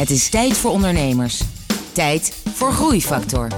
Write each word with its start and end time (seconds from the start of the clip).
Het 0.00 0.10
is 0.10 0.28
tijd 0.28 0.56
voor 0.56 0.70
ondernemers. 0.70 1.40
Tijd 1.92 2.42
voor 2.54 2.72
Groeifactor. 2.72 3.48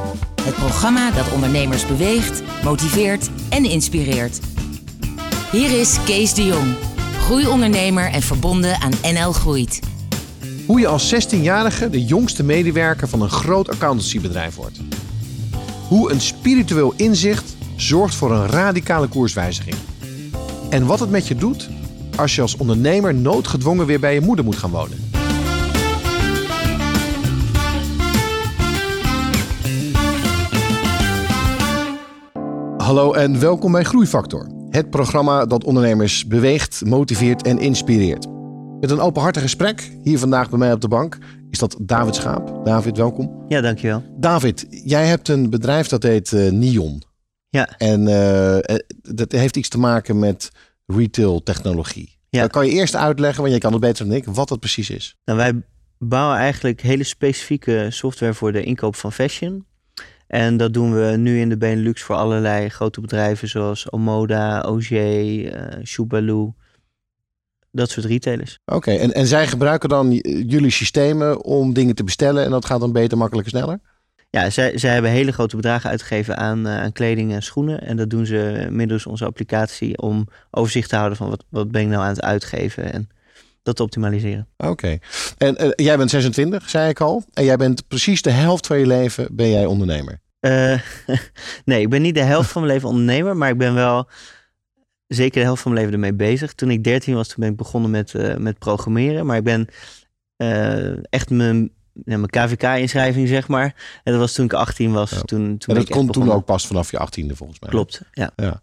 Het 0.42 0.54
programma 0.54 1.10
dat 1.10 1.32
ondernemers 1.32 1.86
beweegt, 1.86 2.42
motiveert 2.64 3.30
en 3.48 3.64
inspireert. 3.64 4.40
Hier 5.52 5.80
is 5.80 5.96
Kees 6.04 6.34
de 6.34 6.44
Jong, 6.44 6.74
groeiondernemer 7.18 8.10
en 8.10 8.22
verbonden 8.22 8.80
aan 8.80 8.92
NL 9.02 9.32
Groeit. 9.32 9.80
Hoe 10.66 10.80
je 10.80 10.86
als 10.86 11.14
16-jarige 11.14 11.90
de 11.90 12.04
jongste 12.04 12.42
medewerker 12.42 13.08
van 13.08 13.22
een 13.22 13.30
groot 13.30 13.68
accountancybedrijf 13.68 14.54
wordt. 14.54 14.80
Hoe 15.88 16.12
een 16.12 16.20
spiritueel 16.20 16.92
inzicht 16.96 17.56
zorgt 17.76 18.14
voor 18.14 18.32
een 18.32 18.46
radicale 18.46 19.06
koerswijziging. 19.06 19.76
En 20.70 20.86
wat 20.86 21.00
het 21.00 21.10
met 21.10 21.28
je 21.28 21.34
doet 21.34 21.68
als 22.16 22.34
je 22.34 22.42
als 22.42 22.56
ondernemer 22.56 23.14
noodgedwongen 23.14 23.86
weer 23.86 24.00
bij 24.00 24.14
je 24.14 24.20
moeder 24.20 24.44
moet 24.44 24.56
gaan 24.56 24.70
wonen. 24.70 25.11
Hallo 32.82 33.12
en 33.12 33.40
welkom 33.40 33.72
bij 33.72 33.84
Groeifactor. 33.84 34.46
Het 34.70 34.90
programma 34.90 35.46
dat 35.46 35.64
ondernemers 35.64 36.26
beweegt, 36.26 36.84
motiveert 36.84 37.42
en 37.42 37.58
inspireert. 37.58 38.26
Met 38.80 38.90
een 38.90 39.00
openhartig 39.00 39.42
gesprek, 39.42 39.90
hier 40.02 40.18
vandaag 40.18 40.50
bij 40.50 40.58
mij 40.58 40.72
op 40.72 40.80
de 40.80 40.88
bank, 40.88 41.18
is 41.50 41.58
dat 41.58 41.76
David 41.80 42.14
Schaap. 42.14 42.64
David, 42.64 42.96
welkom. 42.96 43.44
Ja, 43.48 43.60
dankjewel. 43.60 44.02
David, 44.16 44.66
jij 44.84 45.06
hebt 45.06 45.28
een 45.28 45.50
bedrijf 45.50 45.88
dat 45.88 46.02
heet 46.02 46.32
uh, 46.32 46.50
Nion. 46.50 47.02
Ja. 47.48 47.68
En 47.78 48.00
uh, 48.00 48.76
dat 49.16 49.32
heeft 49.32 49.56
iets 49.56 49.68
te 49.68 49.78
maken 49.78 50.18
met 50.18 50.50
retail 50.86 51.42
technologie. 51.42 52.18
Ja. 52.28 52.40
Dan 52.40 52.50
kan 52.50 52.66
je 52.66 52.72
eerst 52.72 52.94
uitleggen, 52.94 53.38
want 53.38 53.50
jij 53.50 53.60
kan 53.60 53.72
het 53.72 53.80
beter 53.80 54.06
dan 54.06 54.16
ik, 54.16 54.24
wat 54.24 54.48
dat 54.48 54.60
precies 54.60 54.90
is. 54.90 55.16
Nou, 55.24 55.38
wij 55.38 55.62
bouwen 55.98 56.36
eigenlijk 56.36 56.80
hele 56.80 57.04
specifieke 57.04 57.86
software 57.90 58.34
voor 58.34 58.52
de 58.52 58.62
inkoop 58.62 58.96
van 58.96 59.12
fashion. 59.12 59.66
En 60.32 60.56
dat 60.56 60.72
doen 60.72 60.94
we 60.94 61.16
nu 61.16 61.40
in 61.40 61.48
de 61.48 61.56
Benelux 61.56 62.02
voor 62.02 62.16
allerlei 62.16 62.68
grote 62.68 63.00
bedrijven 63.00 63.48
zoals 63.48 63.90
Omoda, 63.90 64.60
OG, 64.60 64.90
uh, 64.90 65.50
Shubalu. 65.84 66.52
Dat 67.70 67.90
soort 67.90 68.06
retailers. 68.06 68.58
Oké, 68.64 68.90
en, 68.90 69.12
en 69.12 69.26
zij 69.26 69.46
gebruiken 69.46 69.88
dan 69.88 70.12
jullie 70.46 70.70
systemen 70.70 71.44
om 71.44 71.72
dingen 71.72 71.94
te 71.94 72.04
bestellen 72.04 72.44
en 72.44 72.50
dat 72.50 72.64
gaat 72.64 72.80
dan 72.80 72.92
beter, 72.92 73.18
makkelijker, 73.18 73.52
sneller? 73.52 73.80
Ja, 74.30 74.50
zij, 74.50 74.78
zij 74.78 74.92
hebben 74.92 75.10
hele 75.10 75.32
grote 75.32 75.56
bedragen 75.56 75.90
uitgegeven 75.90 76.36
aan, 76.36 76.66
uh, 76.66 76.80
aan 76.80 76.92
kleding 76.92 77.32
en 77.32 77.42
schoenen. 77.42 77.80
En 77.80 77.96
dat 77.96 78.10
doen 78.10 78.26
ze 78.26 78.66
middels 78.70 79.06
onze 79.06 79.24
applicatie 79.24 79.98
om 79.98 80.28
overzicht 80.50 80.88
te 80.88 80.96
houden 80.96 81.18
van 81.18 81.28
wat, 81.28 81.44
wat 81.48 81.70
ben 81.70 81.82
ik 81.82 81.88
nou 81.88 82.02
aan 82.02 82.08
het 82.08 82.22
uitgeven 82.22 82.92
en 82.92 83.08
dat 83.62 83.76
te 83.76 83.82
optimaliseren. 83.82 84.48
Oké. 84.56 84.98
En 85.38 85.64
uh, 85.64 85.70
jij 85.74 85.96
bent 85.96 86.10
26, 86.10 86.68
zei 86.68 86.88
ik 86.88 87.00
al. 87.00 87.24
En 87.32 87.44
jij 87.44 87.56
bent 87.56 87.88
precies 87.88 88.22
de 88.22 88.30
helft 88.30 88.66
van 88.66 88.78
je 88.78 88.86
leven 88.86 89.28
ben 89.30 89.50
jij 89.50 89.66
ondernemer. 89.66 90.20
Uh, 90.46 90.80
nee, 91.64 91.80
ik 91.80 91.90
ben 91.90 92.02
niet 92.02 92.14
de 92.14 92.22
helft 92.22 92.50
van 92.50 92.62
mijn 92.62 92.74
leven 92.74 92.88
ondernemer, 92.88 93.36
maar 93.36 93.50
ik 93.50 93.58
ben 93.58 93.74
wel 93.74 94.08
zeker 95.06 95.38
de 95.38 95.46
helft 95.46 95.62
van 95.62 95.72
mijn 95.72 95.84
leven 95.84 96.02
ermee 96.02 96.28
bezig. 96.28 96.52
Toen 96.52 96.70
ik 96.70 96.84
13 96.84 97.14
was, 97.14 97.28
toen 97.28 97.36
ben 97.38 97.50
ik 97.50 97.56
begonnen 97.56 97.90
met, 97.90 98.12
uh, 98.12 98.36
met 98.36 98.58
programmeren. 98.58 99.26
Maar 99.26 99.36
ik 99.36 99.44
ben 99.44 99.68
uh, 100.36 101.12
echt 101.12 101.30
mijn, 101.30 101.70
ja, 102.04 102.18
mijn 102.18 102.30
KVK-inschrijving, 102.30 103.28
zeg 103.28 103.48
maar. 103.48 104.00
En 104.02 104.12
dat 104.12 104.20
was 104.20 104.32
toen 104.32 104.44
ik 104.44 104.52
18 104.52 104.92
was. 104.92 105.10
Ja. 105.10 105.20
Toen, 105.20 105.58
toen 105.58 105.74
en 105.74 105.80
dat 105.80 105.90
kon 105.90 106.10
toen 106.10 106.32
ook 106.32 106.44
pas 106.44 106.66
vanaf 106.66 106.90
je 106.90 106.98
18e, 107.00 107.36
volgens 107.36 107.60
mij. 107.60 107.70
Klopt, 107.70 108.02
ja. 108.12 108.30
ja. 108.36 108.62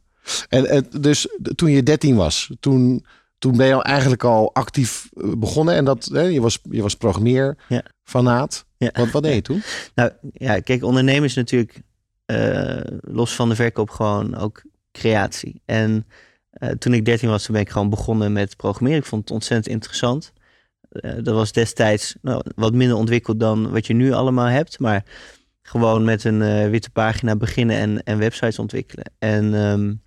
En, 0.50 0.66
en 0.70 0.88
dus 1.00 1.28
toen 1.56 1.72
je 1.72 1.84
13 1.84 2.16
was, 2.16 2.52
toen, 2.60 3.06
toen 3.38 3.58
ben 3.58 3.68
je 3.68 3.74
al 3.74 3.84
eigenlijk 3.84 4.24
al 4.24 4.54
actief 4.54 5.10
begonnen. 5.38 5.76
En 5.76 5.86
dat, 5.86 6.10
hè, 6.14 6.22
je, 6.22 6.42
was, 6.42 6.60
je 6.70 6.82
was 6.82 6.96
programmeer, 6.96 7.58
ja. 7.68 7.84
fanaat. 8.04 8.66
Ja. 8.80 8.90
Wat, 8.94 9.12
wat 9.12 9.24
deed 9.24 9.36
je 9.36 9.42
toen? 9.42 9.62
Nou 9.96 10.12
ja, 10.34 10.60
kijk, 10.60 10.84
ondernemen 10.84 11.24
is 11.24 11.36
natuurlijk 11.36 11.82
uh, 12.26 12.82
los 13.02 13.36
van 13.36 13.50
de 13.50 13.56
verkoop 13.56 13.90
gewoon 13.90 14.36
ook 14.36 14.64
creatie. 14.92 15.62
En 15.66 16.08
uh, 16.60 16.70
toen 16.70 16.94
ik 16.94 17.06
13 17.06 17.30
was, 17.30 17.44
toen 17.44 17.54
ben 17.54 17.64
ik 17.64 17.70
gewoon 17.70 17.90
begonnen 17.90 18.32
met 18.32 18.58
programmeren. 18.58 19.00
Ik 19.00 19.06
vond 19.06 19.22
het 19.22 19.32
ontzettend 19.32 19.74
interessant. 19.74 20.34
Uh, 20.92 21.12
dat 21.24 21.36
was 21.36 21.52
destijds 21.52 22.16
nou, 22.22 22.42
wat 22.56 22.74
minder 22.74 22.98
ontwikkeld 22.98 23.40
dan 23.40 23.72
wat 23.72 23.88
je 23.88 23.94
nu 23.94 24.12
allemaal 24.12 24.48
hebt. 24.48 24.80
Maar 24.80 25.04
gewoon 25.62 26.04
met 26.04 26.24
een 26.24 26.70
witte 26.70 26.90
pagina 26.90 27.36
beginnen 27.36 27.78
en, 27.78 28.04
en 28.04 28.18
websites 28.18 28.60
ontwikkelen. 28.60 29.12
En 29.20 29.54
um, 29.54 30.02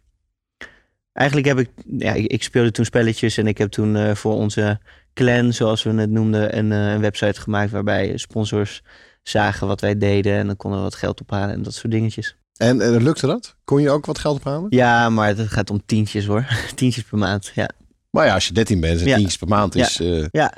eigenlijk 1.12 1.47
heb 1.47 1.59
ik, 1.59 1.71
ja, 1.99 2.12
ik 2.15 2.43
speelde 2.43 2.71
toen 2.71 2.84
spelletjes 2.84 3.37
en 3.37 3.47
ik 3.47 3.59
heb 3.59 3.71
toen 3.71 4.16
voor 4.16 4.34
onze 4.34 4.81
clan, 5.15 5.53
zoals 5.53 5.83
we 5.83 5.91
het 5.91 6.11
noemden, 6.11 6.59
een, 6.59 6.71
uh, 6.71 6.93
een, 6.93 7.00
website 7.00 7.41
gemaakt 7.41 7.71
waarbij 7.71 8.17
sponsors 8.17 8.83
zagen 9.23 9.67
wat 9.67 9.81
wij 9.81 9.99
deden 9.99 10.37
en 10.37 10.47
dan 10.47 10.56
konden 10.56 10.78
we 10.78 10.84
wat 10.84 10.95
geld 10.95 11.21
ophalen 11.21 11.55
en 11.55 11.62
dat 11.62 11.75
soort 11.75 11.93
dingetjes. 11.93 12.37
En, 12.56 12.81
en 12.81 13.03
lukte 13.03 13.27
dat? 13.27 13.56
Kon 13.65 13.83
je 13.83 13.91
ook 13.91 14.06
wat 14.06 14.19
geld 14.19 14.37
ophalen? 14.37 14.67
Ja, 14.71 15.11
maar 15.11 15.28
het 15.28 15.41
gaat 15.49 15.71
om 15.71 15.83
tientjes 15.87 16.27
hoor. 16.27 16.47
tientjes 16.75 17.05
per 17.05 17.19
maand, 17.19 17.53
ja. 17.55 17.69
Maar 18.11 18.27
ja, 18.27 18.34
als 18.34 18.47
je 18.47 18.53
13 18.53 18.81
bent 18.81 19.00
en 19.00 19.06
ja. 19.06 19.15
tientjes 19.15 19.39
per 19.39 19.49
maand 19.49 19.75
is... 19.75 19.97
Ja, 19.97 20.05
uh... 20.05 20.27
ja. 20.31 20.53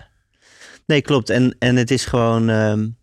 nee 0.87 1.03
klopt. 1.03 1.31
En, 1.31 1.57
en 1.59 1.77
het 1.77 1.91
is 1.91 2.05
gewoon... 2.05 2.49
Um, 2.49 2.97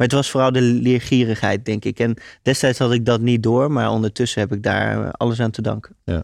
maar 0.00 0.08
het 0.08 0.18
was 0.18 0.30
vooral 0.30 0.52
de 0.52 0.60
leergierigheid, 0.60 1.64
denk 1.64 1.84
ik. 1.84 1.98
En 1.98 2.16
destijds 2.42 2.78
had 2.78 2.92
ik 2.92 3.04
dat 3.04 3.20
niet 3.20 3.42
door, 3.42 3.72
maar 3.72 3.90
ondertussen 3.90 4.40
heb 4.40 4.52
ik 4.52 4.62
daar 4.62 5.10
alles 5.10 5.40
aan 5.40 5.50
te 5.50 5.62
danken. 5.62 5.96
Ja. 6.04 6.22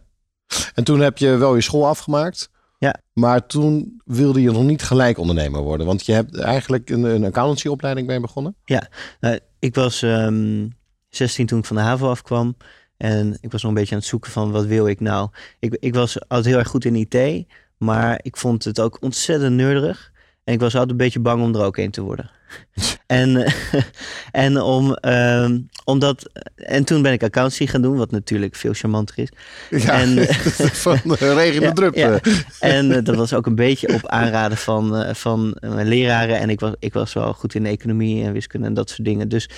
En 0.75 0.85
toen 0.85 1.01
heb 1.01 1.19
je 1.19 1.37
wel 1.37 1.55
je 1.55 1.61
school 1.61 1.87
afgemaakt. 1.87 2.51
Ja. 2.79 3.01
Maar 3.13 3.47
toen 3.47 4.01
wilde 4.05 4.41
je 4.41 4.51
nog 4.51 4.63
niet 4.63 4.83
gelijk 4.83 5.19
ondernemer 5.19 5.61
worden. 5.61 5.87
Want 5.87 6.07
je 6.07 6.13
hebt 6.13 6.39
eigenlijk 6.39 6.91
een, 6.91 7.03
een 7.03 7.25
accountancyopleiding 7.25 8.07
bij 8.07 8.21
begonnen. 8.21 8.57
Ja, 8.65 8.89
nou, 9.21 9.39
ik 9.59 9.75
was 9.75 10.03
um, 10.03 10.73
16 11.09 11.47
toen 11.47 11.59
ik 11.59 11.65
van 11.65 11.77
de 11.77 11.83
HAVO 11.83 12.11
afkwam. 12.11 12.57
En 12.97 13.39
ik 13.41 13.53
was 13.53 13.63
nog 13.63 13.71
een 13.71 13.79
beetje 13.79 13.95
aan 13.95 14.01
het 14.01 14.09
zoeken 14.09 14.31
van 14.31 14.51
wat 14.51 14.65
wil 14.65 14.89
ik 14.89 15.01
nou. 15.01 15.29
Ik, 15.59 15.77
ik 15.81 15.95
was 15.95 16.21
altijd 16.21 16.47
heel 16.47 16.59
erg 16.59 16.69
goed 16.69 16.85
in 16.85 16.95
IT. 16.95 17.47
Maar 17.77 18.19
ik 18.23 18.37
vond 18.37 18.65
het 18.65 18.81
ook 18.81 19.03
ontzettend 19.03 19.55
nerdig. 19.55 20.13
En 20.45 20.55
ik 20.55 20.61
was 20.61 20.73
altijd 20.73 20.91
een 20.91 20.97
beetje 20.97 21.21
bang 21.21 21.43
om 21.43 21.55
er 21.55 21.65
ook 21.65 21.77
een 21.77 21.91
te 21.91 22.03
worden. 22.03 22.31
en, 23.07 23.53
en, 24.33 24.61
om, 24.61 24.97
um, 25.01 25.69
omdat, 25.85 26.31
en 26.55 26.85
toen 26.85 27.03
ben 27.03 27.13
ik 27.13 27.23
accountancy 27.23 27.67
gaan 27.67 27.83
doen, 27.83 27.97
wat 27.97 28.11
natuurlijk 28.11 28.55
veel 28.55 28.73
charmanter 28.73 29.19
is. 29.19 29.29
Ja, 29.71 30.01
en, 30.01 30.27
van 30.85 30.99
regen 31.15 31.75
drup. 31.75 31.95
Ja, 31.95 32.21
en 32.61 32.91
uh, 32.91 33.05
dat 33.05 33.15
was 33.15 33.35
ook 33.35 33.47
een 33.47 33.55
beetje 33.55 33.95
op 33.95 34.07
aanraden 34.07 34.59
van, 34.59 35.01
uh, 35.01 35.15
van 35.15 35.57
mijn 35.61 35.89
leraren. 35.89 36.39
En 36.39 36.51
ik 36.51 36.61
was, 36.61 36.73
ik 36.79 36.93
was 36.93 37.13
wel 37.13 37.33
goed 37.33 37.55
in 37.55 37.63
de 37.63 37.69
economie 37.69 38.25
en 38.25 38.33
wiskunde 38.33 38.67
en 38.67 38.75
dat 38.75 38.89
soort 38.89 39.05
dingen. 39.05 39.29
Dus 39.29 39.49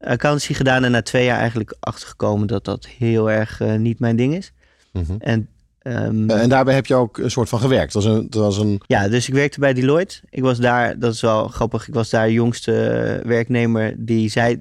accountancy 0.00 0.54
gedaan 0.54 0.84
en 0.84 0.90
na 0.90 1.02
twee 1.02 1.24
jaar 1.24 1.38
eigenlijk 1.38 1.76
achtergekomen 1.80 2.46
dat 2.46 2.64
dat 2.64 2.86
heel 2.86 3.30
erg 3.30 3.60
uh, 3.60 3.74
niet 3.74 3.98
mijn 3.98 4.16
ding 4.16 4.34
is. 4.34 4.52
Mm 4.92 5.04
-hmm. 5.06 5.16
En 5.18 5.48
Um, 5.82 6.30
en 6.30 6.48
daarbij 6.48 6.74
heb 6.74 6.86
je 6.86 6.94
ook 6.94 7.18
een 7.18 7.30
soort 7.30 7.48
van 7.48 7.58
gewerkt. 7.58 7.92
Dat 7.92 8.04
was 8.04 8.14
een, 8.14 8.30
dat 8.30 8.42
was 8.42 8.58
een... 8.58 8.80
Ja, 8.86 9.08
dus 9.08 9.28
ik 9.28 9.34
werkte 9.34 9.60
bij 9.60 9.72
Deloitte. 9.72 10.20
Ik 10.30 10.42
was 10.42 10.58
daar, 10.58 10.98
dat 10.98 11.14
is 11.14 11.20
wel 11.20 11.48
grappig, 11.48 11.88
ik 11.88 11.94
was 11.94 12.10
daar 12.10 12.26
de 12.26 12.32
jongste 12.32 13.20
werknemer 13.24 13.94
die 13.98 14.28
zij 14.28 14.60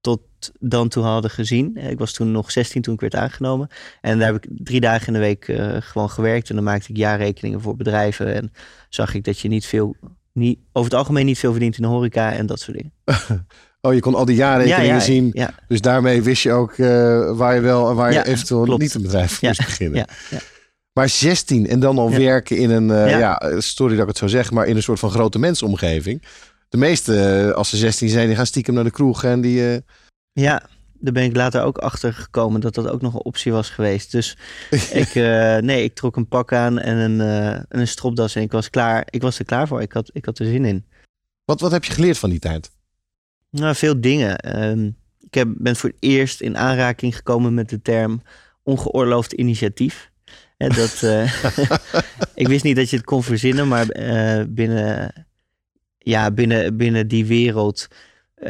tot 0.00 0.20
dan 0.60 0.88
toe 0.88 1.04
hadden 1.04 1.30
gezien. 1.30 1.76
Ik 1.76 1.98
was 1.98 2.12
toen 2.12 2.32
nog 2.32 2.50
16 2.50 2.82
toen 2.82 2.94
ik 2.94 3.00
werd 3.00 3.14
aangenomen. 3.14 3.68
En 4.00 4.18
daar 4.18 4.32
heb 4.32 4.44
ik 4.44 4.50
drie 4.54 4.80
dagen 4.80 5.06
in 5.06 5.12
de 5.12 5.18
week 5.18 5.48
uh, 5.48 5.76
gewoon 5.80 6.10
gewerkt. 6.10 6.48
En 6.48 6.54
dan 6.54 6.64
maakte 6.64 6.90
ik 6.90 6.96
jaarrekeningen 6.96 7.60
voor 7.60 7.76
bedrijven. 7.76 8.34
En 8.34 8.52
zag 8.88 9.14
ik 9.14 9.24
dat 9.24 9.38
je 9.38 9.48
niet 9.48 9.66
veel, 9.66 9.96
niet, 10.32 10.58
over 10.72 10.90
het 10.90 10.98
algemeen 10.98 11.26
niet 11.26 11.38
veel 11.38 11.50
verdient 11.50 11.76
in 11.76 11.82
de 11.82 11.88
horeca 11.88 12.32
en 12.32 12.46
dat 12.46 12.60
soort 12.60 12.76
dingen. 12.76 12.92
Oh, 13.84 13.94
je 13.94 14.00
kon 14.00 14.14
al 14.14 14.24
die 14.24 14.36
jaarrekeningen 14.36 14.86
ja, 14.86 14.94
ja, 14.94 15.00
zien. 15.00 15.30
Ja. 15.32 15.54
Dus 15.68 15.80
daarmee 15.80 16.22
wist 16.22 16.42
je 16.42 16.52
ook 16.52 16.76
uh, 16.76 17.36
waar 17.36 17.54
je 17.54 17.60
wel 17.60 17.90
en 17.90 17.96
waar 17.96 18.12
je 18.12 18.26
eventueel 18.26 18.62
klopt. 18.64 18.82
niet 18.82 18.94
een 18.94 19.02
bedrijf 19.02 19.42
moest 19.42 19.64
beginnen. 19.64 20.06
Ja, 20.30 20.38
Maar 20.92 21.08
16 21.08 21.66
en 21.66 21.80
dan 21.80 21.98
al 21.98 22.10
werken 22.10 22.56
in 22.56 22.70
een, 22.70 22.88
uh, 22.88 23.18
ja. 23.18 23.42
sorry 23.58 23.92
dat 23.92 24.02
ik 24.02 24.08
het 24.08 24.18
zo 24.18 24.26
zeg, 24.26 24.50
maar 24.50 24.66
in 24.66 24.76
een 24.76 24.82
soort 24.82 24.98
van 24.98 25.10
grote 25.10 25.38
mensomgeving. 25.38 26.22
De 26.68 26.76
meeste, 26.76 27.44
uh, 27.48 27.54
als 27.54 27.68
ze 27.68 27.76
16 27.76 28.08
zijn, 28.08 28.26
die 28.26 28.36
gaan 28.36 28.46
stiekem 28.46 28.74
naar 28.74 28.84
de 28.84 28.90
kroeg 28.90 29.24
en 29.24 29.40
die... 29.40 29.72
uh, 29.72 29.76
Ja, 30.32 30.62
daar 30.98 31.12
ben 31.12 31.24
ik 31.24 31.36
later 31.36 31.62
ook 31.62 31.78
achter 31.78 32.12
gekomen 32.12 32.60
dat 32.60 32.74
dat 32.74 32.88
ook 32.88 33.02
nog 33.02 33.14
een 33.14 33.24
optie 33.24 33.52
was 33.52 33.70
geweest. 33.70 34.12
Dus 34.12 34.36
ik, 35.02 35.14
uh, 35.14 35.56
nee, 35.56 35.84
ik 35.84 35.94
trok 35.94 36.16
een 36.16 36.28
pak 36.28 36.52
aan 36.52 36.78
en 36.78 36.96
een, 36.96 37.20
uh, 37.54 37.60
een 37.68 37.88
stropdas 37.88 38.34
en 38.34 38.42
ik 38.42 38.52
was 38.52 38.70
klaar. 38.70 39.06
Ik 39.10 39.22
was 39.22 39.38
er 39.38 39.44
klaar 39.44 39.68
voor. 39.68 39.82
Ik 39.82 39.92
had, 39.92 40.10
ik 40.12 40.24
had 40.24 40.38
er 40.38 40.46
zin 40.46 40.64
in. 40.64 40.86
Wat, 41.44 41.60
wat 41.60 41.70
heb 41.70 41.84
je 41.84 41.92
geleerd 41.92 42.18
van 42.18 42.30
die 42.30 42.38
tijd? 42.38 42.70
Nou, 43.52 43.74
veel 43.74 44.00
dingen. 44.00 44.62
Um, 44.62 44.96
ik 45.20 45.34
heb, 45.34 45.48
ben 45.56 45.76
voor 45.76 45.88
het 45.88 45.98
eerst 46.00 46.40
in 46.40 46.56
aanraking 46.56 47.16
gekomen 47.16 47.54
met 47.54 47.68
de 47.68 47.82
term 47.82 48.22
ongeoorloofd 48.62 49.32
initiatief. 49.32 50.10
He, 50.56 50.68
dat, 50.68 51.00
uh, 51.04 51.44
ik 52.42 52.48
wist 52.48 52.64
niet 52.64 52.76
dat 52.76 52.90
je 52.90 52.96
het 52.96 53.04
kon 53.04 53.22
verzinnen, 53.22 53.68
maar 53.68 53.86
binnen, 54.48 55.26
ja, 55.98 56.30
binnen, 56.30 56.76
binnen 56.76 57.08
die 57.08 57.26
wereld 57.26 57.88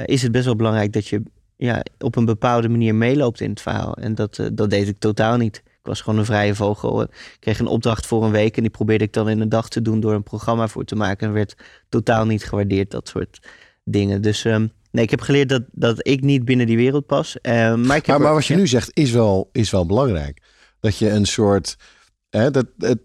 is 0.05 0.23
het 0.23 0.33
best 0.33 0.45
wel 0.45 0.57
belangrijk 0.57 0.93
dat 0.93 1.07
je 1.07 1.23
ja, 1.57 1.83
op 1.99 2.17
een 2.17 2.25
bepaalde 2.25 2.69
manier 2.69 2.95
meeloopt 2.95 3.41
in 3.41 3.51
het 3.51 3.61
verhaal. 3.61 3.95
En 3.95 4.15
dat, 4.15 4.51
dat 4.53 4.71
deed 4.71 4.89
ik 4.89 4.99
totaal 4.99 5.37
niet. 5.37 5.57
Ik 5.57 5.89
was 5.89 6.01
gewoon 6.01 6.19
een 6.19 6.25
vrije 6.25 6.55
vogel. 6.55 7.03
Ik 7.03 7.37
kreeg 7.41 7.59
een 7.59 7.67
opdracht 7.67 8.07
voor 8.07 8.25
een 8.25 8.31
week 8.31 8.57
en 8.57 8.63
die 8.63 8.71
probeerde 8.71 9.05
ik 9.05 9.13
dan 9.13 9.29
in 9.29 9.41
een 9.41 9.49
dag 9.49 9.69
te 9.69 9.83
doen 9.83 10.01
door 10.01 10.13
een 10.13 10.23
programma 10.23 10.69
voor 10.69 10.85
te 10.85 10.95
maken. 10.95 11.27
En 11.27 11.33
werd 11.33 11.57
totaal 11.89 12.27
niet 12.27 12.45
gewaardeerd, 12.45 12.91
dat 12.91 13.09
soort 13.09 13.41
dingen. 13.85 14.23
Dus 14.23 14.45
ehm, 14.45 14.67
nee, 14.93 15.05
ik 15.05 15.11
heb 15.11 15.21
geleerd 15.21 15.49
dat, 15.49 15.63
dat 15.73 16.09
ik 16.09 16.21
niet 16.21 16.45
binnen 16.45 16.67
die 16.67 16.77
wereld 16.77 17.07
pas. 17.07 17.37
Uh, 17.43 17.53
maar, 17.75 17.97
ik 17.97 18.07
heb 18.07 18.17
maar, 18.17 18.21
maar 18.21 18.35
wat 18.35 18.47
je 18.47 18.55
ja. 18.55 18.59
nu 18.59 18.67
zegt 18.67 18.91
is 18.93 19.11
wel, 19.11 19.49
is 19.53 19.71
wel 19.71 19.87
belangrijk. 19.87 20.43
Dat 20.81 20.99
je 20.99 21.11
een 21.11 21.27
soort. 21.27 21.77
Hè, 22.31 22.51
dat, 22.51 22.67
dat, 22.77 22.99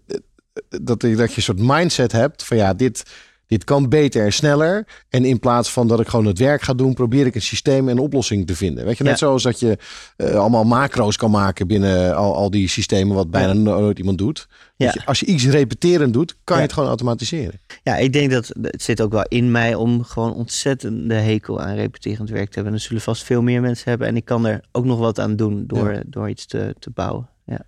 dat, 0.68 1.00
dat 1.00 1.00
je 1.00 1.16
een 1.16 1.42
soort 1.42 1.60
mindset 1.60 2.12
hebt 2.12 2.44
van 2.44 2.56
ja, 2.56 2.74
dit, 2.74 3.02
dit 3.48 3.64
kan 3.64 3.88
beter 3.88 4.24
en 4.24 4.32
sneller. 4.32 4.86
En 5.08 5.24
in 5.24 5.38
plaats 5.38 5.72
van 5.72 5.88
dat 5.88 6.00
ik 6.00 6.08
gewoon 6.08 6.24
het 6.26 6.38
werk 6.38 6.62
ga 6.62 6.74
doen, 6.74 6.94
probeer 6.94 7.26
ik 7.26 7.34
een 7.34 7.42
systeem 7.42 7.88
en 7.88 7.96
een 7.96 8.02
oplossing 8.02 8.46
te 8.46 8.56
vinden. 8.56 8.84
Weet 8.84 8.98
je, 8.98 9.04
net 9.04 9.12
Ja. 9.12 9.18
zoals 9.26 9.42
dat 9.42 9.60
je 9.60 9.78
eh, 10.16 10.34
allemaal 10.34 10.64
macro's 10.64 11.16
kan 11.16 11.30
maken 11.30 11.66
binnen 11.66 12.16
al, 12.16 12.34
al 12.36 12.50
die 12.50 12.68
systemen, 12.68 13.16
wat 13.16 13.30
bijna 13.30 13.52
no- 13.52 13.80
nooit 13.80 13.98
iemand 13.98 14.18
doet. 14.18 14.48
Ja. 14.76 14.84
Dat 14.86 14.94
je, 14.94 15.06
als 15.06 15.20
je 15.20 15.26
iets 15.26 15.46
repeterend 15.46 16.12
doet, 16.12 16.36
kan 16.44 16.56
je 16.56 16.62
het 16.62 16.72
gewoon 16.72 16.88
automatiseren. 16.88 17.60
Ja, 17.82 17.96
ik 17.96 18.12
denk 18.12 18.30
dat 18.30 18.52
het 18.62 18.82
zit 18.82 19.00
ook 19.02 19.12
wel 19.12 19.24
in 19.28 19.50
mij 19.50 19.74
om 19.74 20.02
gewoon 20.04 20.34
ontzettende 20.34 21.14
hekel 21.14 21.60
aan 21.60 21.74
repeterend 21.74 22.30
werk 22.30 22.48
te 22.48 22.54
hebben. 22.54 22.72
En 22.72 22.78
er 22.78 22.84
zullen 22.84 23.02
vast 23.02 23.22
veel 23.22 23.42
meer 23.42 23.60
mensen 23.60 23.88
hebben. 23.90 24.08
En 24.08 24.16
ik 24.16 24.24
kan 24.24 24.46
er 24.46 24.60
ook 24.72 24.84
nog 24.84 24.98
wat 24.98 25.20
aan 25.20 25.36
doen 25.36 25.64
door, 25.66 26.02
door 26.06 26.28
iets 26.28 26.46
te, 26.46 26.74
te 26.78 26.90
bouwen. 26.90 27.28
Ja. 27.46 27.62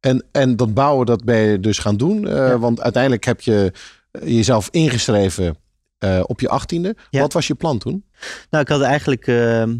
En, 0.00 0.24
en 0.32 0.56
dat 0.56 0.74
bouwen, 0.74 1.06
dat 1.06 1.24
ben 1.24 1.38
je 1.38 1.60
dus 1.60 1.78
gaan 1.78 1.96
doen. 1.96 2.28
eh. 2.28 2.54
Want 2.54 2.80
uiteindelijk 2.80 3.24
heb 3.24 3.40
je 3.40 3.72
jezelf 4.24 4.68
ingeschreven 4.70 5.56
eh, 5.98 6.22
op 6.26 6.40
je 6.40 6.48
achttiende. 6.48 6.96
Ja. 7.10 7.20
Wat 7.20 7.32
was 7.32 7.46
je 7.46 7.54
plan 7.54 7.78
toen? 7.78 8.04
Nou, 8.50 8.62
ik 8.62 8.68
had 8.68 8.80
eigenlijk 8.80 9.26
ehm, 9.26 9.76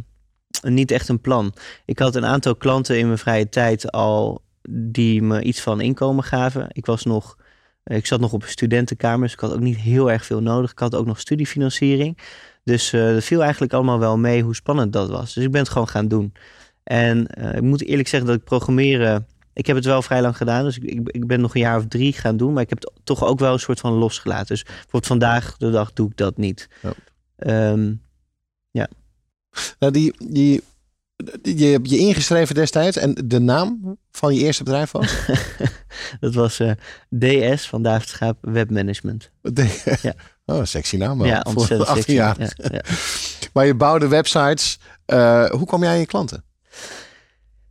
niet 0.62 0.91
echt 0.91 1.09
een 1.09 1.21
plan. 1.21 1.55
Ik 1.85 1.99
had 1.99 2.15
een 2.15 2.25
aantal 2.25 2.56
klanten 2.56 2.99
in 2.99 3.06
mijn 3.06 3.19
vrije 3.19 3.49
tijd 3.49 3.93
al 3.93 4.43
die 4.71 5.23
me 5.23 5.43
iets 5.43 5.61
van 5.61 5.81
inkomen 5.81 6.25
gaven. 6.25 6.67
Ik 6.73 6.87
was 6.87 7.05
nog, 7.05 7.37
ik 7.85 8.06
zat 8.06 8.21
nog 8.21 8.33
op 8.33 8.43
een 8.43 8.49
studentenkamer, 8.49 9.21
dus 9.21 9.33
ik 9.33 9.41
had 9.41 9.53
ook 9.53 9.61
niet 9.61 9.77
heel 9.77 10.11
erg 10.11 10.25
veel 10.25 10.43
nodig. 10.43 10.71
Ik 10.71 10.79
had 10.79 10.94
ook 10.94 11.06
nog 11.06 11.21
studiefinanciering. 11.21 12.19
Dus 12.65 12.91
dat 12.91 13.25
viel 13.25 13.43
eigenlijk 13.43 13.73
allemaal 13.73 13.99
wel 13.99 14.19
mee 14.19 14.43
hoe 14.43 14.55
spannend 14.55 14.93
dat 14.93 15.09
was. 15.09 15.35
Dus 15.35 15.44
ik 15.44 15.50
ben 15.50 15.61
het 15.61 15.71
gewoon 15.71 15.88
gaan 15.88 16.09
doen. 16.09 16.33
En 16.87 17.27
eh, 17.27 17.55
ik 17.55 17.62
moet 17.62 17.85
eerlijk 17.85 18.09
zeggen 18.09 18.29
dat 18.29 18.38
ik 18.38 18.44
programmeren. 18.44 19.27
Ik 19.56 19.67
heb 19.67 19.76
het 19.76 19.85
wel 19.85 20.03
vrij 20.03 20.23
lang 20.23 20.37
gedaan, 20.37 20.64
dus 20.64 20.76
ik, 20.76 20.82
ik, 20.85 21.08
ik 21.08 21.26
ben 21.26 21.41
nog 21.41 21.55
een 21.55 21.61
jaar 21.61 21.79
of 21.79 21.85
drie 21.88 22.12
gaan 22.12 22.37
doen. 22.37 22.53
Maar 22.53 22.62
ik 22.62 22.69
heb 22.69 22.81
het 22.81 22.91
toch 23.05 23.25
ook 23.25 23.38
wel 23.38 23.53
een 23.53 23.58
soort 23.58 23.81
van 23.81 23.93
losgelaten. 23.93 24.47
Dus 24.47 24.62
bijvoorbeeld 24.62 25.06
vandaag 25.06 25.56
de 25.56 25.70
dag 25.70 25.93
doe 25.93 26.11
ik 26.11 26.17
dat 26.17 26.37
niet. 26.37 26.69
Ja. 26.82 26.93
Ehm, 27.37 27.93
Nou, 29.79 29.93
die, 29.93 30.14
die, 30.29 30.62
je 31.43 31.64
hebt 31.67 31.91
je 31.91 31.99
ingeschreven 31.99 32.55
destijds. 32.55 32.97
En 32.97 33.14
de 33.25 33.38
naam 33.38 33.99
van 34.11 34.35
je 34.35 34.41
eerste 34.41 34.62
bedrijf 34.64 34.91
was? 34.91 35.14
dat 36.20 36.35
was 36.35 36.61
eh, 36.61 36.70
DS 37.19 37.67
van 37.69 37.82
David 37.82 38.09
Schaap 38.09 38.38
Webmanagement. 38.41 39.31
Ja. 40.02 40.14
Oh, 40.49 40.64
sexy 40.64 40.97
naam 40.97 41.19
wel. 41.19 41.26
ja, 41.26 41.41
Voor 41.43 41.55
ontzettend 41.55 41.88
18 41.88 42.02
sexy. 42.02 42.12
jaar. 42.12 42.37
Ja, 42.41 42.69
ja. 42.73 42.81
Maar 43.52 43.67
je 43.67 43.75
bouwde 43.75 44.09
websites. 44.09 44.79
Eh, 45.05 45.50
hoe 45.50 45.67
kwam 45.67 45.82
jij 45.82 45.91
aan 45.91 45.99
je 45.99 46.06
klanten? 46.06 46.44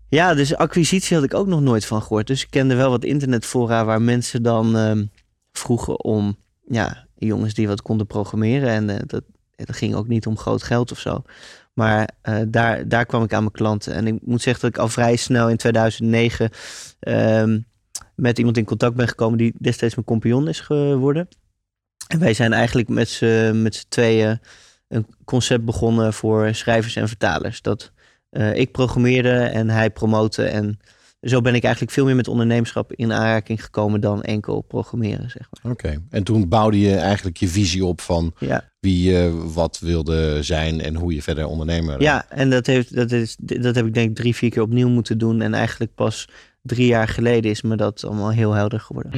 Ja, 0.09 0.33
dus 0.33 0.55
acquisitie 0.55 1.15
had 1.15 1.25
ik 1.25 1.33
ook 1.33 1.47
nog 1.47 1.61
nooit 1.61 1.85
van 1.85 2.01
gehoord. 2.01 2.27
Dus 2.27 2.43
ik 2.43 2.49
kende 2.49 2.75
wel 2.75 2.89
wat 2.89 3.03
internetfora 3.03 3.85
waar 3.85 4.01
mensen 4.01 4.43
dan 4.43 4.77
ehm, 4.77 5.05
vroegen 5.51 6.03
om 6.03 6.37
ja, 6.67 7.07
jongens 7.17 7.53
die 7.53 7.67
wat 7.67 7.81
konden 7.81 8.07
programmeren. 8.07 8.69
En 8.69 8.89
eh, 8.89 8.99
dat, 9.05 9.23
ging 9.55 9.95
ook 9.95 10.07
niet 10.07 10.27
om 10.27 10.37
groot 10.37 10.63
geld 10.63 10.91
of 10.91 10.99
zo. 10.99 11.23
Maar 11.73 12.09
eh, 12.21 12.41
daar, 12.47 12.87
daar 12.87 13.05
kwam 13.05 13.23
ik 13.23 13.33
aan 13.33 13.39
mijn 13.39 13.51
klanten. 13.51 13.93
En 13.93 14.07
ik 14.07 14.17
moet 14.21 14.41
zeggen 14.41 14.61
dat 14.61 14.69
ik 14.75 14.77
al 14.77 14.89
vrij 14.89 15.15
snel 15.15 15.49
in 15.49 15.57
2009 15.57 16.49
ehm, 16.99 17.59
met 18.15 18.37
iemand 18.37 18.57
in 18.57 18.65
contact 18.65 18.95
ben 18.95 19.07
gekomen 19.07 19.37
die 19.37 19.53
destijds 19.57 19.95
mijn 19.95 20.07
compagnon 20.07 20.47
is 20.47 20.59
geworden. 20.59 21.27
En 22.07 22.19
wij 22.19 22.33
zijn 22.33 22.53
eigenlijk 22.53 22.87
met 22.87 23.09
z'n 23.09 23.71
tweeën 23.89 24.39
een 24.87 25.07
concept 25.25 25.65
begonnen 25.65 26.13
voor 26.13 26.53
schrijvers 26.53 26.95
en 26.95 27.07
vertalers. 27.07 27.61
Dat 27.61 27.91
eh, 28.35 28.55
ik 28.55 28.71
programmeerde 28.71 29.29
en 29.29 29.69
hij 29.69 29.89
promote. 29.89 30.43
En 30.43 30.79
zo 31.21 31.41
ben 31.41 31.55
ik 31.55 31.63
eigenlijk 31.63 31.93
veel 31.93 32.05
meer 32.05 32.15
met 32.15 32.27
ondernemerschap 32.27 32.93
in 32.93 33.13
aanraking 33.13 33.63
gekomen 33.63 34.01
dan 34.01 34.23
enkel 34.23 34.61
programmeren, 34.61 35.29
zeg 35.29 35.47
maar. 35.51 35.71
Oké. 35.71 36.01
En 36.09 36.23
toen 36.23 36.47
bouwde 36.47 36.79
je 36.79 36.95
eigenlijk 36.95 37.37
je 37.37 37.47
visie 37.47 37.85
op 37.85 38.01
van 38.01 38.33
Ja, 38.39 38.69
wie 38.79 39.11
je 39.11 39.49
wat 39.53 39.79
wilde 39.79 40.43
zijn 40.43 40.81
en 40.81 40.95
hoe 40.95 41.13
je 41.13 41.21
verder 41.21 41.45
ondernemer. 41.47 42.01
ja 42.01 42.25
en 42.29 42.49
dat, 42.49 42.65
heeft, 42.65 42.95
dat, 42.95 43.11
is, 43.11 43.35
dat 43.39 43.75
heb 43.75 43.85
ik 43.85 43.93
denk 43.93 44.09
ik 44.09 44.15
drie, 44.15 44.35
vier 44.35 44.49
keer 44.49 44.61
opnieuw 44.61 44.89
moeten 44.89 45.17
doen. 45.17 45.41
En 45.41 45.53
eigenlijk 45.53 45.95
pas 45.95 46.27
drie 46.61 46.87
jaar 46.87 47.07
geleden 47.07 47.51
is 47.51 47.61
me 47.61 47.75
dat 47.75 48.03
allemaal 48.05 48.31
heel 48.31 48.53
helder 48.53 48.79
geworden. 48.79 49.11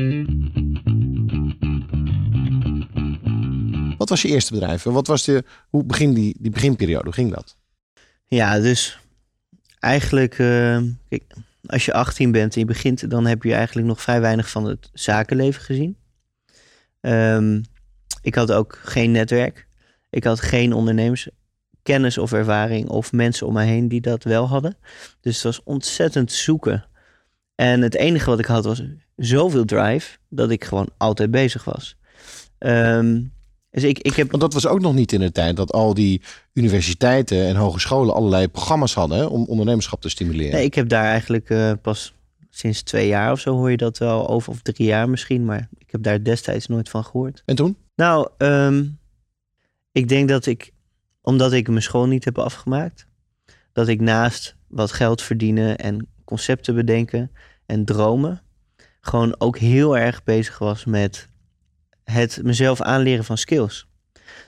Wat 3.98 4.10
was 4.10 4.22
je 4.22 4.28
eerste 4.28 4.54
bedrijf? 4.54 4.84
Wat 4.84 5.08
was 5.08 5.24
de, 5.24 5.44
hoe 5.70 5.84
begin 5.84 6.14
die, 6.14 6.36
die 6.40 6.52
beginperiode? 6.52 7.04
Hoe 7.04 7.14
ging 7.14 7.34
dat? 7.34 7.58
Ja, 8.26 8.60
dus 8.60 9.00
eigenlijk, 9.80 10.40
eh, 10.40 10.80
kijk, 11.10 11.24
als 11.66 11.86
je 11.86 11.94
18 11.94 12.32
bent 12.32 12.54
en 12.54 12.60
je 12.60 12.66
begint, 12.66 13.10
dan 13.10 13.26
heb 13.26 13.44
je 13.44 13.54
eigenlijk 13.54 13.88
nog 13.88 14.02
vrij 14.02 14.22
weinig 14.22 14.50
van 14.50 14.66
het 14.66 14.90
zakenleven 14.94 15.62
gezien. 15.62 15.98
Ehm, 17.02 17.62
ik 18.22 18.36
had 18.36 18.52
ook 18.52 18.80
geen 18.84 19.12
netwerk. 19.12 19.68
Ik 20.10 20.24
had 20.24 20.42
geen 20.42 20.74
ondernemerskennis 20.74 22.18
of 22.18 22.34
ervaring 22.34 22.90
of 22.90 23.12
mensen 23.12 23.48
om 23.48 23.54
mij 23.54 23.68
heen 23.68 23.88
die 23.88 24.02
dat 24.02 24.24
wel 24.24 24.48
hadden. 24.48 24.78
Dus 25.22 25.36
het 25.36 25.44
was 25.44 25.64
ontzettend 25.64 26.32
zoeken. 26.32 26.86
En 27.56 27.82
het 27.82 27.96
enige 27.96 28.30
wat 28.30 28.40
ik 28.40 28.46
had 28.46 28.66
was 28.66 28.84
zoveel 29.16 29.66
drive 29.66 30.18
dat 30.30 30.50
ik 30.50 30.64
gewoon 30.64 30.90
altijd 30.98 31.32
bezig 31.32 31.64
was. 31.64 31.98
Ehm, 32.58 33.22
dus 33.82 33.90
ik, 33.90 34.00
ik 34.00 34.14
heb 34.14 34.30
Want 34.30 34.42
dat 34.42 34.54
was 34.54 34.68
ook 34.68 34.80
nog 34.80 34.94
niet 34.94 35.12
in 35.12 35.20
de 35.20 35.32
tijd 35.32 35.56
dat 35.56 35.72
al 35.72 35.94
die 35.94 36.22
universiteiten 36.54 37.48
en 37.48 37.56
hogescholen 37.56 38.14
allerlei 38.14 38.48
programma's 38.48 38.94
hadden 38.94 39.18
hè, 39.18 39.26
om 39.26 39.46
ondernemerschap 39.46 40.02
te 40.02 40.10
stimuleren. 40.10 40.54
Nee, 40.54 40.66
ik 40.66 40.74
heb 40.74 40.90
daar 40.90 41.04
eigenlijk 41.04 41.50
eh, 41.50 41.72
pas 41.82 42.14
sinds 42.50 42.82
twee 42.82 43.08
jaar 43.08 43.32
of 43.32 43.40
zo 43.40 43.56
hoor 43.56 43.72
je 43.72 43.78
dat 43.78 43.98
wel 43.98 44.30
over, 44.30 44.52
of 44.52 44.62
drie 44.62 44.88
jaar 44.88 45.10
misschien, 45.10 45.46
maar 45.46 45.70
ik 45.78 45.92
heb 45.92 46.04
daar 46.04 46.24
destijds 46.24 46.68
nooit 46.68 46.90
van 46.90 47.04
gehoord. 47.04 47.44
En 47.46 47.56
toen? 47.56 47.78
Nou, 47.96 48.30
ehm, 48.38 48.86
ik 49.92 50.08
denk 50.08 50.30
dat 50.30 50.46
ik, 50.46 50.74
omdat 51.22 51.54
ik 51.54 51.68
mijn 51.68 51.82
school 51.82 52.06
niet 52.06 52.26
heb 52.26 52.38
afgemaakt, 52.38 53.08
dat 53.74 53.88
ik 53.88 54.02
naast 54.02 54.56
wat 54.68 54.92
geld 54.92 55.22
verdienen 55.22 55.78
en 55.78 56.08
concepten 56.26 56.76
bedenken 56.76 57.32
en 57.66 57.86
dromen, 57.86 58.42
gewoon 59.02 59.36
ook 59.38 59.58
heel 59.58 59.98
erg 59.98 60.24
bezig 60.24 60.58
was 60.58 60.86
met 60.86 61.30
het 62.12 62.40
mezelf 62.44 62.82
aanleren 62.82 63.26
van 63.26 63.38
skills. 63.38 63.88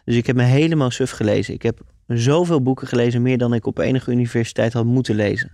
Dus 0.05 0.15
ik 0.15 0.27
heb 0.27 0.35
me 0.35 0.43
helemaal 0.43 0.91
suf 0.91 1.11
gelezen. 1.11 1.53
Ik 1.53 1.61
heb 1.61 1.81
zoveel 2.07 2.61
boeken 2.61 2.87
gelezen, 2.87 3.21
meer 3.21 3.37
dan 3.37 3.53
ik 3.53 3.65
op 3.65 3.77
enige 3.77 4.11
universiteit 4.11 4.73
had 4.73 4.85
moeten 4.85 5.15
lezen. 5.15 5.51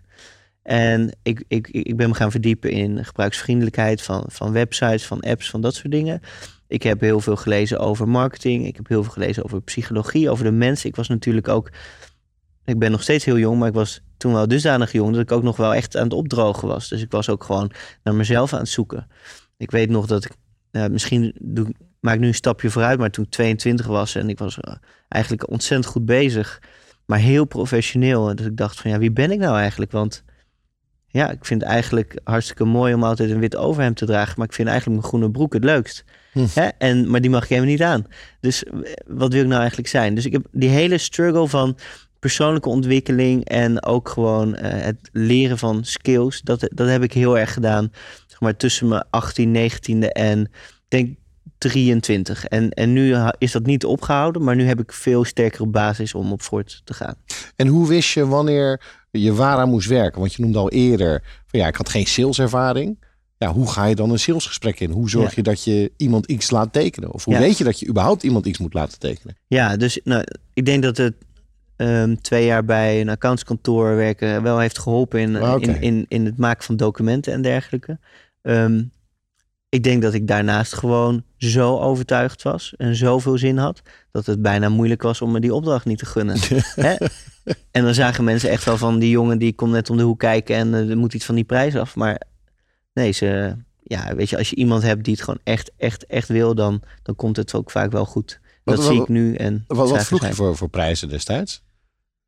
En 0.63 1.17
ik, 1.23 1.43
ik, 1.47 1.67
ik 1.67 1.97
ben 1.97 2.09
me 2.09 2.15
gaan 2.15 2.31
verdiepen 2.31 2.71
in 2.71 3.05
gebruiksvriendelijkheid 3.05 4.01
van, 4.01 4.23
van 4.27 4.51
websites, 4.51 5.05
van 5.05 5.19
apps, 5.19 5.49
van 5.49 5.61
dat 5.61 5.75
soort 5.75 5.91
dingen. 5.91 6.21
Ik 6.67 6.83
heb 6.83 6.99
heel 6.99 7.19
veel 7.19 7.35
gelezen 7.35 7.79
over 7.79 8.07
marketing. 8.07 8.65
Ik 8.65 8.75
heb 8.75 8.87
heel 8.87 9.03
veel 9.03 9.11
gelezen 9.11 9.43
over 9.43 9.61
psychologie, 9.61 10.29
over 10.29 10.43
de 10.43 10.51
mensen. 10.51 10.89
Ik 10.89 10.95
was 10.95 11.07
natuurlijk 11.07 11.47
ook. 11.47 11.69
Ik 12.65 12.79
ben 12.79 12.91
nog 12.91 13.01
steeds 13.01 13.25
heel 13.25 13.37
jong, 13.37 13.59
maar 13.59 13.67
ik 13.67 13.73
was 13.73 14.01
toen 14.17 14.33
wel 14.33 14.47
dusdanig 14.47 14.91
jong 14.91 15.11
dat 15.11 15.21
ik 15.21 15.31
ook 15.31 15.43
nog 15.43 15.57
wel 15.57 15.73
echt 15.73 15.97
aan 15.97 16.03
het 16.03 16.13
opdrogen 16.13 16.67
was. 16.67 16.89
Dus 16.89 17.01
ik 17.01 17.11
was 17.11 17.29
ook 17.29 17.43
gewoon 17.43 17.71
naar 18.03 18.15
mezelf 18.15 18.53
aan 18.53 18.59
het 18.59 18.69
zoeken. 18.69 19.07
Ik 19.57 19.71
weet 19.71 19.89
nog 19.89 20.05
dat 20.05 20.25
ik. 20.25 20.31
ja, 20.71 20.87
misschien 20.87 21.35
doe, 21.39 21.73
maak 22.05 22.19
nu 22.19 22.27
een 22.27 22.33
stapje 22.33 22.69
vooruit, 22.69 22.99
maar 22.99 23.09
toen 23.09 23.23
ik 23.25 23.31
22 23.31 23.85
was 23.85 24.15
en 24.15 24.29
ik 24.29 24.39
was 24.39 24.59
eh, 24.59 24.73
eigenlijk 25.07 25.49
ontzettend 25.49 25.91
goed 25.91 26.05
bezig, 26.05 26.61
maar 27.05 27.19
heel 27.19 27.45
professioneel. 27.45 28.29
En 28.29 28.35
dat 28.35 28.45
ik 28.45 28.57
dacht 28.57 28.79
van 28.79 28.91
ja, 28.91 28.97
wie 28.97 29.11
ben 29.11 29.31
ik 29.31 29.39
nou 29.39 29.57
eigenlijk? 29.57 29.91
Want 29.91 30.23
ja, 31.07 31.31
ik 31.31 31.45
vind 31.45 31.61
het 31.61 31.69
eigenlijk 31.69 32.19
hartstikke 32.23 32.65
mooi 32.65 32.93
om 32.93 33.03
altijd 33.03 33.31
een 33.31 33.39
wit 33.39 33.55
overhemd 33.55 33.97
te 33.97 34.05
dragen, 34.05 34.33
maar 34.37 34.47
ik 34.47 34.53
vind 34.53 34.67
eigenlijk 34.67 34.99
mijn 34.99 35.09
groene 35.09 35.31
broek 35.31 35.53
het 35.53 35.63
leukst. 35.63 36.03
Hm. 36.31 36.45
Hè? 36.53 36.67
En, 36.77 37.09
maar 37.09 37.21
die 37.21 37.29
mag 37.29 37.43
ik 37.43 37.49
helemaal 37.49 37.69
niet 37.69 37.81
aan. 37.81 38.05
Dus 38.39 38.63
eh, 38.63 38.71
wat 39.05 39.33
wil 39.33 39.41
ik 39.41 39.47
nou 39.47 39.59
eigenlijk 39.59 39.89
zijn? 39.89 40.15
Dus 40.15 40.25
ik 40.25 40.31
heb 40.31 40.45
die 40.51 40.69
hele 40.69 40.97
struggle 40.97 41.47
van 41.47 41.77
persoonlijke 42.19 42.69
ontwikkeling 42.69 43.45
en 43.45 43.83
ook 43.83 44.09
gewoon 44.09 44.55
eh, 44.55 44.83
het 44.83 45.09
leren 45.11 45.57
van 45.57 45.83
skills, 45.83 46.41
dat, 46.41 46.69
dat 46.73 46.87
heb 46.87 47.03
ik 47.03 47.13
heel 47.13 47.37
erg 47.37 47.53
gedaan. 47.53 47.91
Zeg 48.27 48.39
maar 48.39 48.55
tussen 48.55 48.87
mijn 48.87 49.05
18, 49.09 49.71
19e 49.71 50.07
en 50.07 50.41
ik 50.41 50.51
denk 50.87 51.15
23. 51.57 52.45
En, 52.45 52.69
en 52.69 52.93
nu 52.93 53.15
is 53.37 53.51
dat 53.51 53.65
niet 53.65 53.85
opgehouden, 53.85 54.43
maar 54.43 54.55
nu 54.55 54.63
heb 54.65 54.79
ik 54.79 54.91
veel 54.93 55.23
sterkere 55.23 55.65
basis 55.67 56.13
om 56.13 56.31
op 56.31 56.41
voort 56.41 56.81
te 56.83 56.93
gaan. 56.93 57.15
En 57.55 57.67
hoe 57.67 57.87
wist 57.87 58.09
je 58.13 58.27
wanneer 58.27 58.81
je 59.11 59.33
waaraan 59.33 59.69
moest 59.69 59.87
werken? 59.87 60.19
Want 60.19 60.33
je 60.33 60.41
noemde 60.41 60.57
al 60.57 60.69
eerder 60.71 61.23
van 61.45 61.59
ja, 61.59 61.67
ik 61.67 61.75
had 61.75 61.89
geen 61.89 62.05
saleservaring. 62.07 63.03
Ja, 63.37 63.51
hoe 63.53 63.71
ga 63.71 63.85
je 63.85 63.95
dan 63.95 64.09
een 64.09 64.19
salesgesprek 64.19 64.79
in? 64.79 64.91
Hoe 64.91 65.09
zorg 65.09 65.27
Ja. 65.29 65.33
je 65.35 65.41
dat 65.43 65.63
je 65.63 65.91
iemand 65.97 66.25
iets 66.25 66.49
laat 66.51 66.73
tekenen? 66.73 67.11
Of 67.11 67.23
hoe 67.25 67.33
Ja. 67.33 67.39
weet 67.39 67.57
je 67.57 67.63
dat 67.63 67.79
je 67.79 67.87
überhaupt 67.87 68.23
iemand 68.23 68.45
iets 68.45 68.59
moet 68.59 68.73
laten 68.73 68.99
tekenen? 68.99 69.35
Ja, 69.47 69.77
dus 69.77 69.99
nou, 70.03 70.23
ik 70.53 70.65
denk 70.65 70.83
dat 70.83 70.97
het 70.97 71.13
ehm, 71.75 72.15
twee 72.21 72.45
jaar 72.45 72.65
bij 72.65 73.01
een 73.01 73.09
accountskantoor 73.09 73.95
werken 73.95 74.43
wel 74.43 74.59
heeft 74.59 74.79
geholpen 74.79 75.19
in, 75.19 75.35
Ah, 75.35 75.61
in, 75.79 76.05
in 76.07 76.25
het 76.25 76.37
maken 76.37 76.63
van 76.63 76.77
documenten 76.77 77.33
en 77.33 77.41
dergelijke. 77.41 77.99
Ehm, 78.41 78.83
ik 79.69 79.83
denk 79.83 80.01
dat 80.01 80.13
ik 80.13 80.27
daarnaast 80.27 80.73
gewoon 80.73 81.23
zo 81.49 81.77
overtuigd 81.79 82.41
was 82.43 82.73
en 82.77 82.95
zoveel 82.95 83.37
zin 83.37 83.57
had, 83.57 83.81
dat 84.11 84.25
het 84.25 84.41
bijna 84.41 84.69
moeilijk 84.69 85.01
was 85.01 85.21
om 85.21 85.31
me 85.31 85.39
die 85.39 85.53
opdracht 85.53 85.85
niet 85.85 85.97
te 85.97 86.05
gunnen. 86.05 86.37
Hè? 86.75 86.95
En 87.71 87.83
dan 87.83 87.93
zagen 87.93 88.23
mensen 88.23 88.49
echt 88.49 88.63
wel 88.63 88.77
van 88.77 88.99
die 88.99 89.09
jongen 89.09 89.37
die 89.39 89.53
komt 89.53 89.71
net 89.71 89.89
om 89.89 89.97
de 89.97 90.03
hoek 90.03 90.19
kijken 90.19 90.55
en 90.55 90.73
eh, 90.73 90.89
er 90.89 90.97
moet 90.97 91.13
iets 91.13 91.25
van 91.25 91.35
die 91.35 91.43
prijs 91.43 91.75
af. 91.75 91.95
Maar 91.95 92.21
nee, 92.93 93.11
ze, 93.11 93.55
ja, 93.83 94.15
weet 94.15 94.29
je, 94.29 94.37
als 94.37 94.49
je 94.49 94.55
iemand 94.55 94.83
hebt 94.83 95.03
die 95.03 95.13
het 95.13 95.23
gewoon 95.23 95.39
echt, 95.43 95.71
echt, 95.77 96.05
echt 96.05 96.27
wil, 96.27 96.55
dan, 96.55 96.81
dan 97.03 97.15
komt 97.15 97.35
het 97.35 97.53
ook 97.53 97.71
vaak 97.71 97.91
wel 97.91 98.05
goed. 98.05 98.39
Wat- 98.63 98.75
Dat 98.75 98.85
wat- 98.85 98.93
zie 98.93 99.01
ik 99.03 99.07
nu. 99.09 99.35
En 99.35 99.63
Wat, 99.67 99.89
wat 99.89 100.05
vroeg 100.05 100.27
je 100.27 100.33
voor, 100.33 100.55
voor 100.57 100.69
prijzen 100.69 101.09
destijds? 101.09 101.63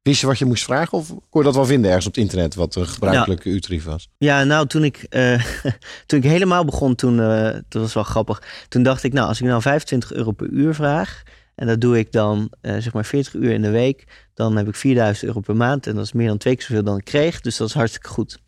Wist 0.07 0.21
je 0.21 0.27
wat 0.27 0.37
je 0.37 0.45
moest 0.45 0.63
vragen 0.63 0.97
of 0.97 1.07
kon 1.07 1.41
je 1.41 1.43
dat 1.43 1.55
wel 1.55 1.65
vinden 1.65 1.87
ergens 1.87 2.07
op 2.07 2.13
het 2.13 2.23
internet 2.23 2.55
wat 2.55 2.75
een 2.75 2.87
gebruikelijke 2.87 3.49
uurtarief 3.49 3.83
was? 3.83 4.09
Ja, 4.17 4.43
nou, 4.43 4.67
toen 4.67 4.83
ik, 4.83 5.05
eh, 5.09 5.43
toen 6.05 6.19
ik 6.19 6.23
helemaal 6.23 6.65
begon, 6.65 6.95
toen, 6.95 7.19
eh, 7.19 7.53
dat 7.67 7.81
was 7.81 7.93
wel 7.93 8.03
grappig. 8.03 8.41
Toen 8.67 8.83
dacht 8.83 9.03
ik, 9.03 9.13
nou, 9.13 9.27
als 9.27 9.41
ik 9.41 9.47
nou 9.47 9.61
25 9.61 10.13
euro 10.13 10.31
per 10.31 10.47
uur 10.47 10.75
vraag, 10.75 11.23
en 11.55 11.67
dat 11.67 11.81
doe 11.81 11.97
ik 11.97 12.11
dan 12.11 12.51
eh, 12.61 12.77
zeg 12.77 12.93
maar 12.93 13.05
40 13.05 13.33
uur 13.33 13.51
in 13.51 13.61
de 13.61 13.69
week, 13.69 14.27
dan 14.33 14.57
heb 14.57 14.67
ik 14.67 14.75
4000 14.75 15.27
euro 15.27 15.39
per 15.39 15.55
maand. 15.55 15.87
En 15.87 15.95
dat 15.95 16.05
is 16.05 16.13
meer 16.13 16.27
dan 16.27 16.37
twee 16.37 16.55
keer 16.55 16.65
zoveel 16.65 16.83
dan 16.83 16.97
ik 16.97 17.05
kreeg, 17.05 17.41
dus 17.41 17.57
dat 17.57 17.67
is 17.67 17.73
hartstikke 17.73 18.07
goed. 18.07 18.39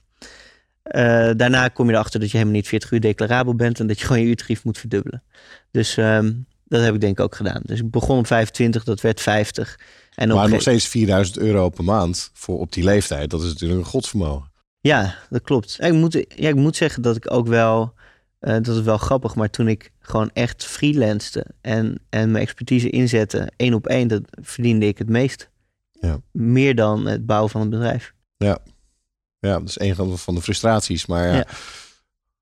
Daarna 1.35 1.67
kom 1.67 1.87
je 1.87 1.93
erachter 1.93 2.19
dat 2.19 2.31
je 2.31 2.37
helemaal 2.37 2.59
niet 2.59 2.67
40 2.67 2.91
uur 2.91 2.99
declarabel 2.99 3.55
bent 3.55 3.79
en 3.79 3.87
dat 3.87 3.99
je 3.99 4.05
gewoon 4.05 4.21
je 4.21 4.27
uurtarief 4.27 4.63
moet 4.63 4.77
verdubbelen. 4.77 5.23
Dus 5.71 5.97
ehm, 5.97 6.31
dat 6.69 6.81
heb 6.81 6.93
ik 6.93 7.01
denk 7.01 7.17
ik 7.17 7.25
ook 7.25 7.35
gedaan. 7.35 7.61
Dus 7.65 7.79
ik 7.79 7.91
begon 7.91 8.17
op 8.17 8.27
25, 8.27 8.83
dat 8.83 9.01
werd 9.01 9.21
50. 9.21 9.79
En 10.19 10.27
maar 10.27 10.37
nog 10.37 10.49
ge- 10.55 10.59
steeds 10.61 10.87
4000 10.87 11.37
euro 11.37 11.69
per 11.69 11.83
maand 11.83 12.29
voor 12.33 12.59
op 12.59 12.73
die 12.73 12.83
leeftijd. 12.83 13.29
Dat 13.29 13.41
is 13.43 13.47
natuurlijk 13.49 13.79
een 13.79 13.85
godsvermogen. 13.85 14.51
Ja, 14.81 15.15
dat 15.29 15.41
klopt. 15.41 15.75
Ja, 15.79 15.85
ik, 15.85 15.93
moet, 15.93 16.13
ja, 16.13 16.49
ik 16.49 16.55
moet 16.55 16.75
zeggen 16.75 17.01
dat 17.01 17.15
ik 17.15 17.31
ook 17.33 17.47
wel, 17.47 17.93
eh, 18.39 18.53
dat 18.53 18.67
is 18.67 18.81
wel 18.81 18.97
grappig, 18.97 19.35
maar 19.35 19.49
toen 19.49 19.67
ik 19.67 19.91
gewoon 19.99 20.29
echt 20.33 20.65
freelancede 20.65 21.45
en, 21.61 21.99
en 22.09 22.31
mijn 22.31 22.43
expertise 22.43 22.89
inzette, 22.89 23.51
één 23.55 23.73
op 23.73 23.87
één, 23.87 24.07
dat 24.07 24.21
verdiende 24.41 24.85
ik 24.87 24.97
het 24.97 25.09
meest. 25.09 25.49
Ja. 25.91 26.19
Meer 26.31 26.75
dan 26.75 27.05
het 27.05 27.25
bouwen 27.25 27.49
van 27.49 27.61
het 27.61 27.69
bedrijf. 27.69 28.13
Ja, 28.37 29.59
dat 29.59 29.67
is 29.67 29.79
een 29.79 29.95
van- 29.95 30.17
van 30.17 30.35
de 30.35 30.41
frustraties. 30.41 31.05
Maar 31.05 31.27
ja, 31.27 31.33
Ja. 31.35 31.45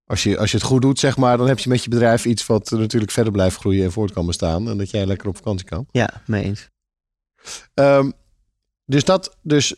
Als, 0.05 0.23
je, 0.23 0.37
als 0.37 0.51
je 0.51 0.57
het 0.57 0.65
goed 0.65 0.81
doet, 0.81 0.99
zeg 0.99 1.17
maar, 1.17 1.37
dan 1.37 1.47
heb 1.47 1.59
je 1.59 1.69
met 1.69 1.83
je 1.83 1.89
bedrijf 1.89 2.25
iets 2.25 2.45
wat 2.45 2.69
natuurlijk 2.71 3.11
verder 3.11 3.33
blijft 3.33 3.57
groeien 3.57 3.83
en 3.83 3.91
voort 3.91 4.11
kan 4.11 4.25
bestaan. 4.25 4.69
En 4.69 4.77
dat 4.77 4.89
jij 4.89 5.05
lekker 5.05 5.27
op 5.27 5.35
vakantie 5.35 5.65
kan. 5.67 5.85
Ja, 5.91 6.09
mee 6.25 6.43
eens. 6.43 6.69
Ehm, 7.73 8.11
dus 8.85 9.03
dat, 9.03 9.37
dus 9.41 9.75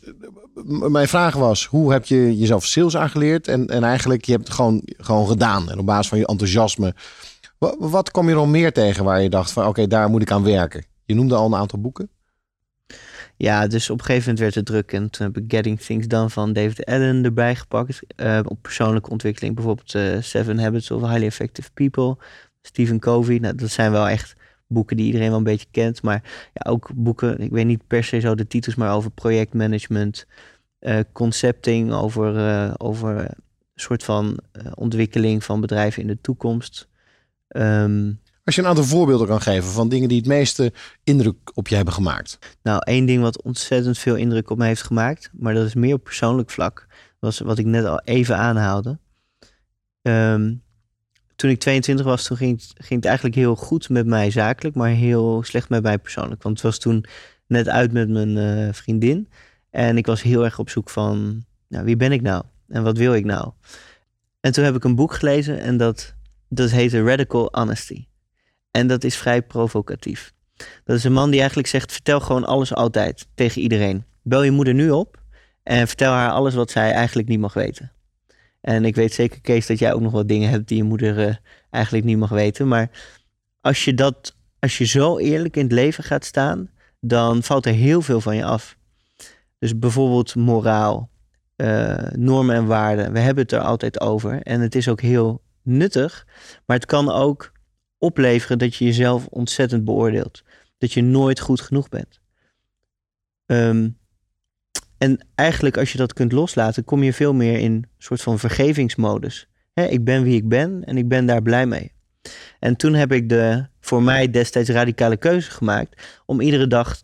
mijn 0.88 1.08
vraag 1.08 1.34
was, 1.34 1.66
hoe 1.66 1.92
heb 1.92 2.04
je 2.04 2.38
jezelf 2.38 2.64
sales 2.64 2.96
aangeleerd? 2.96 3.48
En, 3.48 3.66
en 3.66 3.84
eigenlijk, 3.84 4.24
je 4.24 4.32
hebt 4.32 4.44
het 4.44 4.56
gewoon, 4.56 4.82
gewoon 4.96 5.28
gedaan. 5.28 5.70
En 5.70 5.78
op 5.78 5.86
basis 5.86 6.08
van 6.08 6.18
je 6.18 6.26
enthousiasme. 6.26 6.94
Wat, 7.58 7.76
wat 7.78 8.10
kom 8.10 8.28
je 8.28 8.34
nog 8.34 8.48
meer 8.48 8.72
tegen 8.72 9.04
waar 9.04 9.22
je 9.22 9.30
dacht 9.30 9.50
van, 9.52 9.66
oké, 9.66 9.86
daar 9.86 10.08
moet 10.08 10.22
ik 10.22 10.30
aan 10.30 10.44
werken? 10.44 10.84
Je 11.04 11.14
noemde 11.14 11.34
al 11.34 11.46
een 11.46 11.54
aantal 11.54 11.80
boeken. 11.80 12.10
Ja, 13.36 13.66
dus 13.66 13.90
op 13.90 13.98
een 13.98 14.04
gegeven 14.04 14.28
moment 14.28 14.38
werd 14.38 14.54
het 14.54 14.66
druk 14.66 14.92
en 14.92 15.10
toen 15.10 15.26
heb 15.26 15.36
ik 15.36 15.52
Getting 15.52 15.80
Things 15.80 16.06
Done 16.06 16.30
van 16.30 16.52
David 16.52 16.84
Allen 16.84 17.24
erbij 17.24 17.56
gepakt. 17.56 18.00
Eh, 18.16 18.40
op 18.44 18.62
persoonlijke 18.62 19.10
ontwikkeling, 19.10 19.54
bijvoorbeeld 19.54 19.94
eh, 19.94 20.20
Seven 20.20 20.58
Habits 20.58 20.90
of 20.90 21.00
Highly 21.00 21.24
Effective 21.26 21.70
People, 21.74 22.16
Stephen 22.62 22.98
Covey. 22.98 23.38
Nou, 23.38 23.54
dat 23.54 23.70
zijn 23.70 23.92
wel 23.92 24.08
echt 24.08 24.34
boeken 24.70 24.96
die 24.96 25.06
iedereen 25.06 25.28
wel 25.28 25.38
een 25.38 25.44
beetje 25.44 25.66
kent. 25.70 26.02
Maar 26.02 26.22
ja, 26.52 26.70
ook 26.70 26.90
boeken, 26.94 27.38
ik 27.38 27.50
weet 27.50 27.66
niet 27.66 27.86
per 27.86 28.04
se 28.04 28.20
zo 28.20 28.34
de 28.34 28.46
titels, 28.46 28.74
maar 28.74 28.94
over 28.94 29.10
projectmanagement, 29.10 30.26
eh, 30.78 30.98
concepting, 31.12 31.92
over, 31.92 32.36
eh, 32.36 32.74
over 32.76 33.18
een 33.18 33.34
soort 33.74 34.04
van 34.04 34.38
eh, 34.52 34.72
ontwikkeling 34.74 35.44
van 35.44 35.60
bedrijven 35.60 36.02
in 36.02 36.08
de 36.08 36.20
toekomst. 36.20 36.88
Ehm, 37.48 38.12
Als 38.44 38.54
je 38.54 38.60
een 38.60 38.68
aantal 38.68 38.84
voorbeelden 38.84 39.26
kan 39.26 39.40
geven 39.40 39.70
van 39.70 39.88
dingen 39.88 40.08
die 40.08 40.18
het 40.18 40.26
meeste 40.26 40.72
indruk 41.04 41.50
op 41.54 41.68
je 41.68 41.76
hebben 41.76 41.94
gemaakt. 41.94 42.38
Nou, 42.62 42.80
één 42.84 43.06
ding 43.06 43.22
wat 43.22 43.42
ontzettend 43.42 43.98
veel 43.98 44.16
indruk 44.16 44.50
op 44.50 44.58
me 44.58 44.66
heeft 44.66 44.82
gemaakt, 44.82 45.30
maar 45.32 45.54
dat 45.54 45.66
is 45.66 45.74
meer 45.74 45.94
op 45.94 46.04
persoonlijk 46.04 46.50
vlak, 46.50 46.86
was 47.18 47.38
wat 47.38 47.58
ik 47.58 47.66
net 47.66 47.84
al 47.84 48.00
even 48.00 48.36
aanhaalde. 48.36 48.98
Ehm, 50.02 50.54
toen 51.40 51.50
ik 51.50 51.58
22 51.58 52.06
was, 52.06 52.24
toen 52.24 52.36
ging 52.36 52.62
ging 52.74 53.00
het 53.00 53.04
eigenlijk 53.04 53.34
heel 53.34 53.56
goed 53.56 53.88
met 53.88 54.06
mij 54.06 54.30
zakelijk, 54.30 54.76
maar 54.76 54.88
heel 54.88 55.42
slecht 55.42 55.68
met 55.68 55.82
mij 55.82 55.98
persoonlijk. 55.98 56.42
Want 56.42 56.54
het 56.54 56.64
was 56.64 56.78
toen 56.78 57.04
net 57.46 57.68
uit 57.68 57.92
met 57.92 58.08
mijn 58.08 58.36
eh, 58.36 58.72
vriendin 58.72 59.28
en 59.70 59.96
ik 59.96 60.06
was 60.06 60.22
heel 60.22 60.44
erg 60.44 60.58
op 60.58 60.70
zoek 60.70 60.90
van, 60.90 61.44
nou, 61.68 61.84
wie 61.84 61.96
ben 61.96 62.12
ik 62.12 62.22
nou 62.22 62.42
en 62.68 62.82
wat 62.82 62.96
wil 62.96 63.14
ik 63.14 63.24
nou? 63.24 63.50
En 64.40 64.52
toen 64.52 64.64
heb 64.64 64.74
ik 64.74 64.84
een 64.84 64.94
boek 64.94 65.14
gelezen 65.14 65.60
en 65.60 65.76
dat, 65.76 66.14
dat 66.48 66.70
heette 66.70 67.02
Radical 67.02 67.48
Honesty. 67.50 68.06
En 68.70 68.86
dat 68.86 69.04
is 69.04 69.16
vrij 69.16 69.42
provocatief. 69.42 70.32
Dat 70.84 70.96
is 70.96 71.04
een 71.04 71.12
man 71.12 71.30
die 71.30 71.38
eigenlijk 71.38 71.68
zegt: 71.68 71.92
vertel 71.92 72.20
gewoon 72.20 72.44
alles 72.44 72.74
altijd 72.74 73.26
tegen 73.34 73.62
iedereen. 73.62 74.04
Bel 74.22 74.42
je 74.42 74.50
moeder 74.50 74.74
nu 74.74 74.90
op 74.90 75.22
en 75.62 75.86
vertel 75.86 76.12
haar 76.12 76.30
alles 76.30 76.54
wat 76.54 76.70
zij 76.70 76.92
eigenlijk 76.92 77.28
niet 77.28 77.40
mag 77.40 77.54
weten. 77.54 77.92
En 78.60 78.84
ik 78.84 78.94
weet 78.94 79.12
zeker, 79.12 79.40
Kees, 79.40 79.66
dat 79.66 79.78
jij 79.78 79.92
ook 79.92 80.00
nog 80.00 80.12
wat 80.12 80.28
dingen 80.28 80.50
hebt 80.50 80.68
die 80.68 80.76
je 80.76 80.82
moeder 80.82 81.28
eh, 81.28 81.34
eigenlijk 81.70 82.04
niet 82.04 82.18
mag 82.18 82.30
weten. 82.30 82.68
Maar 82.68 82.90
als 83.60 83.84
je, 83.84 83.94
dat, 83.94 84.36
als 84.58 84.78
je 84.78 84.84
zo 84.84 85.18
eerlijk 85.18 85.56
in 85.56 85.62
het 85.62 85.72
leven 85.72 86.04
gaat 86.04 86.24
staan, 86.24 86.70
dan 87.00 87.42
valt 87.42 87.66
er 87.66 87.72
heel 87.72 88.00
veel 88.00 88.20
van 88.20 88.36
je 88.36 88.44
af. 88.44 88.76
Dus 89.58 89.78
bijvoorbeeld 89.78 90.34
moraal, 90.34 91.10
eh, 91.56 92.06
normen 92.12 92.56
en 92.56 92.66
waarden. 92.66 93.12
We 93.12 93.18
hebben 93.18 93.42
het 93.42 93.52
er 93.52 93.60
altijd 93.60 94.00
over. 94.00 94.42
En 94.42 94.60
het 94.60 94.74
is 94.74 94.88
ook 94.88 95.00
heel 95.00 95.42
nuttig. 95.62 96.26
Maar 96.66 96.76
het 96.76 96.86
kan 96.86 97.10
ook 97.10 97.52
opleveren 97.98 98.58
dat 98.58 98.74
je 98.74 98.84
jezelf 98.84 99.26
ontzettend 99.26 99.84
beoordeelt 99.84 100.42
dat 100.80 100.92
je 100.92 101.02
nooit 101.02 101.40
goed 101.40 101.60
genoeg 101.60 101.88
bent. 101.88 102.20
Ehm, 103.46 103.88
en 105.00 105.26
eigenlijk 105.34 105.76
als 105.76 105.92
je 105.92 105.98
dat 105.98 106.12
kunt 106.12 106.32
loslaten, 106.32 106.84
kom 106.84 107.02
je 107.02 107.12
veel 107.12 107.34
meer 107.34 107.58
in 107.58 107.72
een 107.72 107.86
soort 107.98 108.22
van 108.22 108.38
vergevingsmodus. 108.38 109.48
Ik 109.74 110.04
ben 110.04 110.22
wie 110.22 110.36
ik 110.36 110.48
ben 110.48 110.84
en 110.84 110.96
ik 110.96 111.08
ben 111.08 111.26
daar 111.26 111.42
blij 111.42 111.66
mee. 111.66 111.92
En 112.58 112.76
toen 112.76 112.94
heb 112.94 113.12
ik 113.12 113.28
de 113.28 113.66
voor 113.80 114.02
mij 114.02 114.30
destijds 114.30 114.68
radicale 114.68 115.16
keuze 115.16 115.50
gemaakt 115.50 116.20
om 116.26 116.40
iedere 116.40 116.66
dag 116.66 117.02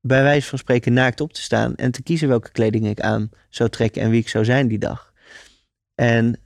bij 0.00 0.22
wijze 0.22 0.48
van 0.48 0.58
spreken 0.58 0.92
naakt 0.92 1.20
op 1.20 1.32
te 1.32 1.42
staan 1.42 1.74
en 1.74 1.90
te 1.90 2.02
kiezen 2.02 2.28
welke 2.28 2.50
kleding 2.50 2.86
ik 2.86 3.00
aan 3.00 3.30
zou 3.48 3.70
trekken 3.70 4.02
en 4.02 4.10
wie 4.10 4.20
ik 4.20 4.28
zou 4.28 4.44
zijn 4.44 4.68
die 4.68 4.78
dag. 4.78 5.12
En 5.94 6.40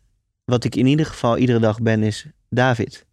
wat 0.45 0.65
ik 0.65 0.77
in 0.77 0.87
ieder 0.87 1.07
geval 1.07 1.39
iedere 1.39 1.61
dag 1.61 1.83
ben 1.83 2.03
is 2.03 2.27
David. 2.49 3.07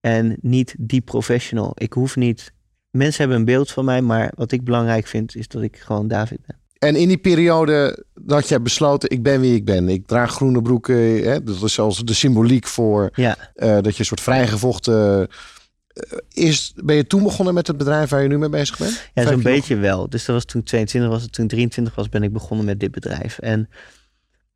En 0.00 0.36
niet 0.40 0.74
die 0.78 1.00
professional. 1.00 1.72
Ik 1.74 1.92
hoef 1.92 2.16
niet 2.16 2.52
mensen 2.90 3.20
hebben 3.20 3.38
een 3.38 3.44
beeld 3.44 3.70
van 3.70 3.84
mij, 3.84 4.02
maar 4.02 4.32
wat 4.34 4.52
ik 4.52 4.64
belangrijk 4.64 5.06
vind 5.06 5.36
is 5.36 5.48
dat 5.48 5.62
ik 5.62 5.76
gewoon 5.76 6.08
David 6.08 6.46
ben. 6.46 6.61
En 6.82 6.96
in 6.96 7.08
die 7.08 7.18
periode 7.18 8.04
dat 8.14 8.48
jij 8.48 8.62
besloten, 8.62 9.10
ik 9.10 9.22
ben 9.22 9.40
wie 9.40 9.54
ik 9.54 9.64
ben. 9.64 9.88
Ik 9.88 10.06
draag 10.06 10.32
groene 10.32 10.62
broeken. 10.62 11.22
Hè? 11.22 11.42
Dat 11.42 11.62
is 11.62 11.78
als 11.78 12.04
de 12.04 12.14
symboliek 12.14 12.66
voor 12.66 13.10
Ja, 13.14 13.36
eh, 13.54 13.78
dat 13.80 13.92
je 13.92 13.98
een 13.98 14.04
soort 14.04 14.20
vrijgevochten... 14.20 15.28
eh, 15.28 16.18
is, 16.28 16.72
ben 16.84 16.96
je 16.96 17.06
toen 17.06 17.22
begonnen 17.22 17.54
met 17.54 17.66
het 17.66 17.76
bedrijf 17.76 18.10
waar 18.10 18.22
je 18.22 18.28
nu 18.28 18.38
mee 18.38 18.48
bezig 18.48 18.78
bent? 18.78 19.10
ja 19.14 19.26
zo'n 19.26 19.42
beetje 19.42 19.76
wel. 19.76 20.08
Dus 20.08 20.24
dat 20.24 20.34
was 20.34 20.44
toen 20.44 20.60
ik 20.60 20.66
22 20.66 21.10
was. 21.10 21.26
Toen 21.30 21.44
ik 21.44 21.50
23 21.50 21.94
was, 21.94 22.08
ben 22.08 22.22
ik 22.22 22.32
begonnen 22.32 22.66
met 22.66 22.80
dit 22.80 22.90
bedrijf. 22.90 23.38
En 23.38 23.68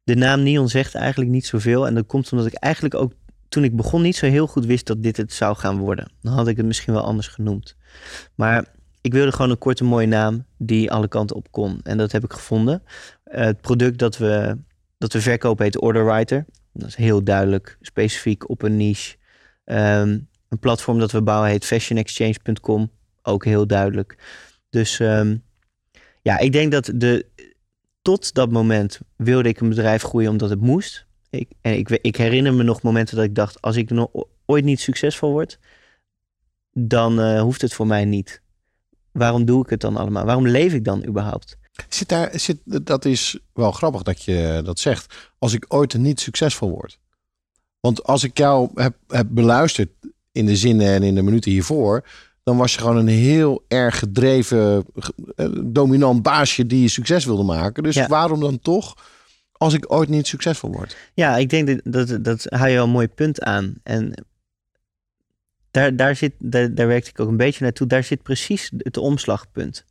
de 0.02 0.14
naam 0.14 0.42
Neon 0.42 0.68
zegt 0.68 0.95
eigenlijk 0.95 1.30
niet 1.30 1.47
zoveel. 1.47 1.87
En 1.87 1.95
dat 1.95 2.06
komt 2.06 2.33
omdat 2.33 2.47
ik 2.47 2.54
eigenlijk 2.54 2.95
ook 2.95 3.12
toen 3.49 3.64
ik 3.64 3.76
begon 3.76 4.02
niet 4.02 4.16
zo 4.16 4.26
heel 4.26 4.47
goed 4.47 4.66
wist 4.66 4.87
dat 4.87 5.02
dit 5.02 5.16
het 5.16 5.33
zou 5.33 5.56
gaan 5.56 5.78
worden. 5.78 6.12
Dan 6.23 6.33
had 6.33 6.49
ik 6.49 6.56
het 6.56 6.66
misschien 6.66 6.95
wel 6.95 7.02
anders 7.02 7.28
genoemd. 7.28 7.76
Maar 8.35 8.64
ik 9.06 9.12
wilde 9.12 9.32
gewoon 9.32 9.50
een 9.50 9.58
korte 9.58 9.84
mooie 9.84 10.06
naam 10.06 10.44
die 10.58 10.90
alle 10.90 11.08
kanten 11.08 11.36
op 11.36 11.50
kon. 11.50 11.80
En 11.82 11.98
dat 11.98 12.12
heb 12.12 12.25
ik 12.25 12.32
gevonden. 12.32 12.82
Eh, 13.25 13.44
het 13.44 13.60
product 13.60 13.98
dat 13.98 14.16
we, 14.16 14.58
dat 14.98 15.12
we 15.12 15.20
verkopen 15.20 15.64
heet 15.64 15.80
Order 15.80 16.04
Writer. 16.04 16.44
Dat 16.72 16.88
is 16.88 16.94
heel 16.94 17.25
duidelijk, 17.25 17.78
specifiek 17.80 18.48
op 18.48 18.62
een 18.62 18.76
niche. 18.76 19.16
Ehm, 19.64 20.18
een 20.48 20.58
platform 20.60 20.98
dat 20.98 21.12
we 21.12 21.22
bouwen 21.22 21.50
heet 21.50 21.64
fashionexchange.com. 21.64 22.90
Ook 23.22 23.44
heel 23.44 23.66
duidelijk. 23.66 24.18
Dus 24.70 25.00
ehm, 25.00 25.36
ja, 26.22 26.38
ik 26.38 26.52
denk 26.52 26.72
dat 26.72 26.92
de, 26.94 27.26
tot 28.02 28.34
dat 28.34 28.50
moment 28.50 29.00
wilde 29.16 29.48
ik 29.48 29.60
een 29.60 29.68
bedrijf 29.68 30.02
groeien 30.02 30.30
omdat 30.30 30.50
het 30.50 30.60
moest. 30.60 31.06
Ik, 31.30 31.48
en 31.60 31.78
ik, 31.78 31.90
ik 31.90 32.16
herinner 32.16 32.54
me 32.54 32.62
nog 32.62 32.82
momenten 32.82 33.16
dat 33.16 33.25
ik 33.25 33.34
dacht, 33.34 33.62
als 33.62 33.76
ik 33.76 33.90
nog 33.90 34.08
ooit 34.46 34.64
niet 34.64 34.80
succesvol 34.80 35.30
word, 35.30 35.58
dan 36.72 37.20
eh, 37.20 37.40
hoeft 37.40 37.62
het 37.62 37.75
voor 37.75 37.86
mij 37.86 38.04
niet. 38.04 38.44
Waarom 39.16 39.44
doe 39.44 39.62
ik 39.62 39.70
het 39.70 39.80
dan 39.80 39.96
allemaal? 39.96 40.25
Waarom 40.25 40.49
leef 40.49 40.73
ik 40.73 40.85
dan 40.85 41.06
überhaupt? 41.06 41.56
Zit 41.88 42.08
daar, 42.08 42.30
zit, 42.35 42.58
dat 42.64 43.04
is 43.04 43.38
wel 43.52 43.73
grappig 43.73 44.02
dat 44.02 44.23
je 44.23 44.61
dat 44.64 44.78
zegt. 44.78 45.14
Als 45.38 45.52
ik 45.52 45.64
ooit 45.68 45.94
niet 45.99 46.20
succesvol 46.20 46.70
word. 46.70 46.99
Want 47.80 48.04
als 48.04 48.25
ik 48.25 48.38
jou 48.38 48.70
heb, 48.75 48.94
heb 49.08 49.26
beluisterd 49.30 49.90
in 50.32 50.46
de 50.46 50.56
zinnen 50.56 50.87
en 50.87 51.02
in 51.02 51.14
de 51.14 51.23
minuten 51.23 51.50
hiervoor, 51.50 52.04
dan 52.42 52.56
was 52.56 52.73
je 52.75 52.78
gewoon 52.80 52.96
een 52.96 53.08
heel 53.08 53.64
erg 53.68 53.99
gedreven, 53.99 54.85
eh, 55.37 55.46
dominant 55.64 56.23
baasje 56.23 56.66
die 56.66 56.80
je 56.82 56.88
succes 56.88 57.25
wilde 57.25 57.42
maken. 57.42 57.82
Dus 57.82 57.94
Ja. 57.94 58.06
waarom 58.06 58.40
dan 58.40 58.58
toch, 58.58 58.94
als 59.52 59.75
ik 59.75 59.92
ooit 59.92 60.08
niet 60.08 60.26
succesvol 60.26 60.70
word? 60.73 60.96
Ja, 61.14 61.37
ik 61.37 61.50
denk 61.50 61.66
dat 61.66 62.08
dat, 62.08 62.25
dat 62.25 62.46
haal 62.49 62.66
je 62.68 62.75
wel 62.75 62.85
een 62.85 62.90
mooi 62.90 63.08
punt 63.08 63.42
aan. 63.42 63.75
En 63.82 64.25
daar, 65.76 65.97
daar, 65.97 66.16
zit, 66.16 66.33
daar, 66.38 66.75
daar 66.75 66.87
werkte 66.87 67.11
ik 67.11 67.21
ook 67.21 67.28
een 67.28 67.37
beetje 67.37 67.64
naartoe. 67.64 67.87
Daar 67.87 68.04
zit 68.04 68.23
precies 68.23 68.71
het 68.78 68.97
omslagpunt. 68.97 69.85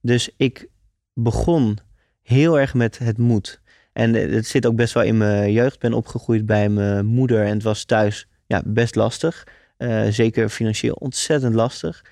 Dus 0.00 0.30
ik 0.36 0.68
begon 1.12 1.78
heel 2.22 2.58
erg 2.58 2.74
met 2.74 2.98
het 2.98 3.18
moed. 3.18 3.60
En 3.92 4.14
eh, 4.14 4.32
het 4.32 4.46
zit 4.46 4.66
ook 4.66 4.76
best 4.76 4.94
wel 4.94 5.02
in 5.02 5.16
mijn 5.16 5.52
jeugd. 5.52 5.78
Ben 5.78 5.92
opgegroeid 5.92 6.46
bij 6.46 6.68
mijn 6.68 7.06
moeder 7.06 7.44
en 7.44 7.52
het 7.52 7.62
was 7.62 7.84
thuis 7.84 8.28
ja, 8.46 8.62
best 8.64 8.94
lastig. 8.94 9.46
Eh, 9.76 10.06
zeker 10.08 10.48
financieel 10.48 10.94
ontzettend 10.94 11.54
lastig. 11.54 12.04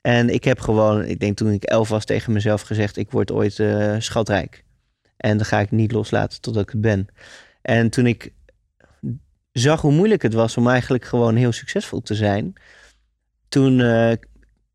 En 0.00 0.28
ik 0.28 0.44
heb 0.44 0.60
gewoon, 0.60 1.04
ik 1.04 1.20
denk 1.20 1.36
toen 1.36 1.52
ik 1.52 1.64
elf 1.64 1.88
was, 1.88 2.04
tegen 2.04 2.32
mezelf 2.32 2.60
gezegd: 2.60 2.96
ik 2.96 3.10
word 3.10 3.32
ooit 3.32 3.58
eh, 3.58 3.94
schatrijk. 3.98 4.64
En 5.16 5.36
dan 5.36 5.46
ga 5.46 5.60
ik 5.60 5.70
niet 5.70 5.92
loslaten 5.92 6.40
totdat 6.40 6.62
ik 6.62 6.70
het 6.70 6.80
ben. 6.80 7.06
En 7.62 7.90
toen 7.90 8.06
ik 8.06 8.32
zag 9.58 9.80
hoe 9.80 9.92
moeilijk 9.92 10.22
het 10.22 10.34
was 10.34 10.56
om 10.56 10.68
eigenlijk 10.68 11.04
gewoon 11.04 11.36
heel 11.36 11.52
succesvol 11.52 12.00
te 12.00 12.14
zijn, 12.14 12.52
toen, 13.48 13.80
eh, 13.80 14.12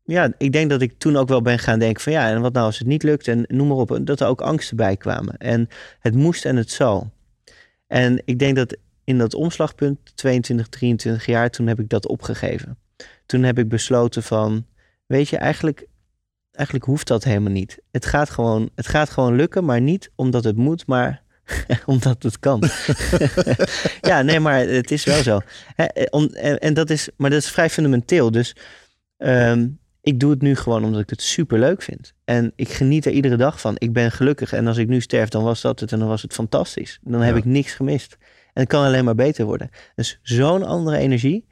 ja, 0.04 0.32
ik 0.38 0.52
denk 0.52 0.70
dat 0.70 0.82
ik 0.82 0.98
toen 0.98 1.16
ook 1.16 1.28
wel 1.28 1.42
ben 1.42 1.58
gaan 1.58 1.78
denken 1.78 2.02
van 2.02 2.12
ja, 2.12 2.28
en 2.28 2.40
wat 2.40 2.52
nou 2.52 2.66
als 2.66 2.78
het 2.78 2.86
niet 2.86 3.02
lukt 3.02 3.28
en 3.28 3.44
noem 3.48 3.68
maar 3.68 3.76
op, 3.76 3.98
dat 4.02 4.20
er 4.20 4.26
ook 4.26 4.40
angsten 4.40 4.76
bij 4.76 4.96
kwamen. 4.96 5.36
En 5.36 5.68
het 5.98 6.14
moest 6.14 6.44
en 6.44 6.56
het 6.56 6.70
zal. 6.70 7.12
En 7.86 8.22
ik 8.24 8.38
denk 8.38 8.56
dat 8.56 8.76
in 9.04 9.18
dat 9.18 9.34
omslagpunt, 9.34 9.98
22, 10.14 10.68
23 10.68 11.26
jaar, 11.26 11.50
toen 11.50 11.66
heb 11.66 11.80
ik 11.80 11.88
dat 11.88 12.06
opgegeven. 12.06 12.78
Toen 13.26 13.42
heb 13.42 13.58
ik 13.58 13.68
besloten 13.68 14.22
van, 14.22 14.66
weet 15.06 15.28
je, 15.28 15.36
eigenlijk, 15.36 15.86
eigenlijk 16.50 16.86
hoeft 16.86 17.06
dat 17.06 17.24
helemaal 17.24 17.52
niet. 17.52 17.78
Het 17.90 18.06
gaat 18.06 18.30
gewoon, 18.30 18.70
het 18.74 18.86
gaat 18.86 19.10
gewoon 19.10 19.36
lukken, 19.36 19.64
maar 19.64 19.80
niet 19.80 20.10
omdat 20.14 20.44
het 20.44 20.56
moet, 20.56 20.86
maar 20.86 21.22
omdat 21.86 22.22
het 22.22 22.38
kan. 22.38 22.62
ja, 24.10 24.22
nee, 24.22 24.40
maar 24.40 24.58
het 24.58 24.90
is 24.90 25.04
wel 25.04 25.22
zo. 25.22 25.40
Hè, 25.74 25.84
eh, 25.84 26.06
om- 26.10 26.26
en, 26.34 26.58
en 26.58 26.74
dat 26.74 26.90
is, 26.90 27.08
maar 27.16 27.30
dat 27.30 27.38
is 27.38 27.50
vrij 27.50 27.70
fundamenteel. 27.70 28.30
Dus 28.30 28.56
ehm, 29.16 29.68
ik 30.00 30.20
doe 30.20 30.30
het 30.30 30.42
nu 30.42 30.56
gewoon 30.56 30.84
omdat 30.84 31.00
ik 31.00 31.10
het 31.10 31.22
super 31.22 31.58
leuk 31.58 31.82
vind. 31.82 32.12
En 32.24 32.52
ik 32.56 32.68
geniet 32.68 33.06
er 33.06 33.12
iedere 33.12 33.36
dag 33.36 33.60
van. 33.60 33.74
Ik 33.78 33.92
ben 33.92 34.12
gelukkig. 34.12 34.52
En 34.52 34.66
als 34.66 34.76
ik 34.76 34.88
nu 34.88 35.00
sterf, 35.00 35.28
dan 35.28 35.42
was 35.44 35.60
dat 35.60 35.80
het. 35.80 35.92
En 35.92 35.98
dan 35.98 36.08
was 36.08 36.22
het 36.22 36.32
fantastisch. 36.32 36.98
Dan 37.02 37.20
heb 37.20 37.32
Ja. 37.32 37.38
ik 37.38 37.44
niks 37.44 37.72
gemist. 37.72 38.16
En 38.52 38.60
het 38.62 38.68
kan 38.68 38.84
alleen 38.84 39.04
maar 39.04 39.14
beter 39.14 39.44
worden. 39.44 39.70
Dus 39.94 40.18
zo'n 40.22 40.62
andere 40.64 40.96
energie. 40.96 41.46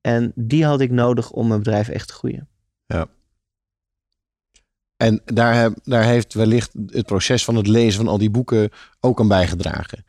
En 0.00 0.32
die 0.34 0.64
had 0.64 0.80
ik 0.80 0.90
nodig 0.90 1.30
om 1.30 1.46
mijn 1.48 1.62
bedrijf 1.62 1.88
echt 1.88 2.08
te 2.08 2.14
groeien. 2.14 2.48
En 4.96 5.20
daar, 5.24 5.54
heb- 5.54 5.78
daar 5.82 6.04
heeft 6.04 6.34
wellicht 6.34 6.72
het 6.86 7.06
proces 7.06 7.44
van 7.44 7.54
het 7.56 7.66
lezen 7.66 7.96
van 8.04 8.08
al 8.08 8.18
die 8.18 8.30
boeken 8.30 8.70
ook 9.00 9.20
aan 9.20 9.28
bijgedragen. 9.28 10.04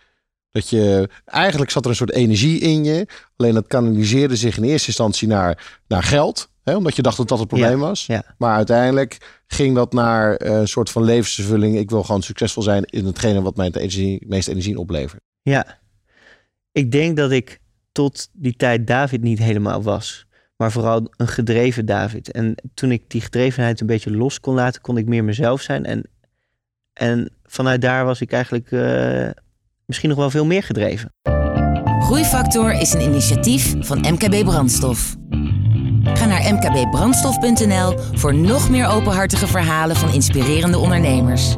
Dat 0.51 0.70
je, 0.70 1.10
eigenlijk 1.25 1.72
zat 1.72 1.84
er 1.84 1.89
een 1.89 1.96
soort 1.96 2.12
energie 2.12 2.60
in 2.60 2.84
je. 2.84 3.08
Alleen 3.36 3.53
dat 3.53 3.67
kanaliseerde 3.67 4.36
zich 4.36 4.58
in 4.58 4.63
eerste 4.63 4.88
instantie 4.88 5.27
naar, 5.27 5.79
naar 5.88 6.03
geld. 6.03 6.50
Hè, 6.63 6.75
omdat 6.75 6.96
je 6.96 7.01
dacht 7.01 7.17
dat 7.17 7.27
dat 7.27 7.39
het 7.39 7.48
probleem 7.48 7.79
was. 7.79 8.06
ja. 8.06 8.24
Maar 8.38 8.56
uiteindelijk 8.56 9.41
ging 9.48 9.75
dat 9.75 9.94
naar 9.94 10.36
eh, 10.36 10.60
een 10.60 10.67
soort 10.67 10.89
van 10.89 11.03
levensvervulling. 11.03 11.77
Ik 11.77 11.89
wil 11.89 12.03
gewoon 12.03 12.22
succesvol 12.24 12.63
zijn 12.63 12.84
in 12.84 13.06
hetgene 13.06 13.41
wat 13.41 13.56
mij 13.56 13.65
het 13.65 13.75
energie, 13.75 14.25
meeste 14.27 14.51
energie 14.51 14.79
oplevert. 14.79 15.22
Ja, 15.41 15.79
ik 16.72 16.91
denk 16.91 17.17
dat 17.17 17.32
ik 17.32 17.60
tot 17.91 18.29
die 18.34 18.56
tijd 18.56 18.88
David 18.88 19.22
niet 19.22 19.39
helemaal 19.39 19.82
was. 19.84 20.26
Maar 20.58 20.72
vooral 20.72 21.08
een 21.18 21.28
gedreven 21.28 21.86
David. 21.86 22.32
En 22.32 22.56
toen 22.74 22.92
ik 22.92 23.04
die 23.08 23.22
gedrevenheid 23.22 23.82
een 23.82 23.88
beetje 23.88 24.12
los 24.12 24.40
kon 24.40 24.54
laten, 24.54 24.82
kon 24.82 24.98
ik 24.98 25.06
meer 25.06 25.24
mezelf 25.24 25.62
zijn. 25.62 25.86
En, 25.86 26.04
en 26.94 27.30
vanuit 27.46 27.82
daar 27.82 28.06
was 28.06 28.22
ik 28.22 28.32
eigenlijk 28.32 28.72
eh, 28.72 29.30
misschien 29.86 30.10
nog 30.10 30.18
wel 30.18 30.30
veel 30.30 30.46
meer 30.46 30.64
gedreven. 30.64 31.14
Groeifactor 32.00 32.72
is 32.72 32.94
een 32.94 33.02
initiatief 33.02 33.76
van 33.80 34.00
MKB 34.00 34.44
Brandstof. 34.46 35.16
Ga 36.04 36.26
naar 36.26 36.54
mkbbrandstof.nl 36.54 38.00
voor 38.14 38.36
nog 38.36 38.70
meer 38.70 38.88
openhartige 38.88 39.48
verhalen 39.48 39.96
van 39.96 40.14
inspirerende 40.14 40.78
ondernemers. 40.78 41.56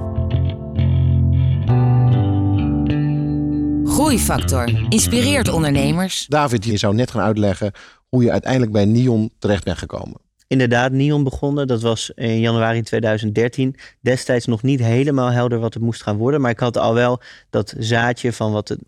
Groeifactor 3.83 4.87
inspireert 4.89 5.49
ondernemers. 5.49 6.25
David, 6.25 6.65
je 6.65 6.77
zou 6.77 6.95
net 6.95 7.11
gaan 7.11 7.21
uitleggen 7.21 7.71
hoe 8.09 8.23
je 8.23 8.31
uiteindelijk 8.31 8.71
bij 8.71 8.85
Nion 8.85 9.31
terecht 9.39 9.63
bent 9.63 9.77
gekomen. 9.77 10.17
Inderdaad, 10.47 10.91
Nion 10.91 11.23
begonnen. 11.23 11.67
Dat 11.67 11.81
was 11.81 12.11
in 12.15 12.39
januari 12.39 12.81
2013. 12.81 13.75
Destijds 14.01 14.45
nog 14.45 14.63
niet 14.63 14.79
helemaal 14.79 15.31
helder 15.31 15.59
wat 15.59 15.73
het 15.73 15.83
moest 15.83 16.03
gaan 16.03 16.17
worden. 16.17 16.41
Maar 16.41 16.51
ik 16.51 16.59
had 16.59 16.77
al 16.77 16.93
wel 16.93 17.21
dat 17.49 17.73
zaadje 17.77 18.33
van 18.33 18.51
wat, 18.51 18.67
het, 18.67 18.79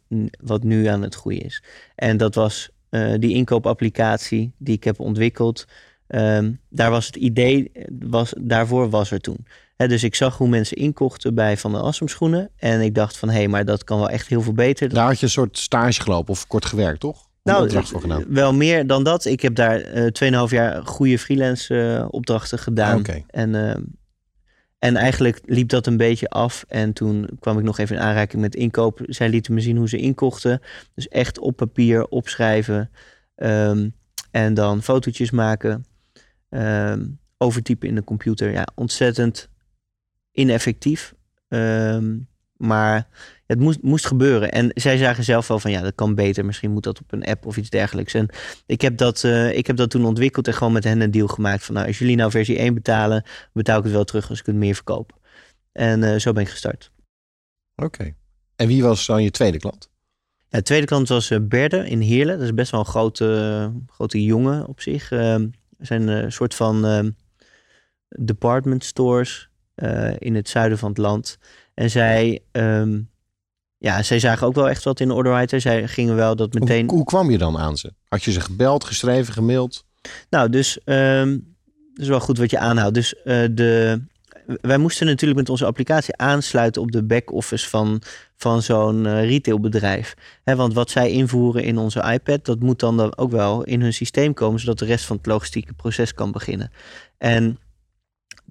wat 0.44 0.64
nu 0.64 0.86
aan 0.86 1.02
het 1.02 1.16
groeien 1.16 1.42
is. 1.42 1.64
En 1.96 2.18
dat 2.18 2.36
was 2.36 2.70
eh, 2.90 3.14
die 3.20 3.36
inkoopapplicatie 3.36 4.52
die 4.58 4.76
ik 4.76 4.84
heb 4.84 5.00
ontwikkeld. 5.00 5.66
Ehm, 6.08 6.52
daar 6.70 6.92
was 6.92 7.06
het 7.06 7.16
idee, 7.16 7.72
was, 8.00 8.34
daarvoor 8.38 8.90
was 8.90 9.12
er 9.12 9.20
toen. 9.20 9.46
Dus 9.76 10.04
ik 10.04 10.16
zag 10.16 10.38
hoe 10.38 10.48
mensen 10.48 10.78
inkochten 10.78 11.36
bij 11.36 11.58
Van 11.58 11.72
den 11.72 11.82
Assem 11.82 12.08
schoenen. 12.08 12.50
En 12.56 12.82
ik 12.82 12.96
dacht 12.96 13.18
van, 13.18 13.30
hé, 13.30 13.48
maar 13.48 13.66
dat 13.66 13.84
kan 13.84 13.98
wel 13.98 14.10
echt 14.10 14.28
heel 14.28 14.42
veel 14.42 14.54
beter. 14.54 14.90
Daar 14.90 15.08
had 15.08 15.20
je 15.20 15.26
een 15.26 15.32
soort 15.32 15.58
stage 15.58 16.02
gelopen 16.02 16.34
of 16.34 16.48
kort 16.48 16.66
gewerkt, 16.66 17.00
toch? 17.00 17.30
Nou, 17.44 17.62
wel 18.28 18.54
meer 18.54 18.88
dan 18.88 19.04
dat. 19.04 19.26
Ik 19.26 19.42
heb 19.42 19.56
daar 19.56 19.80
eh 19.82 20.06
2,5 20.48 20.52
jaar 20.52 20.86
goede 20.86 21.20
freelance 21.20 21.82
eh, 21.82 22.08
opdrachten 22.10 22.60
gedaan. 22.60 23.00
En, 23.28 23.56
eh, 23.56 23.76
en 24.80 24.96
eigenlijk 24.96 25.42
liep 25.46 25.70
dat 25.70 25.88
een 25.88 25.98
beetje 25.98 26.30
af. 26.30 26.66
En 26.68 26.94
toen 26.94 27.30
kwam 27.40 27.58
ik 27.58 27.64
nog 27.64 27.78
even 27.78 27.96
in 27.96 28.02
aanraking 28.02 28.42
met 28.42 28.56
inkoop. 28.56 29.00
Zij 29.04 29.30
lieten 29.30 29.54
me 29.54 29.62
zien 29.62 29.78
hoe 29.78 29.90
ze 29.90 29.98
inkochten. 29.98 30.62
Dus 30.96 31.08
echt 31.08 31.40
op 31.40 31.56
papier 31.56 32.08
opschrijven. 32.08 32.90
ehm, 33.36 33.90
en 34.32 34.54
dan 34.54 34.82
fotootjes 34.84 35.32
maken. 35.32 35.86
ehm, 36.50 37.06
overtypen 37.38 37.88
in 37.88 37.96
de 37.96 38.04
computer. 38.04 38.52
Ja, 38.52 38.68
ontzettend 38.76 39.50
ineffectief. 40.32 41.14
Ehm, 41.48 42.18
maar 42.62 43.08
het 43.52 43.60
moest, 43.60 43.82
moest 43.82 44.06
gebeuren. 44.06 44.52
En 44.52 44.71
zij 44.74 44.97
zagen 44.97 45.24
zelf 45.24 45.47
wel 45.47 45.60
van 45.60 45.71
ja, 45.71 45.82
dat 45.82 45.95
kan 45.95 46.15
beter. 46.15 46.45
Misschien 46.45 46.71
moet 46.71 46.84
dat 46.84 47.00
op 47.00 47.12
een 47.12 47.24
app 47.24 47.45
of 47.45 47.58
iets 47.58 47.69
dergelijks. 47.69 48.13
En 48.13 48.30
ik 48.65 48.82
heb 48.82 48.97
dat, 48.97 49.24
eh, 49.24 49.58
ik 49.58 49.67
heb 49.67 49.76
dat 49.76 49.89
toen 49.89 50.06
ontwikkeld 50.06 50.47
en 50.47 50.54
gewoon 50.54 50.74
met 50.74 50.84
hen 50.84 51.02
een 51.02 51.12
deal 51.12 51.28
gemaakt. 51.28 51.63
Van 51.63 51.76
nou, 51.76 51.88
als 51.88 52.00
jullie 52.00 52.15
nou 52.15 52.32
versie 52.32 52.60
1 52.60 52.74
betalen, 52.74 53.24
betaal 53.54 53.78
ik 53.78 53.84
het 53.84 53.93
wel 53.93 54.04
terug 54.04 54.30
als 54.30 54.39
ik 54.39 54.45
het 54.45 54.56
meer 54.56 54.76
verkoop. 54.76 55.19
En 55.71 56.04
eh, 56.04 56.19
zo 56.19 56.32
ben 56.32 56.43
ik 56.43 56.50
gestart. 56.50 56.91
Oké. 57.76 58.13
En 58.56 58.67
wie 58.67 58.84
was 58.84 59.06
dan 59.06 59.24
je 59.24 59.32
tweede 59.32 59.58
klant? 59.58 59.89
Ja, 60.47 60.58
de 60.58 60.63
tweede 60.63 60.86
klant 60.86 61.08
was 61.08 61.30
eh, 61.30 61.39
Berde 61.41 61.89
in 61.89 62.02
Heerlen. 62.02 62.38
Dat 62.38 62.45
is 62.45 62.54
best 62.54 62.71
wel 62.71 62.80
een 62.80 62.86
grote, 62.86 63.71
grote 63.88 64.24
jongen 64.24 64.67
op 64.67 64.82
zich. 64.82 65.12
Er 65.12 65.50
zijn 65.80 66.08
een 66.08 66.32
soort 66.32 66.56
van 66.56 66.86
ehm, 66.86 67.10
department 68.08 68.84
stores 68.84 69.50
in 70.17 70.36
het 70.36 70.50
zuiden 70.50 70.78
van 70.78 70.89
het 70.89 70.97
land. 70.97 71.38
En 71.74 71.90
zij, 71.90 72.44
ehm, 72.52 73.02
ja, 73.78 74.04
zij 74.04 74.20
zagen 74.20 74.48
ook 74.48 74.56
wel 74.56 74.70
echt 74.70 74.84
wat 74.84 75.00
in 75.00 75.08
de 75.08 75.14
orderwriter. 75.14 75.62
Zij 75.62 75.88
gingen 75.88 76.16
wel 76.16 76.36
dat 76.36 76.54
meteen... 76.54 76.88
Hoe, 76.88 76.96
hoe 76.96 77.06
kwam 77.06 77.32
je 77.32 77.38
dan 77.38 77.58
aan 77.58 77.78
ze? 77.78 77.94
Had 78.08 78.24
je 78.24 78.32
ze 78.32 78.42
gebeld, 78.42 78.84
geschreven, 78.84 79.34
gemaild? 79.34 79.86
Nou, 80.30 80.50
dus 80.50 80.84
ehm 80.84 81.38
dat 81.94 82.04
is 82.04 82.08
wel 82.08 82.20
goed 82.20 82.38
wat 82.38 82.52
je 82.52 82.60
aanhoudt. 82.60 82.94
Dus 82.94 83.16
eh, 83.24 83.44
de, 83.52 84.02
wij 84.62 84.78
moesten 84.78 85.06
natuurlijk 85.06 85.40
met 85.40 85.50
onze 85.50 85.66
applicatie 85.66 86.18
aansluiten 86.18 86.82
op 86.82 86.92
de 86.92 87.04
back-office 87.04 87.70
van, 87.70 88.02
van 88.36 88.62
zo'n 88.62 89.06
eh, 89.06 89.24
retailbedrijf. 89.26 90.14
Want 90.44 90.74
wat 90.74 90.90
zij 90.90 91.12
invoeren 91.12 91.64
in 91.64 91.78
onze 91.78 92.12
iPad, 92.14 92.46
dat 92.46 92.60
moet 92.60 92.80
dan, 92.80 92.98
dan 92.98 93.18
ook 93.18 93.32
wel 93.32 93.64
in 93.64 93.82
hun 93.82 93.94
systeem 93.94 94.34
komen, 94.34 94.60
zodat 94.60 94.80
de 94.80 94.86
rest 94.86 95.06
van 95.06 95.18
het 95.18 95.26
logistieke 95.26 95.74
proces 95.74 96.14
kan 96.14 96.32
beginnen. 96.32 96.72
En 97.18 97.60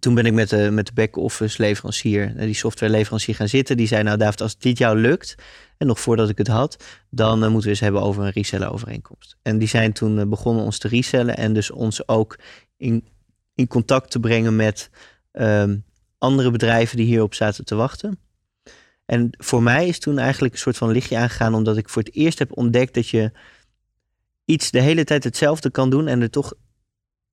toen 0.01 0.15
ben 0.15 0.27
ik 0.27 0.33
met 0.33 0.49
de, 0.49 0.71
met 0.71 0.87
de 0.87 0.93
back-office 0.93 1.63
leverancier, 1.63 2.37
die 2.37 2.55
softwareleverancier 2.55 3.35
gaan 3.35 3.49
zitten. 3.49 3.77
Die 3.77 3.87
zei, 3.87 4.03
nou 4.03 4.19
David, 4.19 4.41
als 4.41 4.59
dit 4.59 4.79
jou 4.79 4.99
lukt, 4.99 5.35
en 5.79 5.87
nog 5.87 6.01
voordat 6.01 6.29
ik 6.29 6.39
het 6.39 6.47
had, 6.47 6.85
dan 7.11 7.43
eh, 7.43 7.49
moeten 7.49 7.63
we 7.63 7.69
eens 7.69 7.81
hebben 7.81 8.03
over 8.03 8.25
een 8.25 8.31
reseller 8.31 8.73
overeenkomst. 8.73 9.37
En 9.43 9.59
die 9.59 9.69
zijn 9.69 9.93
toen 9.93 10.19
eh, 10.19 10.27
begonnen 10.27 10.65
ons 10.65 10.79
te 10.79 10.89
resellen 10.89 11.37
en 11.37 11.53
dus 11.53 11.71
ons 11.71 12.09
ook 12.09 12.39
in, 12.77 13.09
in 13.55 13.67
contact 13.67 14.11
te 14.11 14.21
brengen 14.21 14.57
met 14.57 14.91
ehm, 15.33 15.77
andere 16.19 16.51
bedrijven 16.51 16.97
die 16.97 17.07
hierop 17.07 17.35
zaten 17.35 17.65
te 17.65 17.75
wachten. 17.75 18.19
En 19.07 19.31
voor 19.39 19.63
mij 19.63 19.89
is 19.89 19.99
toen 19.99 20.19
eigenlijk 20.19 20.55
een 20.55 20.61
soort 20.61 20.77
van 20.77 20.91
lichtje 20.91 21.17
aangegaan, 21.17 21.55
omdat 21.55 21.77
ik 21.77 21.89
voor 21.89 22.03
het 22.03 22.15
eerst 22.15 22.39
heb 22.39 22.57
ontdekt 22.57 22.95
dat 22.95 23.09
je 23.09 23.33
iets 24.45 24.71
de 24.71 24.81
hele 24.81 25.05
tijd 25.05 25.25
hetzelfde 25.25 25.71
kan 25.71 25.91
doen 25.91 26.09
en 26.09 26.21
er 26.21 26.31
toch 26.31 26.55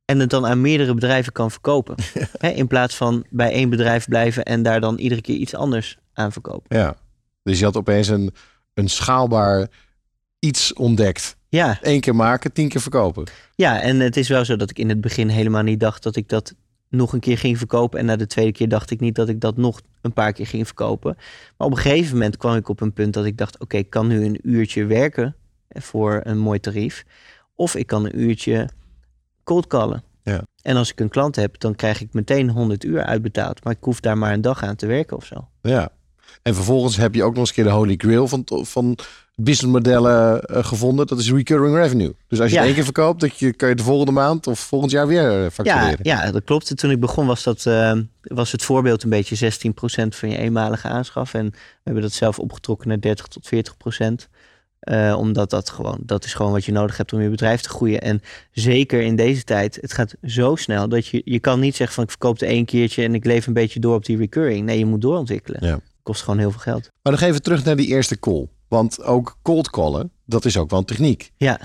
en 0.08 0.20
het 0.20 0.30
dan 0.30 0.46
aan 0.46 0.62
meerdere 0.62 0.94
bedrijven 0.94 1.32
kan 1.32 1.52
verkopen. 1.52 1.96
Hè, 2.38 2.50
in 2.50 2.68
plaats 2.68 2.96
van 2.96 3.26
bij 3.30 3.52
één 3.52 3.70
bedrijf 3.70 4.08
blijven 4.08 4.46
en 4.46 4.64
daar 4.64 4.82
dan 4.82 4.98
iedere 4.98 5.22
keer 5.22 5.36
iets 5.36 5.56
anders 5.56 5.98
aan 6.14 6.32
verkopen. 6.32 6.78
Ja. 6.78 6.96
Dus 7.44 7.60
je 7.60 7.66
had 7.66 7.78
opeens 7.78 8.08
een, 8.08 8.34
een 8.74 8.90
schaalbaar 8.90 9.68
iets 10.40 10.74
ontdekt. 10.74 11.36
Ja, 11.50 11.78
Eén 11.82 12.00
keer 12.00 12.16
maken, 12.16 12.54
tien 12.54 12.70
keer 12.70 12.82
verkopen. 12.82 13.24
ja, 13.56 13.82
en 13.82 14.00
het 14.00 14.18
is 14.18 14.28
wel 14.28 14.46
zo 14.46 14.56
dat 14.56 14.70
ik 14.70 14.80
in 14.80 14.90
het 14.90 15.02
begin 15.02 15.28
helemaal 15.30 15.64
niet 15.64 15.80
dacht 15.80 16.04
dat 16.04 16.16
ik 16.16 16.30
dat 16.30 16.54
nog 16.90 17.14
een 17.14 17.20
keer 17.20 17.38
ging 17.38 17.58
verkopen. 17.58 18.00
En 18.00 18.06
na 18.06 18.16
de 18.16 18.28
tweede 18.28 18.52
keer 18.52 18.70
dacht 18.70 18.92
ik 18.92 19.00
niet 19.00 19.16
dat 19.16 19.30
ik 19.30 19.42
dat 19.42 19.58
nog 19.58 19.82
een 20.02 20.14
paar 20.14 20.34
keer 20.34 20.48
ging 20.48 20.66
verkopen. 20.66 21.16
Maar 21.58 21.68
op 21.68 21.74
een 21.74 21.82
gegeven 21.82 22.14
moment 22.14 22.38
kwam 22.38 22.56
ik 22.56 22.70
op 22.70 22.82
een 22.82 22.94
punt 22.94 23.14
dat 23.14 23.26
ik 23.26 23.38
dacht: 23.38 23.60
oké, 23.60 23.78
ik 23.78 23.90
kan 23.90 24.08
nu 24.08 24.26
een 24.26 24.40
uurtje 24.44 24.86
werken 24.86 25.36
voor 25.70 26.22
een 26.24 26.38
mooi 26.38 26.60
tarief. 26.60 27.06
Of 27.56 27.76
ik 27.76 27.88
kan 27.88 28.06
een 28.06 28.20
uurtje 28.20 28.70
cold 29.48 29.68
callen. 29.68 30.04
Ja. 30.24 30.42
En 30.62 30.76
als 30.76 30.92
ik 30.92 31.00
een 31.00 31.10
klant 31.10 31.36
heb, 31.36 31.60
dan 31.60 31.76
krijg 31.76 32.02
ik 32.02 32.14
meteen 32.14 32.50
100 32.50 32.84
uur 32.84 33.04
uitbetaald. 33.04 33.64
Maar 33.64 33.74
ik 33.74 33.84
hoef 33.84 34.00
daar 34.00 34.18
maar 34.18 34.34
een 34.34 34.42
dag 34.42 34.64
aan 34.64 34.76
te 34.76 34.86
werken 34.86 35.18
of 35.18 35.26
zo. 35.26 35.48
Ja. 35.62 35.90
En 36.42 36.56
vervolgens 36.56 36.98
heb 36.98 37.16
je 37.16 37.24
ook 37.24 37.30
nog 37.30 37.40
eens 37.40 37.50
een 37.50 37.56
keer 37.56 37.64
de 37.64 37.70
holy 37.70 37.96
grail 37.98 38.28
van, 38.28 38.44
van 38.46 38.98
businessmodellen 39.36 40.42
eh, 40.44 40.64
gevonden. 40.66 41.08
Dat 41.08 41.20
is 41.20 41.32
recurring 41.32 41.76
revenue. 41.76 42.16
Dus 42.28 42.40
als 42.40 42.50
je 42.50 42.56
Ja. 42.56 42.64
één 42.64 42.74
keer 42.74 42.84
verkoopt, 42.84 43.22
dat 43.22 43.40
je, 43.40 43.54
kan 43.54 43.70
je 43.70 43.76
de 43.76 43.84
volgende 43.84 44.12
maand 44.12 44.48
of 44.48 44.60
volgend 44.60 44.92
jaar 44.92 45.08
weer 45.08 45.30
eh, 45.32 45.44
Ja, 45.44 45.50
factureren. 45.50 46.00
ja, 46.02 46.32
dat 46.32 46.44
klopt. 46.44 46.78
Toen 46.78 46.92
ik 46.92 47.00
begon 47.00 47.26
was, 47.28 47.44
dat, 47.44 47.66
eh, 47.66 47.92
was 48.22 48.52
het 48.52 48.64
voorbeeld 48.64 49.04
een 49.04 49.10
beetje 49.10 49.36
16% 49.36 50.16
van 50.16 50.30
je 50.30 50.38
eenmalige 50.38 50.88
aanschaf. 50.88 51.34
En 51.34 51.46
we 51.50 51.58
hebben 51.84 52.04
dat 52.04 52.12
zelf 52.14 52.40
opgetrokken 52.40 52.88
naar 52.88 53.00
30 53.02 53.28
tot 53.28 53.48
40%. 53.48 54.28
Eh, 54.80 55.16
omdat 55.18 55.50
dat 55.50 55.70
gewoon, 55.70 55.98
dat 56.02 56.26
is 56.26 56.34
gewoon 56.34 56.52
wat 56.52 56.66
je 56.66 56.72
nodig 56.72 56.98
hebt 56.98 57.14
om 57.14 57.22
je 57.22 57.30
bedrijf 57.30 57.62
te 57.62 57.70
groeien. 57.70 58.02
En 58.02 58.22
zeker 58.52 59.02
in 59.02 59.16
deze 59.16 59.44
tijd, 59.44 59.78
het 59.82 59.94
gaat 59.94 60.16
zo 60.24 60.56
snel 60.56 60.90
dat 60.90 61.08
je, 61.08 61.22
je 61.26 61.40
kan 61.40 61.60
niet 61.60 61.76
zeggen 61.76 61.96
van 61.96 62.04
ik 62.04 62.10
verkoop 62.10 62.40
het 62.40 62.50
één 62.50 62.66
keertje 62.66 63.04
en 63.04 63.16
ik 63.16 63.26
leef 63.26 63.48
een 63.48 63.54
beetje 63.54 63.80
door 63.80 63.96
op 63.96 64.06
die 64.06 64.18
recurring. 64.18 64.66
Nee, 64.66 64.78
je 64.78 64.86
moet 64.86 65.02
doorontwikkelen. 65.02 65.66
Ja. 65.66 65.80
Kost 66.04 66.22
gewoon 66.22 66.40
heel 66.40 66.52
veel 66.52 66.60
geld. 66.60 66.90
Maar 67.02 67.14
nog 67.14 67.22
even 67.22 67.42
terug 67.42 67.64
naar 67.64 67.76
die 67.76 67.88
eerste 67.88 68.20
call. 68.20 68.48
Want 68.68 69.04
ook 69.04 69.38
cold 69.42 69.70
callen, 69.70 70.12
dat 70.26 70.46
is 70.46 70.58
ook 70.58 70.70
wel 70.70 70.80
een 70.80 70.86
techniek. 70.86 71.32
Ja. 71.38 71.60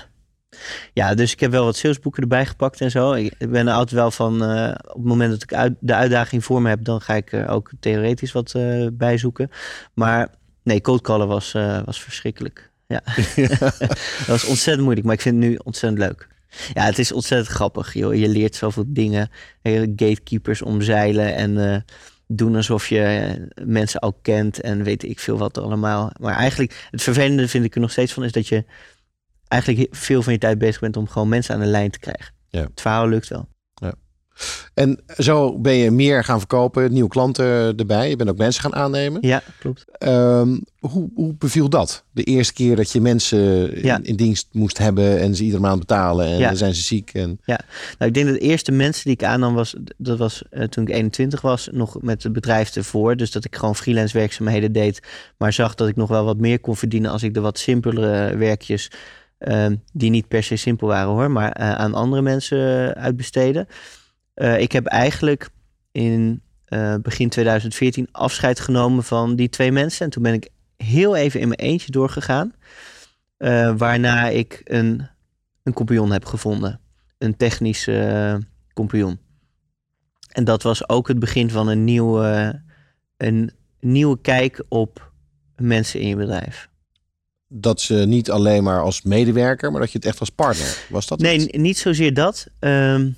Ja, 0.93 1.13
dus 1.13 1.31
ik 1.31 1.39
heb 1.39 1.51
wel 1.51 1.65
wat 1.65 1.75
salesboeken 1.75 2.21
erbij 2.21 2.45
gepakt 2.45 2.81
en 2.81 2.91
zo. 2.91 3.13
Ik 3.13 3.49
ben 3.49 3.67
er 3.67 3.73
altijd 3.73 3.91
wel 3.91 4.11
van, 4.11 4.43
eh, 4.43 4.75
op 4.87 4.93
het 4.93 5.03
moment 5.03 5.31
dat 5.31 5.43
ik 5.43 5.53
uit, 5.53 5.73
de 5.79 5.93
uitdaging 5.93 6.43
voor 6.43 6.61
me 6.61 6.69
heb, 6.69 6.83
dan 6.83 7.01
ga 7.01 7.13
ik 7.13 7.31
er 7.31 7.47
ook 7.47 7.71
theoretisch 7.79 8.31
wat 8.31 8.53
eh 8.53 8.87
bij 8.93 9.17
zoeken. 9.17 9.49
Maar 9.93 10.29
nee, 10.63 10.81
cold 10.81 11.01
callen 11.01 11.27
was, 11.27 11.51
was 11.85 12.01
verschrikkelijk. 12.01 12.71
Ja, 12.93 13.47
dat 14.17 14.27
was 14.27 14.45
ontzettend 14.45 14.81
moeilijk, 14.81 15.05
maar 15.05 15.15
ik 15.15 15.21
vind 15.21 15.35
het 15.35 15.49
nu 15.49 15.59
ontzettend 15.63 16.01
leuk. 16.01 16.27
Ja, 16.73 16.83
het 16.83 16.99
is 16.99 17.11
ontzettend 17.11 17.55
grappig. 17.55 17.93
Joh. 17.93 18.15
Je 18.15 18.27
leert 18.27 18.55
zoveel 18.55 18.85
dingen. 18.87 19.29
Eh, 19.61 19.81
Gatekeepers 19.81 20.61
omzeilen 20.61 21.35
en 21.35 21.71
eh, 21.73 21.81
doen 22.27 22.55
alsof 22.55 22.87
je 22.87 23.03
eh, 23.03 23.65
mensen 23.65 23.99
al 23.99 24.13
kent 24.21 24.61
en 24.61 24.83
weet 24.83 25.03
ik 25.03 25.19
veel 25.19 25.37
wat 25.37 25.57
allemaal. 25.57 26.11
Maar 26.19 26.35
eigenlijk, 26.35 26.87
het 26.91 27.01
vervelende 27.01 27.47
vind 27.47 27.65
ik 27.65 27.75
er 27.75 27.81
nog 27.81 27.91
steeds 27.91 28.13
van, 28.13 28.23
is 28.23 28.31
dat 28.31 28.47
je 28.47 28.65
eigenlijk 29.47 29.95
veel 29.95 30.21
van 30.21 30.33
je 30.33 30.39
tijd 30.39 30.57
bezig 30.57 30.79
bent 30.79 30.97
om 30.97 31.07
gewoon 31.07 31.29
mensen 31.29 31.53
aan 31.53 31.61
de 31.61 31.65
lijn 31.65 31.91
te 31.91 31.99
krijgen. 31.99 32.33
Ja. 32.49 32.61
Het 32.61 32.81
verhaal 32.81 33.07
lukt 33.07 33.27
wel. 33.27 33.47
En 34.73 34.99
zo 35.17 35.59
ben 35.59 35.73
je 35.73 35.91
meer 35.91 36.23
gaan 36.23 36.37
verkopen, 36.39 36.93
nieuwe 36.93 37.09
klanten 37.09 37.77
erbij. 37.77 38.09
Je 38.09 38.15
bent 38.15 38.29
ook 38.29 38.37
mensen 38.37 38.61
gaan 38.61 38.75
aannemen. 38.75 39.27
Ja, 39.27 39.41
klopt. 39.59 39.85
Ehm, 39.97 40.57
hoe, 40.79 41.09
hoe 41.15 41.33
beviel 41.37 41.69
dat? 41.69 42.03
De 42.11 42.23
eerste 42.23 42.53
keer 42.53 42.75
dat 42.75 42.91
je 42.91 43.01
mensen 43.01 43.73
in, 43.75 43.83
Ja. 43.83 43.99
in 44.01 44.15
dienst 44.15 44.47
moest 44.51 44.77
hebben 44.77 45.19
en 45.19 45.35
ze 45.35 45.43
iedere 45.43 45.61
maand 45.61 45.79
betalen 45.79 46.25
en 46.25 46.37
Ja. 46.37 46.47
dan 46.47 46.57
zijn 46.57 46.73
ze 46.75 46.81
ziek. 46.81 47.13
En, 47.13 47.39
Nou, 47.45 47.59
ik 47.97 48.13
denk 48.13 48.25
dat 48.25 48.35
de 48.35 48.41
eerste 48.41 48.71
mensen 48.71 49.03
die 49.03 49.13
ik 49.13 49.23
aannam 49.23 49.53
was, 49.53 49.75
dat 49.97 50.17
was 50.17 50.43
eh, 50.49 50.63
toen 50.63 50.87
ik 50.87 50.93
21 50.93 51.41
was, 51.41 51.69
nog 51.71 52.01
met 52.01 52.23
het 52.23 52.33
bedrijf 52.33 52.75
ervoor. 52.75 53.15
Dus 53.15 53.31
dat 53.31 53.45
ik 53.45 53.55
gewoon 53.55 53.75
freelance 53.75 54.17
werkzaamheden 54.17 54.71
deed, 54.71 54.99
maar 55.37 55.53
zag 55.53 55.75
dat 55.75 55.87
ik 55.87 55.95
nog 55.95 56.09
wel 56.09 56.25
wat 56.25 56.37
meer 56.37 56.59
kon 56.59 56.75
verdienen 56.75 57.11
als 57.11 57.23
ik 57.23 57.33
de 57.33 57.39
wat 57.41 57.59
simpelere 57.59 58.37
werkjes, 58.37 58.91
eh, 59.37 59.65
die 59.93 60.09
niet 60.09 60.27
per 60.27 60.43
se 60.43 60.55
simpel 60.55 60.87
waren 60.87 61.11
hoor, 61.11 61.31
maar 61.31 61.51
eh, 61.51 61.71
aan 61.71 61.93
andere 61.93 62.21
mensen 62.21 62.95
eh, 62.95 63.03
uitbesteden. 63.03 63.67
Eh, 64.33 64.59
ik 64.59 64.71
heb 64.71 64.85
eigenlijk 64.85 65.49
in 65.91 66.41
eh, 66.65 66.95
begin 67.01 67.29
2014 67.29 68.07
afscheid 68.11 68.59
genomen 68.59 69.03
van 69.03 69.35
die 69.35 69.49
twee 69.49 69.71
mensen. 69.71 70.05
En 70.05 70.11
toen 70.11 70.23
ben 70.23 70.33
ik 70.33 70.49
heel 70.77 71.15
even 71.15 71.39
in 71.39 71.47
mijn 71.47 71.59
eentje 71.59 71.91
doorgegaan. 71.91 72.53
eh, 73.37 73.73
waarna 73.77 74.27
ik 74.27 74.61
een, 74.63 75.07
een 75.63 75.73
compagnon 75.73 76.11
heb 76.11 76.25
gevonden 76.25 76.79
een 77.17 77.37
technische 77.37 78.39
compagnon. 78.73 79.19
En 80.31 80.43
dat 80.43 80.63
was 80.63 80.89
ook 80.89 81.07
het 81.07 81.19
begin 81.19 81.49
van 81.49 81.67
een 81.67 81.83
nieuwe, 81.83 82.61
een 83.17 83.51
nieuwe 83.79 84.21
kijk 84.21 84.63
op 84.69 85.11
mensen 85.55 85.99
in 85.99 86.07
je 86.07 86.15
bedrijf. 86.15 86.69
dat 87.47 87.81
ze 87.81 87.93
niet 87.93 88.31
alleen 88.31 88.63
maar 88.63 88.81
als 88.81 89.01
medewerker, 89.01 89.71
maar 89.71 89.81
dat 89.81 89.91
je 89.91 89.97
het 89.97 90.07
echt 90.07 90.19
als 90.19 90.29
partner. 90.29 90.77
Was 90.89 91.07
dat 91.07 91.19
Nee, 91.19 91.39
het? 91.41 91.55
niet 91.57 91.77
zozeer 91.77 92.13
dat. 92.13 92.47
ehm, 92.59 93.11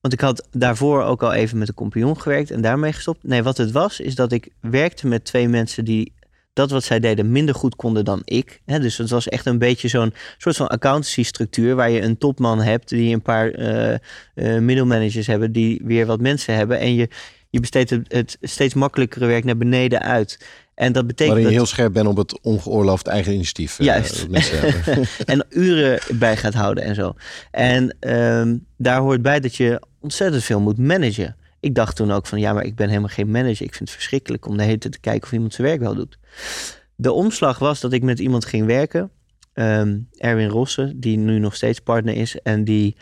want 0.00 0.14
ik 0.14 0.20
had 0.20 0.48
daarvoor 0.50 1.02
ook 1.02 1.22
al 1.22 1.32
even 1.32 1.58
met 1.58 1.68
een 1.68 1.74
compagnon 1.74 2.20
gewerkt 2.20 2.50
en 2.50 2.60
daarmee 2.60 2.92
gestopt. 2.92 3.22
Nee, 3.22 3.42
wat 3.42 3.56
het 3.56 3.70
was, 3.70 4.00
is 4.00 4.14
dat 4.14 4.32
ik 4.32 4.48
werkte 4.60 5.06
met 5.06 5.24
twee 5.24 5.48
mensen 5.48 5.84
die 5.84 6.12
dat 6.52 6.70
wat 6.70 6.84
zij 6.84 7.00
deden 7.00 7.32
minder 7.32 7.54
goed 7.54 7.76
konden 7.76 8.04
dan 8.04 8.22
ik. 8.24 8.60
Dus 8.64 8.98
het 8.98 9.10
was 9.10 9.28
echt 9.28 9.46
een 9.46 9.58
beetje 9.58 9.88
zo'n 9.88 10.14
soort 10.38 10.56
van 10.56 10.68
accountancy 10.68 11.22
structuur 11.22 11.74
waar 11.74 11.90
je 11.90 12.00
een 12.00 12.18
topman 12.18 12.60
hebt 12.60 12.88
die 12.88 13.14
een 13.14 13.22
paar 13.22 13.50
eh, 13.50 13.94
eh, 13.94 14.62
middelmanagers 14.62 15.26
hebben 15.26 15.52
die 15.52 15.80
weer 15.84 16.06
wat 16.06 16.20
mensen 16.20 16.54
hebben 16.54 16.78
en 16.78 16.94
je, 16.94 17.08
je 17.50 17.60
besteedt 17.60 17.90
het, 17.90 18.12
het 18.12 18.36
steeds 18.40 18.74
makkelijkere 18.74 19.26
werk 19.26 19.44
naar 19.44 19.56
beneden 19.56 20.02
uit. 20.02 20.38
En 20.74 20.92
dat 20.92 21.06
betekent 21.06 21.28
Waarin 21.28 21.52
je 21.52 21.58
dat 21.58 21.66
heel 21.66 21.74
scherp 21.74 21.92
bent 21.92 22.06
op 22.06 22.16
het 22.16 22.40
ongeoorloofd 22.40 23.06
eigen 23.06 23.32
initiatief. 23.32 23.78
eh, 23.78 23.86
Juist. 23.86 24.26
en 25.24 25.46
uren 25.48 26.00
bij 26.18 26.36
gaat 26.36 26.54
houden 26.54 26.84
en 26.84 26.94
zo. 26.94 27.14
En 27.50 27.96
ehm, 28.00 28.56
daar 28.76 29.00
hoort 29.00 29.22
bij 29.22 29.40
dat 29.40 29.56
je 29.56 29.80
ontzettend 30.00 30.42
veel 30.44 30.60
moet 30.60 30.78
managen. 30.78 31.36
Ik 31.60 31.74
dacht 31.74 31.96
toen 31.96 32.10
ook 32.10 32.26
van 32.26 32.40
ja, 32.40 32.52
maar 32.52 32.64
ik 32.64 32.76
ben 32.76 32.88
helemaal 32.88 33.08
geen 33.08 33.30
manager. 33.30 33.66
Ik 33.66 33.74
vind 33.74 33.88
het 33.88 33.90
verschrikkelijk 33.90 34.46
om 34.46 34.56
de 34.56 34.62
hele 34.62 34.78
tijd 34.78 34.92
te 34.92 35.00
kijken 35.00 35.22
of 35.22 35.32
iemand 35.32 35.54
zijn 35.54 35.66
werk 35.66 35.80
wel 35.80 35.94
doet. 35.94 36.18
De 36.96 37.12
omslag 37.12 37.58
was 37.58 37.80
dat 37.80 37.92
ik 37.92 38.02
met 38.02 38.18
iemand 38.18 38.44
ging 38.44 38.66
werken. 38.66 39.10
ehm, 39.52 39.98
Erwin 40.16 40.48
Rossen, 40.48 41.00
die 41.00 41.16
nu 41.18 41.38
nog 41.38 41.54
steeds 41.54 41.80
partner 41.80 42.14
is. 42.14 42.40
En 42.40 42.64
die, 42.64 42.96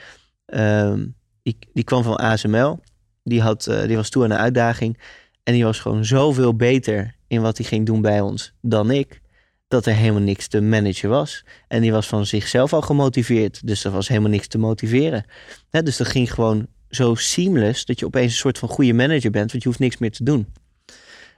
ehm, 0.47 1.07
die, 1.43 1.59
die 1.73 1.85
kwam 1.85 2.03
van 2.03 2.17
ASML. 2.17 2.81
Die, 3.25 3.41
had, 3.41 3.67
eh, 3.67 3.87
die 3.87 3.97
was 3.97 4.11
toe 4.11 4.25
aan 4.25 4.31
een 4.31 4.37
uitdaging. 4.37 4.99
En 5.43 5.53
die 5.55 5.65
was 5.65 5.81
gewoon 5.81 6.05
zoveel 6.05 6.57
beter 6.57 7.17
in 7.27 7.41
wat 7.41 7.57
hij 7.57 7.67
ging 7.67 7.87
doen 7.87 8.01
bij 8.01 8.21
ons 8.21 8.53
dan 8.61 8.91
ik. 8.91 9.21
Dat 9.69 9.87
er 9.87 9.95
helemaal 9.95 10.23
niks 10.23 10.49
te 10.49 10.61
managen 10.61 11.09
was. 11.09 11.45
En 11.69 11.81
die 11.81 11.93
was 11.93 12.07
van 12.07 12.27
zichzelf 12.27 12.73
al 12.73 12.83
gemotiveerd. 12.83 13.67
Dus 13.67 13.85
er 13.85 13.91
was 13.91 14.09
helemaal 14.09 14.31
niks 14.31 14.47
te 14.47 14.59
motiveren. 14.59 15.25
Dus 15.71 15.97
dat 15.97 16.09
ging 16.09 16.33
gewoon 16.33 16.67
zo 16.91 17.15
seamless 17.15 17.85
dat 17.85 17.99
je 17.99 18.07
opeens 18.07 18.33
een 18.33 18.39
soort 18.39 18.59
van 18.59 18.69
goede 18.69 18.93
manager 18.93 19.31
bent, 19.31 19.51
want 19.51 19.63
je 19.63 19.69
hoeft 19.69 19.81
niks 19.81 19.99
meer 19.99 20.11
te 20.11 20.25
doen. 20.25 20.47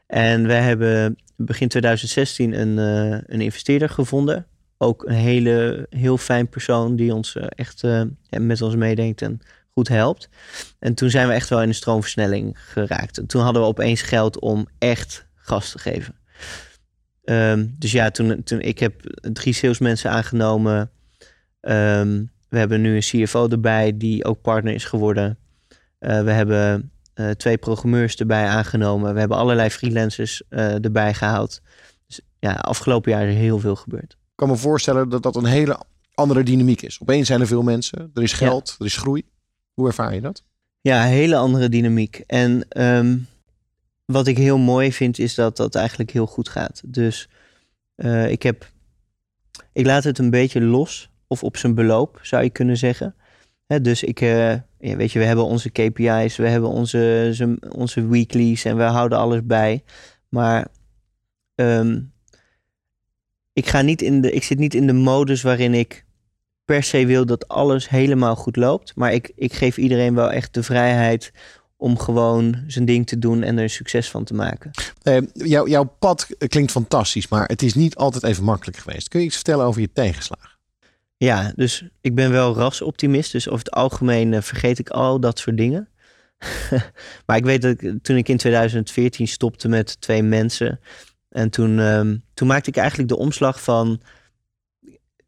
En 0.06 0.46
wij 0.46 0.60
hebben 0.60 1.18
begin 1.36 1.68
2016 1.68 2.60
een, 2.60 2.78
eh, 2.78 3.18
een 3.26 3.40
investeerder 3.40 3.88
gevonden. 3.88 4.46
Ook 4.78 5.04
een 5.04 5.14
hele, 5.14 5.86
heel 5.90 6.18
fijn 6.18 6.48
persoon 6.48 6.96
die 6.96 7.14
ons 7.14 7.36
eh, 7.36 7.44
echt 7.48 7.80
ja, 7.80 8.40
met 8.40 8.62
ons 8.62 8.76
meedenkt 8.76 9.22
en 9.22 9.40
goed 9.72 9.88
helpt. 9.88 10.28
En 10.78 10.94
toen 10.94 11.10
zijn 11.10 11.28
we 11.28 11.34
echt 11.34 11.48
wel 11.48 11.62
in 11.62 11.68
een 11.68 11.74
stroomversnelling 11.74 12.58
geraakt. 12.58 13.18
En 13.18 13.26
toen 13.26 13.42
hadden 13.42 13.62
we 13.62 13.68
opeens 13.68 14.02
geld 14.02 14.38
om 14.38 14.66
echt 14.78 15.26
gas 15.34 15.70
te 15.70 15.78
geven. 15.78 16.14
Ehm, 17.24 17.66
dus 17.78 17.92
ja, 17.92 18.10
toen, 18.10 18.42
toen 18.42 18.60
ik 18.60 18.78
heb 18.78 19.00
drie 19.32 19.54
salesmensen 19.54 20.10
aangenomen. 20.10 20.90
Ehm, 21.60 22.24
we 22.50 22.58
hebben 22.58 22.80
nu 22.80 22.94
een 22.94 23.24
CFO 23.24 23.48
erbij 23.48 23.96
die 23.96 24.24
ook 24.24 24.40
partner 24.40 24.74
is 24.74 24.84
geworden. 24.84 25.38
Eh, 25.98 26.22
we 26.22 26.30
hebben 26.30 26.92
eh, 27.14 27.30
twee 27.30 27.58
programmeurs 27.58 28.16
erbij 28.16 28.46
aangenomen. 28.46 29.12
We 29.12 29.18
hebben 29.18 29.36
allerlei 29.36 29.70
freelancers 29.70 30.42
eh, 30.48 30.84
erbij 30.84 31.14
gehaald. 31.14 31.60
Dus 32.06 32.20
ja, 32.38 32.52
afgelopen 32.52 33.12
jaar 33.12 33.26
is 33.26 33.34
er 33.34 33.40
heel 33.40 33.58
veel 33.58 33.76
gebeurd. 33.76 34.12
Ik 34.12 34.46
kan 34.46 34.48
me 34.48 34.56
voorstellen 34.56 35.08
dat 35.08 35.22
dat 35.22 35.36
een 35.36 35.44
hele 35.44 35.80
andere 36.14 36.42
dynamiek 36.42 36.82
is. 36.82 37.00
Opeens 37.00 37.26
zijn 37.26 37.40
er 37.40 37.46
veel 37.46 37.62
mensen, 37.62 38.10
er 38.14 38.22
is 38.22 38.32
geld, 38.32 38.76
er 38.78 38.86
is 38.86 38.96
groei. 38.96 39.24
Hoe 39.74 39.86
ervaar 39.86 40.14
je 40.14 40.20
dat? 40.20 40.44
Ja, 40.80 41.02
een 41.02 41.12
hele 41.12 41.36
andere 41.36 41.68
dynamiek. 41.68 42.22
En 42.26 42.68
ehm, 42.68 43.18
wat 44.04 44.26
ik 44.26 44.36
heel 44.36 44.58
mooi 44.58 44.92
vind, 44.92 45.18
is 45.18 45.34
dat 45.34 45.56
dat 45.56 45.74
eigenlijk 45.74 46.10
heel 46.10 46.26
goed 46.26 46.48
gaat. 46.48 46.82
Dus 46.84 47.28
ik 48.28 48.42
heb. 48.42 48.70
Ik 49.72 49.86
laat 49.86 50.04
het 50.04 50.18
een 50.18 50.30
beetje 50.30 50.60
los, 50.60 51.10
of 51.30 51.42
op 51.44 51.56
zijn 51.56 51.74
beloop, 51.74 52.18
zou 52.22 52.42
je 52.42 52.50
kunnen 52.50 52.76
zeggen. 52.76 53.14
Dus 53.82 54.02
ik, 54.02 54.20
eh, 54.20 54.52
ja, 54.78 54.96
weet 54.96 55.12
je, 55.12 55.18
we 55.18 55.24
hebben 55.24 55.44
onze 55.44 55.70
KPI's, 55.70 56.36
we 56.36 56.48
hebben 56.48 56.68
onze, 56.70 57.30
ze- 57.34 57.58
onze 57.68 58.06
weeklies 58.06 58.64
en 58.64 58.76
we 58.76 58.82
houden 58.82 59.18
alles 59.18 59.40
bij. 59.44 59.82
Maar 60.28 60.66
ehm, 61.54 62.00
ik, 63.52 63.66
ga 63.66 63.80
niet 63.82 64.02
in 64.02 64.20
de, 64.20 64.32
ik 64.32 64.42
zit 64.42 64.58
niet 64.58 64.74
in 64.74 64.86
de 64.86 64.92
modus 64.92 65.42
waarin 65.42 65.74
ik 65.74 66.04
per 66.64 66.82
se 66.82 67.06
wil 67.06 67.26
dat 67.26 67.48
alles 67.48 67.88
helemaal 67.88 68.36
goed 68.36 68.56
loopt. 68.56 68.96
Maar 68.96 69.12
ik, 69.12 69.32
ik 69.34 69.52
geef 69.52 69.76
iedereen 69.78 70.14
wel 70.14 70.30
echt 70.32 70.54
de 70.54 70.62
vrijheid 70.62 71.32
om 71.76 71.98
gewoon 71.98 72.64
zijn 72.66 72.84
ding 72.84 73.06
te 73.06 73.18
doen 73.18 73.42
en 73.42 73.58
er 73.58 73.70
succes 73.70 74.10
van 74.10 74.24
te 74.24 74.34
maken. 74.34 74.70
Eh, 75.02 75.18
jouw 75.66 75.84
pad 75.98 76.26
klinkt 76.48 76.70
fantastisch, 76.70 77.28
maar 77.28 77.46
het 77.48 77.62
is 77.62 77.74
niet 77.74 77.96
altijd 77.96 78.24
even 78.24 78.44
makkelijk 78.44 78.78
geweest. 78.78 79.08
Kun 79.08 79.20
je 79.20 79.26
iets 79.26 79.34
vertellen 79.34 79.66
over 79.66 79.80
je 79.80 79.92
tegenslagen? 79.92 80.49
Ja, 81.22 81.52
dus 81.56 81.85
ik 82.00 82.14
ben 82.14 82.30
wel 82.30 82.54
rasoptimist. 82.54 83.33
Dus 83.33 83.48
over 83.48 83.64
het 83.64 83.70
algemeen 83.70 84.35
eh, 84.35 84.42
vergeet 84.42 84.78
ik 84.78 84.90
al 84.90 85.20
dat 85.20 85.38
soort 85.38 85.56
dingen. 85.56 85.88
maar 87.26 87.37
ik 87.37 87.44
weet 87.44 87.62
dat 87.62 87.80
ik, 87.80 88.02
toen 88.02 88.16
ik 88.16 88.28
in 88.28 88.37
2014 88.37 89.28
stopte 89.28 89.68
met 89.68 90.00
twee 90.00 90.22
mensen. 90.22 90.80
En 91.28 91.50
toen, 91.50 91.78
ehm, 91.78 92.16
toen 92.35 92.48
maakte 92.48 92.70
ik 92.70 92.76
eigenlijk 92.76 93.09
de 93.09 93.16
omslag 93.16 93.62
van. 93.62 94.00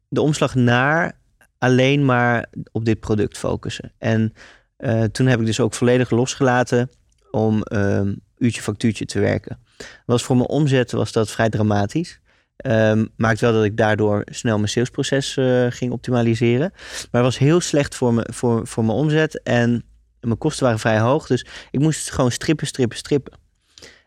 De 0.09 0.21
omslag 0.21 0.55
naar 0.55 1.19
alleen 1.59 2.05
maar 2.05 2.47
op 2.71 2.85
dit 2.85 3.01
product 3.01 3.39
focussen. 3.39 3.93
En 3.99 4.33
eh, 4.77 5.03
toen 5.03 5.27
heb 5.27 5.41
ik 5.41 5.47
dus 5.47 5.61
ook 5.61 5.75
volledig 5.75 6.11
losgelaten 6.11 6.91
om 7.31 7.63
um, 7.73 8.21
uurtje 8.39 8.63
factuurtje 8.63 9.05
te 9.05 9.21
werken. 9.21 9.59
Was 10.07 10.23
voor 10.23 10.37
mijn 10.37 10.49
omzet 10.49 10.93
was 10.93 11.13
dat 11.13 11.31
vrij 11.31 11.49
dramatisch. 11.49 12.21
Um, 12.67 13.09
maakt 13.17 13.41
wel 13.41 13.53
dat 13.53 13.65
ik 13.65 13.77
daardoor 13.77 14.23
snel 14.25 14.57
mijn 14.57 14.69
salesproces 14.69 15.37
uh, 15.37 15.67
ging 15.69 15.93
optimaliseren. 15.93 16.71
Maar 17.11 17.23
het 17.23 17.33
was 17.33 17.39
heel 17.39 17.61
slecht 17.61 17.95
voor, 17.95 18.15
me, 18.15 18.29
voor, 18.33 18.67
voor 18.67 18.85
mijn 18.85 18.99
omzet. 18.99 19.43
En 19.43 19.85
mijn 20.21 20.39
kosten 20.39 20.65
waren 20.65 20.79
vrij 20.79 20.99
hoog. 20.99 21.27
Dus 21.27 21.47
ik 21.71 21.81
moest 21.81 22.11
gewoon 22.11 22.31
strippen, 22.31 22.67
strippen, 22.67 22.99
strippen. 22.99 23.39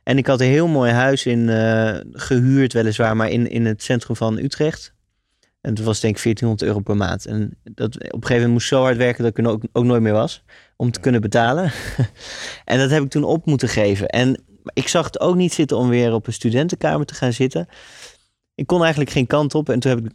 En 0.04 0.18
ik 0.18 0.28
had 0.28 0.42
een 0.42 0.48
heel 0.48 0.68
mooi 0.68 0.92
huis 0.92 1.26
in, 1.26 1.40
uh, 1.40 1.98
gehuurd, 2.12 2.74
weliswaar, 2.74 3.16
maar 3.16 3.30
in, 3.30 3.50
in 3.50 3.66
het 3.66 3.84
centrum 3.84 4.16
van 4.16 4.38
Utrecht. 4.38 4.94
En 5.62 5.74
dat 5.74 5.86
was 5.86 6.00
denk 6.00 6.18
ik 6.18 6.24
1400 6.24 6.70
euro 6.70 6.80
per 6.80 6.98
maand. 6.98 7.26
En 7.26 7.58
dat, 7.64 7.96
op 7.96 8.02
een 8.02 8.10
gegeven 8.10 8.34
moment 8.34 8.52
moest 8.52 8.68
zo 8.68 8.82
hard 8.82 8.98
werken 8.98 9.24
dat 9.24 9.38
ik 9.38 9.46
er 9.46 9.52
ook, 9.52 9.64
ook 9.72 9.84
nooit 9.84 10.02
meer 10.02 10.14
was. 10.14 10.44
Om 10.76 10.92
te 10.92 11.00
kunnen 11.00 11.22
betalen. 11.22 11.72
en 12.66 12.78
dat 12.78 12.90
heb 12.90 13.04
ik 13.04 13.10
toen 13.10 13.24
op 13.24 13.46
moeten 13.46 13.70
geven. 13.70 14.08
En 14.08 14.44
ik 14.74 14.88
zag 14.88 15.06
het 15.06 15.20
ook 15.20 15.36
niet 15.36 15.54
zitten 15.54 15.78
om 15.78 15.90
weer 15.90 16.14
op 16.14 16.28
een 16.28 16.34
studentenkamer 16.34 17.06
te 17.06 17.14
gaan 17.14 17.34
zitten. 17.34 17.68
Ik 18.56 18.68
kon 18.68 18.82
eigenlijk 18.82 19.12
geen 19.12 19.28
kant 19.28 19.56
op. 19.56 19.70
En 19.70 19.80
toen 19.80 19.92
heb 19.92 20.06
ik, 20.06 20.12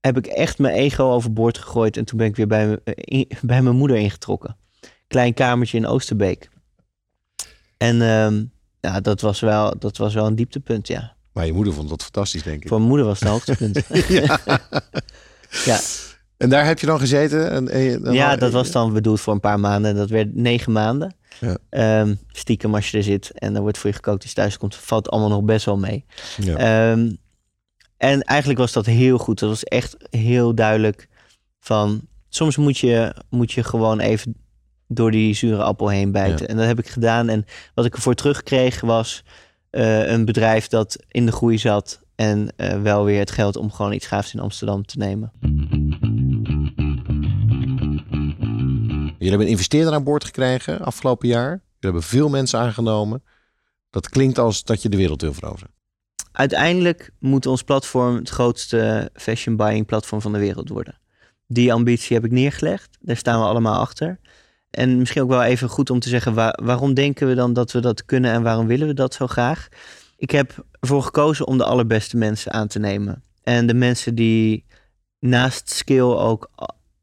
heb 0.00 0.16
ik 0.16 0.26
echt 0.26 0.58
mijn 0.58 0.74
ego 0.74 1.12
overboord 1.12 1.58
gegooid. 1.58 1.96
En 1.96 2.04
toen 2.04 2.18
ben 2.18 2.26
ik 2.26 2.36
weer 2.36 2.46
bij, 2.46 2.66
me, 2.66 2.80
in, 2.94 3.28
bij 3.42 3.62
mijn 3.62 3.76
moeder 3.76 3.96
ingetrokken. 3.96 4.56
Klein 5.06 5.34
kamertje 5.34 5.76
in 5.76 5.86
Oosterbeek. 5.86 6.48
En 7.76 8.00
um, 8.00 8.52
ja, 8.80 9.00
dat 9.00 9.20
was, 9.20 9.40
wel, 9.40 9.78
dat 9.78 9.96
was 9.96 10.14
wel 10.14 10.26
een 10.26 10.36
dieptepunt, 10.36 10.86
ja. 10.86 11.16
Maar 11.32 11.46
je 11.46 11.52
moeder 11.52 11.72
vond 11.72 11.88
dat 11.88 12.02
fantastisch, 12.02 12.42
denk 12.42 12.62
ik. 12.62 12.68
Voor 12.68 12.76
mijn 12.76 12.88
moeder 12.88 13.06
was 13.06 13.20
het 13.20 13.28
hoogtepunt. 13.28 13.82
ja. 14.08 14.40
ja. 15.64 15.78
En 16.36 16.48
daar 16.48 16.66
heb 16.66 16.78
je 16.78 16.86
dan 16.86 16.98
gezeten? 16.98 17.50
En, 17.50 17.68
en 17.68 18.02
dan 18.02 18.14
ja, 18.14 18.36
dat 18.36 18.52
was 18.52 18.70
dan 18.70 18.92
bedoeld 18.92 19.20
voor 19.20 19.32
een 19.32 19.40
paar 19.40 19.60
maanden. 19.60 19.96
Dat 19.96 20.10
werd 20.10 20.34
negen 20.34 20.72
maanden. 20.72 21.14
Ja. 21.40 22.00
Um, 22.00 22.18
stiekem 22.28 22.74
als 22.74 22.90
je 22.90 22.96
er 22.96 23.02
zit 23.02 23.30
en 23.34 23.52
dan 23.52 23.62
wordt 23.62 23.78
voor 23.78 23.90
je 23.90 23.96
gekookt 23.96 24.22
als 24.22 24.30
je 24.30 24.36
thuis 24.36 24.58
komt, 24.58 24.74
valt 24.74 25.10
allemaal 25.10 25.28
nog 25.28 25.42
best 25.42 25.64
wel 25.64 25.78
mee. 25.78 26.04
Ja. 26.36 26.90
Um, 26.90 27.18
en 27.98 28.22
eigenlijk 28.22 28.58
was 28.58 28.72
dat 28.72 28.86
heel 28.86 29.18
goed. 29.18 29.38
Dat 29.38 29.48
was 29.48 29.64
echt 29.64 29.96
heel 30.10 30.54
duidelijk 30.54 31.08
van 31.60 32.00
soms 32.28 32.56
moet 32.56 32.78
je, 32.78 33.14
moet 33.30 33.52
je 33.52 33.64
gewoon 33.64 34.00
even 34.00 34.34
door 34.88 35.10
die 35.10 35.34
zure 35.34 35.62
appel 35.62 35.88
heen 35.88 36.12
bijten. 36.12 36.40
Ja. 36.40 36.46
En 36.46 36.56
dat 36.56 36.66
heb 36.66 36.78
ik 36.78 36.88
gedaan. 36.88 37.28
En 37.28 37.44
wat 37.74 37.84
ik 37.84 37.94
ervoor 37.94 38.14
terugkreeg 38.14 38.80
was 38.80 39.24
uh, 39.70 40.10
een 40.10 40.24
bedrijf 40.24 40.66
dat 40.66 40.96
in 41.08 41.26
de 41.26 41.32
groei 41.32 41.58
zat. 41.58 42.00
En 42.14 42.52
uh, 42.56 42.82
wel 42.82 43.04
weer 43.04 43.18
het 43.18 43.30
geld 43.30 43.56
om 43.56 43.72
gewoon 43.72 43.92
iets 43.92 44.06
gaafs 44.06 44.34
in 44.34 44.40
Amsterdam 44.40 44.86
te 44.86 44.98
nemen. 44.98 45.32
Jullie 49.18 49.28
hebben 49.28 49.46
een 49.46 49.52
investeerder 49.52 49.92
aan 49.92 50.04
boord 50.04 50.24
gekregen 50.24 50.80
afgelopen 50.80 51.28
jaar. 51.28 51.48
Jullie 51.48 51.62
hebben 51.78 52.02
veel 52.02 52.28
mensen 52.28 52.58
aangenomen. 52.58 53.22
Dat 53.90 54.08
klinkt 54.08 54.38
als 54.38 54.64
dat 54.64 54.82
je 54.82 54.88
de 54.88 54.96
wereld 54.96 55.22
wil 55.22 55.34
veroveren. 55.34 55.70
Uiteindelijk 56.38 57.10
moet 57.18 57.46
ons 57.46 57.62
platform 57.62 58.16
het 58.16 58.28
grootste 58.28 59.10
fashion 59.14 59.56
buying 59.56 59.86
platform 59.86 60.20
van 60.20 60.32
de 60.32 60.38
wereld 60.38 60.68
worden. 60.68 60.98
Die 61.46 61.72
ambitie 61.72 62.16
heb 62.16 62.24
ik 62.24 62.30
neergelegd. 62.30 62.98
Daar 63.00 63.16
staan 63.16 63.40
we 63.40 63.46
allemaal 63.46 63.80
achter. 63.80 64.20
En 64.70 64.98
misschien 64.98 65.22
ook 65.22 65.28
wel 65.28 65.42
even 65.42 65.68
goed 65.68 65.90
om 65.90 65.98
te 66.00 66.08
zeggen, 66.08 66.34
waar, 66.34 66.58
waarom 66.62 66.94
denken 66.94 67.28
we 67.28 67.34
dan 67.34 67.52
dat 67.52 67.72
we 67.72 67.80
dat 67.80 68.04
kunnen 68.04 68.32
en 68.32 68.42
waarom 68.42 68.66
willen 68.66 68.86
we 68.86 68.94
dat 68.94 69.14
zo 69.14 69.26
graag? 69.26 69.68
Ik 70.16 70.30
heb 70.30 70.64
ervoor 70.80 71.02
gekozen 71.02 71.46
om 71.46 71.58
de 71.58 71.64
allerbeste 71.64 72.16
mensen 72.16 72.52
aan 72.52 72.68
te 72.68 72.78
nemen. 72.78 73.22
En 73.42 73.66
de 73.66 73.74
mensen 73.74 74.14
die 74.14 74.64
naast 75.18 75.70
skill 75.70 76.00
ook 76.00 76.50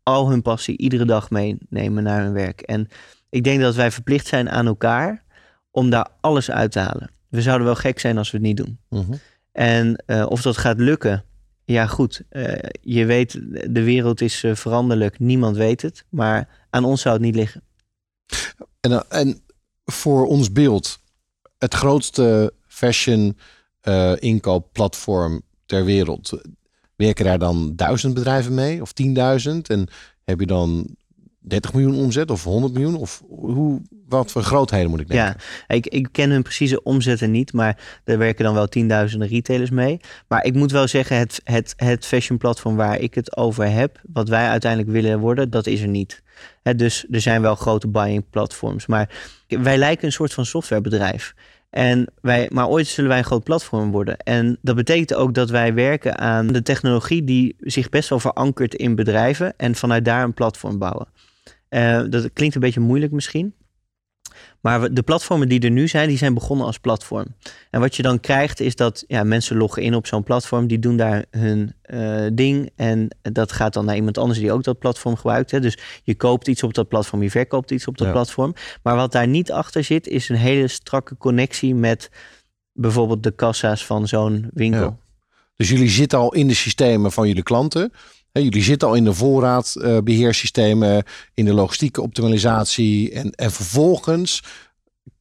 al 0.03 0.29
hun 0.29 0.41
passie 0.41 0.77
iedere 0.77 1.05
dag 1.05 1.29
meenemen 1.29 2.03
naar 2.03 2.21
hun 2.21 2.33
werk. 2.33 2.61
En 2.61 2.87
ik 3.29 3.43
denk 3.43 3.61
dat 3.61 3.75
wij 3.75 3.91
verplicht 3.91 4.27
zijn 4.27 4.49
aan 4.49 4.67
elkaar 4.67 5.23
om 5.71 5.89
daar 5.89 6.07
alles 6.21 6.51
uit 6.51 6.71
te 6.71 6.79
halen. 6.79 7.14
We 7.29 7.41
zouden 7.41 7.65
wel 7.65 7.75
gek 7.75 7.99
zijn 7.99 8.17
als 8.17 8.31
we 8.31 8.37
het 8.37 8.45
niet 8.45 8.57
doen. 8.57 8.79
Mhm. 8.89 9.13
En 9.51 10.03
uh, 10.07 10.25
of 10.29 10.41
dat 10.41 10.57
gaat 10.57 10.79
lukken, 10.79 11.23
ja 11.65 11.87
goed. 11.87 12.21
Uh, 12.31 12.53
je 12.81 13.05
weet, 13.05 13.31
de 13.69 13.83
wereld 13.83 14.21
is 14.21 14.43
uh, 14.43 14.55
veranderlijk. 14.55 15.19
Niemand 15.19 15.57
weet 15.57 15.81
het. 15.81 16.05
Maar 16.09 16.65
aan 16.69 16.83
ons 16.83 17.01
zou 17.01 17.15
het 17.15 17.23
niet 17.23 17.35
liggen. 17.35 17.61
En, 18.79 19.09
en 19.09 19.41
voor 19.85 20.25
ons 20.25 20.51
beeld, 20.51 20.99
het 21.57 21.73
grootste 21.73 22.53
fashion 22.67 23.37
inkoopplatform 24.19 25.41
ter 25.65 25.85
wereld. 25.85 26.41
Werken 26.95 27.25
daar 27.25 27.39
dan 27.39 27.75
duizend 27.75 28.13
bedrijven 28.13 28.53
mee 28.53 28.81
of 28.81 28.93
tienduizend? 28.93 29.69
En 29.69 29.87
heb 30.23 30.39
je 30.39 30.45
dan 30.45 30.95
30 31.47 31.73
miljoen 31.73 31.95
omzet 31.95 32.31
of 32.31 32.43
100 32.43 32.73
miljoen? 32.73 32.95
Of 32.95 33.23
hoe, 33.27 33.81
wat 34.07 34.31
voor 34.31 34.43
grootheden 34.43 34.89
moet 34.89 34.99
ik 34.99 35.07
denken? 35.07 35.35
Ja, 35.67 35.75
ik, 35.75 35.87
ik 35.87 36.07
ken 36.11 36.29
hun 36.29 36.41
precieze 36.41 36.83
omzetten 36.83 37.31
niet, 37.31 37.53
maar 37.53 38.01
er 38.03 38.17
werken 38.17 38.45
dan 38.45 38.53
wel 38.53 38.67
tienduizenden 38.67 39.27
retailers 39.27 39.69
mee. 39.69 39.99
Maar 40.27 40.45
ik 40.45 40.53
moet 40.53 40.71
wel 40.71 40.87
zeggen, 40.87 41.17
het, 41.17 41.41
het, 41.43 41.73
het 41.77 42.05
fashion 42.05 42.37
platform 42.37 42.75
waar 42.75 42.99
ik 42.99 43.13
het 43.13 43.37
over 43.37 43.71
heb, 43.71 44.01
wat 44.13 44.29
wij 44.29 44.47
uiteindelijk 44.47 44.91
willen 44.91 45.19
worden, 45.19 45.49
dat 45.49 45.67
is 45.67 45.81
er 45.81 45.87
niet. 45.87 46.21
dus 46.75 47.05
er 47.11 47.21
zijn 47.21 47.41
wel 47.41 47.55
grote 47.55 47.87
buying 47.87 48.29
platforms, 48.29 48.85
maar 48.85 49.09
wij 49.47 49.77
lijken 49.77 50.05
een 50.05 50.11
soort 50.11 50.33
van 50.33 50.45
softwarebedrijf. 50.45 51.33
En 51.75 52.07
wij, 52.21 52.49
maar 52.51 52.67
ooit 52.67 52.87
zullen 52.87 53.09
wij 53.09 53.19
een 53.19 53.25
groot 53.25 53.43
platform 53.43 53.91
worden. 53.91 54.17
En 54.17 54.57
dat 54.61 54.75
betekent 54.75 55.13
ook 55.13 55.33
dat 55.33 55.49
wij 55.49 55.73
werken 55.73 56.17
aan 56.17 56.47
de 56.47 56.61
technologie 56.61 57.23
die 57.23 57.55
zich 57.59 57.89
best 57.89 58.09
wel 58.09 58.19
verankert 58.19 58.75
in 58.75 58.95
bedrijven 58.95 59.53
en 59.57 59.75
vanuit 59.75 60.05
daar 60.05 60.23
een 60.23 60.33
platform 60.33 60.77
bouwen. 60.77 61.07
Uh, 61.69 62.03
dat 62.09 62.33
klinkt 62.33 62.55
een 62.55 62.61
beetje 62.61 62.79
moeilijk 62.79 63.11
misschien. 63.11 63.53
Maar 64.61 64.93
de 64.93 65.03
platformen 65.03 65.49
die 65.49 65.59
er 65.59 65.71
nu 65.71 65.87
zijn, 65.87 66.07
die 66.07 66.17
zijn 66.17 66.33
begonnen 66.33 66.65
als 66.65 66.77
platform. 66.77 67.25
En 67.69 67.79
wat 67.79 67.95
je 67.95 68.01
dan 68.01 68.19
krijgt 68.19 68.59
is 68.59 68.75
dat 68.75 69.03
ja, 69.07 69.23
mensen 69.23 69.57
loggen 69.57 69.83
in 69.83 69.95
op 69.95 70.07
zo'n 70.07 70.23
platform, 70.23 70.67
die 70.67 70.79
doen 70.79 70.97
daar 70.97 71.25
hun 71.29 71.73
uh, 71.85 72.25
ding 72.33 72.69
en 72.75 73.07
dat 73.21 73.51
gaat 73.51 73.73
dan 73.73 73.85
naar 73.85 73.95
iemand 73.95 74.17
anders 74.17 74.39
die 74.39 74.51
ook 74.51 74.63
dat 74.63 74.79
platform 74.79 75.15
gebruikt. 75.15 75.51
Hè. 75.51 75.59
Dus 75.59 75.77
je 76.03 76.15
koopt 76.15 76.47
iets 76.47 76.63
op 76.63 76.73
dat 76.73 76.87
platform, 76.87 77.23
je 77.23 77.31
verkoopt 77.31 77.71
iets 77.71 77.87
op 77.87 77.97
dat 77.97 78.07
ja. 78.07 78.13
platform. 78.13 78.53
Maar 78.83 78.95
wat 78.95 79.11
daar 79.11 79.27
niet 79.27 79.51
achter 79.51 79.83
zit, 79.83 80.07
is 80.07 80.29
een 80.29 80.35
hele 80.35 80.67
strakke 80.67 81.17
connectie 81.17 81.75
met 81.75 82.09
bijvoorbeeld 82.71 83.23
de 83.23 83.31
kassa's 83.31 83.85
van 83.85 84.07
zo'n 84.07 84.49
winkel. 84.53 84.81
Ja. 84.81 84.97
Dus 85.55 85.69
jullie 85.69 85.89
zitten 85.89 86.19
al 86.19 86.33
in 86.33 86.47
de 86.47 86.53
systemen 86.53 87.11
van 87.11 87.27
jullie 87.27 87.43
klanten. 87.43 87.91
Jullie 88.43 88.63
zitten 88.63 88.87
al 88.87 88.93
in 88.93 89.03
de 89.03 89.13
voorraadbeheersystemen, 89.13 91.03
in 91.33 91.45
de 91.45 91.53
logistieke 91.53 92.01
optimalisatie. 92.01 93.11
En, 93.11 93.31
en 93.31 93.51
vervolgens 93.51 94.43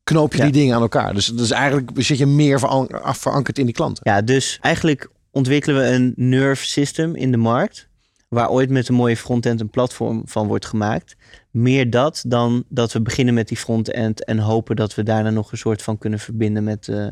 knoop 0.05 0.33
je 0.33 0.39
ja. 0.39 0.45
die 0.45 0.53
dingen 0.53 0.75
aan 0.75 0.83
elkaar. 0.83 1.15
Dus, 1.15 1.27
dus 1.27 1.51
eigenlijk 1.51 1.91
zit 1.95 2.19
je 2.19 2.27
meer 2.27 2.59
verankerd 3.03 3.59
in 3.59 3.65
die 3.65 3.75
klanten. 3.75 4.11
Ja, 4.11 4.23
dus 4.23 4.59
eigenlijk 4.61 5.11
ontwikkelen 5.31 5.81
we 5.81 5.87
een 5.87 6.13
nerve 6.17 6.65
system 6.65 7.15
in 7.15 7.31
de 7.31 7.37
markt. 7.37 7.89
Waar 8.29 8.51
ooit 8.51 8.71
met 8.71 8.89
een 8.89 8.95
mooie 8.95 9.17
frontend 9.17 9.61
een 9.61 9.71
platform 9.71 10.23
van 10.25 10.47
wordt 10.47 10.67
gemaakt. 10.67 11.17
Meer 11.51 11.91
dat 11.91 12.25
dan 12.27 12.65
dat 12.69 12.93
we 12.93 13.03
beginnen 13.03 13.35
met 13.35 13.49
die 13.49 13.57
frontend 13.57 14.25
en 14.25 14.39
hopen 14.39 14.77
dat 14.77 14.95
we 14.95 15.03
daarna 15.03 15.31
nog 15.31 15.53
een 15.53 15.59
soort 15.59 15.83
van 15.83 15.99
kunnen 15.99 16.19
verbinden 16.19 16.65
met, 16.65 16.87
uh, 16.87 17.07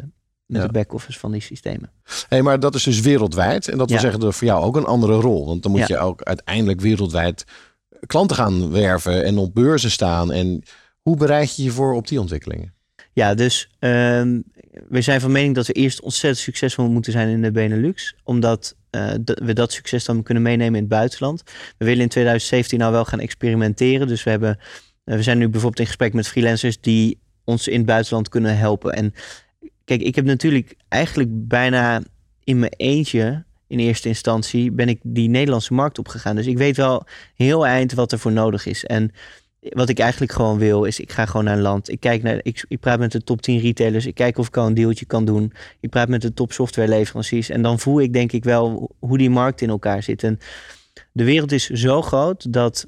met 0.47 0.61
ja. 0.61 0.67
de 0.67 0.73
back-office 0.73 1.19
van 1.19 1.33
die 1.33 1.41
systemen. 1.41 1.91
Hey, 2.29 2.43
maar 2.43 2.61
dat 2.61 2.75
is 2.75 2.83
dus 2.83 3.01
wereldwijd. 3.01 3.69
En 3.69 3.79
dat 3.79 3.87
wil 3.87 3.97
ja. 3.97 4.03
zeggen 4.03 4.21
dat 4.21 4.35
voor 4.35 4.47
jou 4.47 4.65
ook 4.65 4.77
een 4.77 4.85
andere 4.85 5.15
rol. 5.15 5.47
Want 5.47 5.63
dan 5.63 5.71
moet 5.71 5.81
ja. 5.81 5.87
je 5.89 5.99
ook 5.99 6.23
uiteindelijk 6.23 6.81
wereldwijd 6.81 7.45
klanten 8.07 8.37
gaan 8.37 8.71
werven 8.71 9.25
en 9.25 9.39
op 9.39 9.55
beurzen 9.55 9.91
staan. 9.91 10.33
En 10.33 10.63
hoe 11.03 11.17
bereid 11.17 11.57
je 11.57 11.63
je 11.63 11.71
voor 11.71 11.95
op 11.95 12.09
die 12.09 12.21
ontwikkelingen? 12.21 12.75
Ja, 13.13 13.35
dus 13.35 13.71
um, 13.79 14.45
we 14.89 15.01
zijn 15.01 15.21
van 15.21 15.33
mening 15.33 15.55
dat 15.55 15.67
we 15.67 15.73
eerst 15.73 16.01
ontzettend 16.01 16.45
succesvol 16.45 16.89
moeten 16.89 17.13
zijn 17.13 17.29
in 17.29 17.43
de 17.43 17.51
Benelux. 17.51 18.15
Omdat 18.25 18.77
uh, 18.91 19.11
we 19.25 19.53
dat 19.53 19.73
succes 19.73 20.05
dan 20.05 20.23
kunnen 20.23 20.43
meenemen 20.43 20.75
in 20.75 20.81
het 20.81 20.89
buitenland. 20.89 21.43
We 21.79 21.85
willen 21.85 22.03
in 22.03 22.09
2017 22.09 22.79
nou 22.79 22.93
wel 22.93 23.05
gaan 23.05 23.21
experimenteren. 23.21 24.07
Dus 24.07 24.23
we, 24.23 24.31
hebben, 24.31 24.59
uh, 25.05 25.17
we 25.17 25.23
zijn 25.23 25.39
nu 25.39 25.49
bijvoorbeeld 25.49 25.81
in 25.81 25.87
gesprek 25.87 26.13
met 26.13 26.29
freelancers 26.29 26.81
die 26.81 27.19
ons 27.45 27.69
in 27.69 27.77
het 27.77 27.87
buitenland 27.87 28.29
kunnen 28.29 28.59
helpen. 28.59 28.93
En 28.93 29.15
kijk, 29.97 30.09
ik 30.09 30.15
heb 30.15 30.25
natuurlijk 30.25 30.77
eigenlijk 30.89 31.49
bijna 31.49 32.03
in 32.45 32.59
mijn 32.59 32.73
eentje 32.77 33.45
in 33.67 33.79
eerste 33.79 34.09
instantie 34.09 34.71
ben 34.71 34.89
ik 34.89 35.01
die 35.03 35.29
Nederlandse 35.29 35.75
markt 35.75 35.99
opgegaan. 35.99 36.37
Dus 36.37 36.47
ik 36.47 36.59
weet 36.59 36.77
wel 36.77 37.07
heel 37.35 37.67
eind 37.67 37.93
wat 37.93 38.13
er 38.13 38.19
voor 38.19 38.33
nodig 38.33 38.67
is. 38.67 38.85
En 38.85 39.13
wat 39.61 39.89
ik 39.89 39.99
eigenlijk 39.99 40.33
gewoon 40.33 40.59
wil, 40.59 40.85
is 40.85 41.01
ik 41.01 41.13
ga 41.13 41.27
gewoon 41.27 41.45
naar 41.45 41.57
een 41.57 41.63
land. 41.63 41.89
Ik 41.89 42.01
kijk 42.01 42.23
naar, 42.23 42.41
ik, 42.43 42.65
ik 42.69 42.81
praat 42.81 42.99
met 42.99 43.13
de 43.13 43.23
top 43.23 43.43
10 43.43 43.61
retailers. 43.61 44.07
Ik 44.07 44.15
kijk 44.15 44.39
of 44.39 44.47
ik 44.47 44.57
al 44.57 44.67
een 44.67 44.75
deeltje 44.75 45.05
kan 45.05 45.25
doen. 45.25 45.53
Ik 45.81 45.91
praat 45.91 46.09
met 46.09 46.23
de 46.23 46.35
top 46.35 46.53
software 46.53 46.89
leveranciers. 46.89 47.49
En 47.49 47.63
dan 47.63 47.79
voel 47.79 48.01
ik 48.01 48.13
denk 48.13 48.33
ik 48.33 48.45
wel 48.45 48.95
hoe 48.99 49.19
die 49.19 49.31
markt 49.31 49.61
in 49.61 49.69
elkaar 49.69 50.03
zit. 50.03 50.23
En 50.23 50.39
de 51.13 51.25
wereld 51.25 51.53
is 51.53 51.67
zo 51.67 52.03
groot 52.03 52.53
dat 52.53 52.87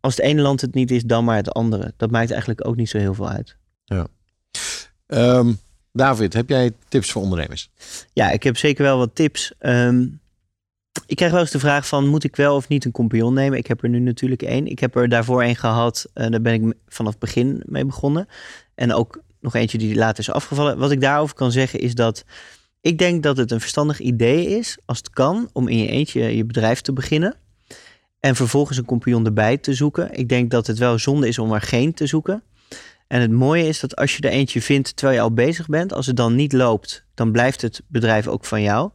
als 0.00 0.16
het 0.16 0.24
ene 0.24 0.42
land 0.42 0.60
het 0.60 0.74
niet 0.74 0.90
is, 0.90 1.02
dan 1.02 1.24
maar 1.24 1.36
het 1.36 1.52
andere. 1.52 1.94
Dat 1.96 2.10
maakt 2.10 2.30
eigenlijk 2.30 2.66
ook 2.66 2.76
niet 2.76 2.88
zo 2.88 2.98
heel 2.98 3.14
veel 3.14 3.28
uit. 3.28 3.56
Ja. 3.84 4.06
Ehm, 5.06 5.52
David, 5.96 6.32
heb 6.32 6.48
jij 6.48 6.72
tips 6.88 7.12
voor 7.12 7.22
ondernemers? 7.22 7.70
Ja, 8.12 8.30
ik 8.30 8.42
heb 8.42 8.56
zeker 8.56 8.82
wel 8.82 8.98
wat 8.98 9.14
tips. 9.14 9.52
Ehm, 9.58 10.06
ik 11.06 11.16
krijg 11.16 11.32
wel 11.32 11.40
eens 11.40 11.50
de 11.50 11.58
vraag 11.58 11.88
van, 11.88 12.08
moet 12.08 12.24
ik 12.24 12.36
wel 12.36 12.56
of 12.56 12.68
niet 12.68 12.84
een 12.84 12.90
compagnon 12.90 13.34
nemen? 13.34 13.58
Ik 13.58 13.66
heb 13.66 13.82
er 13.82 13.88
nu 13.88 13.98
natuurlijk 13.98 14.42
één. 14.42 14.66
Ik 14.66 14.78
heb 14.78 14.96
er 14.96 15.08
daarvoor 15.08 15.42
één 15.42 15.56
gehad. 15.56 16.08
En 16.14 16.30
daar 16.30 16.40
ben 16.40 16.54
ik 16.54 16.74
vanaf 16.88 17.10
het 17.10 17.20
begin 17.20 17.62
mee 17.66 17.84
begonnen. 17.84 18.28
En 18.74 18.92
ook 18.92 19.20
nog 19.40 19.54
eentje 19.54 19.78
die 19.78 19.94
later 19.94 20.18
is 20.18 20.30
afgevallen. 20.30 20.78
Wat 20.78 20.90
ik 20.90 21.00
daarover 21.00 21.34
kan 21.34 21.52
zeggen 21.52 21.80
is 21.80 21.94
dat 21.94 22.24
ik 22.80 22.98
denk 22.98 23.22
dat 23.22 23.36
het 23.36 23.50
een 23.50 23.60
verstandig 23.60 24.00
idee 24.00 24.46
is, 24.46 24.78
als 24.84 24.98
het 24.98 25.10
kan, 25.10 25.48
om 25.52 25.68
in 25.68 25.78
je 25.78 25.88
eentje 25.88 26.36
je 26.36 26.44
bedrijf 26.44 26.80
te 26.80 26.92
beginnen. 26.92 27.36
En 28.20 28.36
vervolgens 28.36 28.78
een 28.78 28.84
compagnon 28.84 29.26
erbij 29.26 29.56
te 29.56 29.74
zoeken. 29.74 30.12
Ik 30.12 30.28
denk 30.28 30.50
dat 30.50 30.66
het 30.66 30.78
wel 30.78 30.98
zonde 30.98 31.28
is 31.28 31.38
om 31.38 31.52
er 31.52 31.60
geen 31.60 31.94
te 31.94 32.06
zoeken. 32.06 32.42
En 33.06 33.20
het 33.20 33.30
mooie 33.30 33.66
is 33.66 33.80
dat 33.80 33.96
als 33.96 34.16
je 34.16 34.22
er 34.22 34.30
eentje 34.30 34.62
vindt 34.62 34.96
terwijl 34.96 35.18
je 35.18 35.24
al 35.24 35.32
bezig 35.32 35.66
bent, 35.66 35.92
als 35.92 36.06
het 36.06 36.16
dan 36.16 36.34
niet 36.34 36.52
loopt, 36.52 37.04
dan 37.14 37.32
blijft 37.32 37.62
het 37.62 37.82
bedrijf 37.86 38.26
ook 38.26 38.44
van 38.44 38.62
jou. 38.62 38.90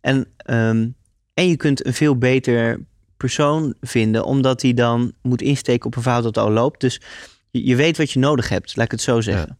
En, 0.00 0.26
ehm, 0.36 0.88
en 1.34 1.48
je 1.48 1.56
kunt 1.56 1.86
een 1.86 1.94
veel 1.94 2.18
beter 2.18 2.84
persoon 3.16 3.74
vinden, 3.80 4.24
omdat 4.24 4.62
hij 4.62 4.74
dan 4.74 5.12
moet 5.22 5.42
insteken 5.42 5.86
op 5.86 5.96
een 5.96 6.02
verhaal 6.02 6.22
dat 6.22 6.38
al 6.38 6.50
loopt. 6.50 6.80
Dus 6.80 7.00
je, 7.50 7.64
je 7.64 7.76
weet 7.76 7.96
wat 7.96 8.10
je 8.10 8.18
nodig 8.18 8.48
hebt, 8.48 8.76
laat 8.76 8.84
ik 8.84 8.90
het 8.90 9.00
zo 9.00 9.20
zeggen. 9.20 9.58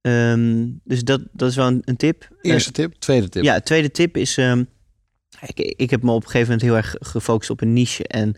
Ehm, 0.00 0.68
dus 0.84 1.04
dat, 1.04 1.20
dat 1.32 1.50
is 1.50 1.56
wel 1.56 1.66
een, 1.66 1.82
een 1.84 1.96
tip. 1.96 2.28
Eerste 2.40 2.72
tip, 2.72 2.94
tweede 2.94 3.28
tip. 3.28 3.42
Ja, 3.42 3.60
tweede 3.60 3.90
tip 3.90 4.16
is. 4.16 4.36
ehm, 4.36 4.64
ik, 5.40 5.58
ik 5.58 5.90
heb 5.90 6.02
me 6.02 6.10
op 6.10 6.22
een 6.22 6.30
gegeven 6.30 6.46
moment 6.46 6.62
heel 6.62 6.76
erg 6.76 6.94
gefocust 7.00 7.50
op 7.50 7.60
een 7.60 7.72
niche. 7.72 8.06
En 8.06 8.36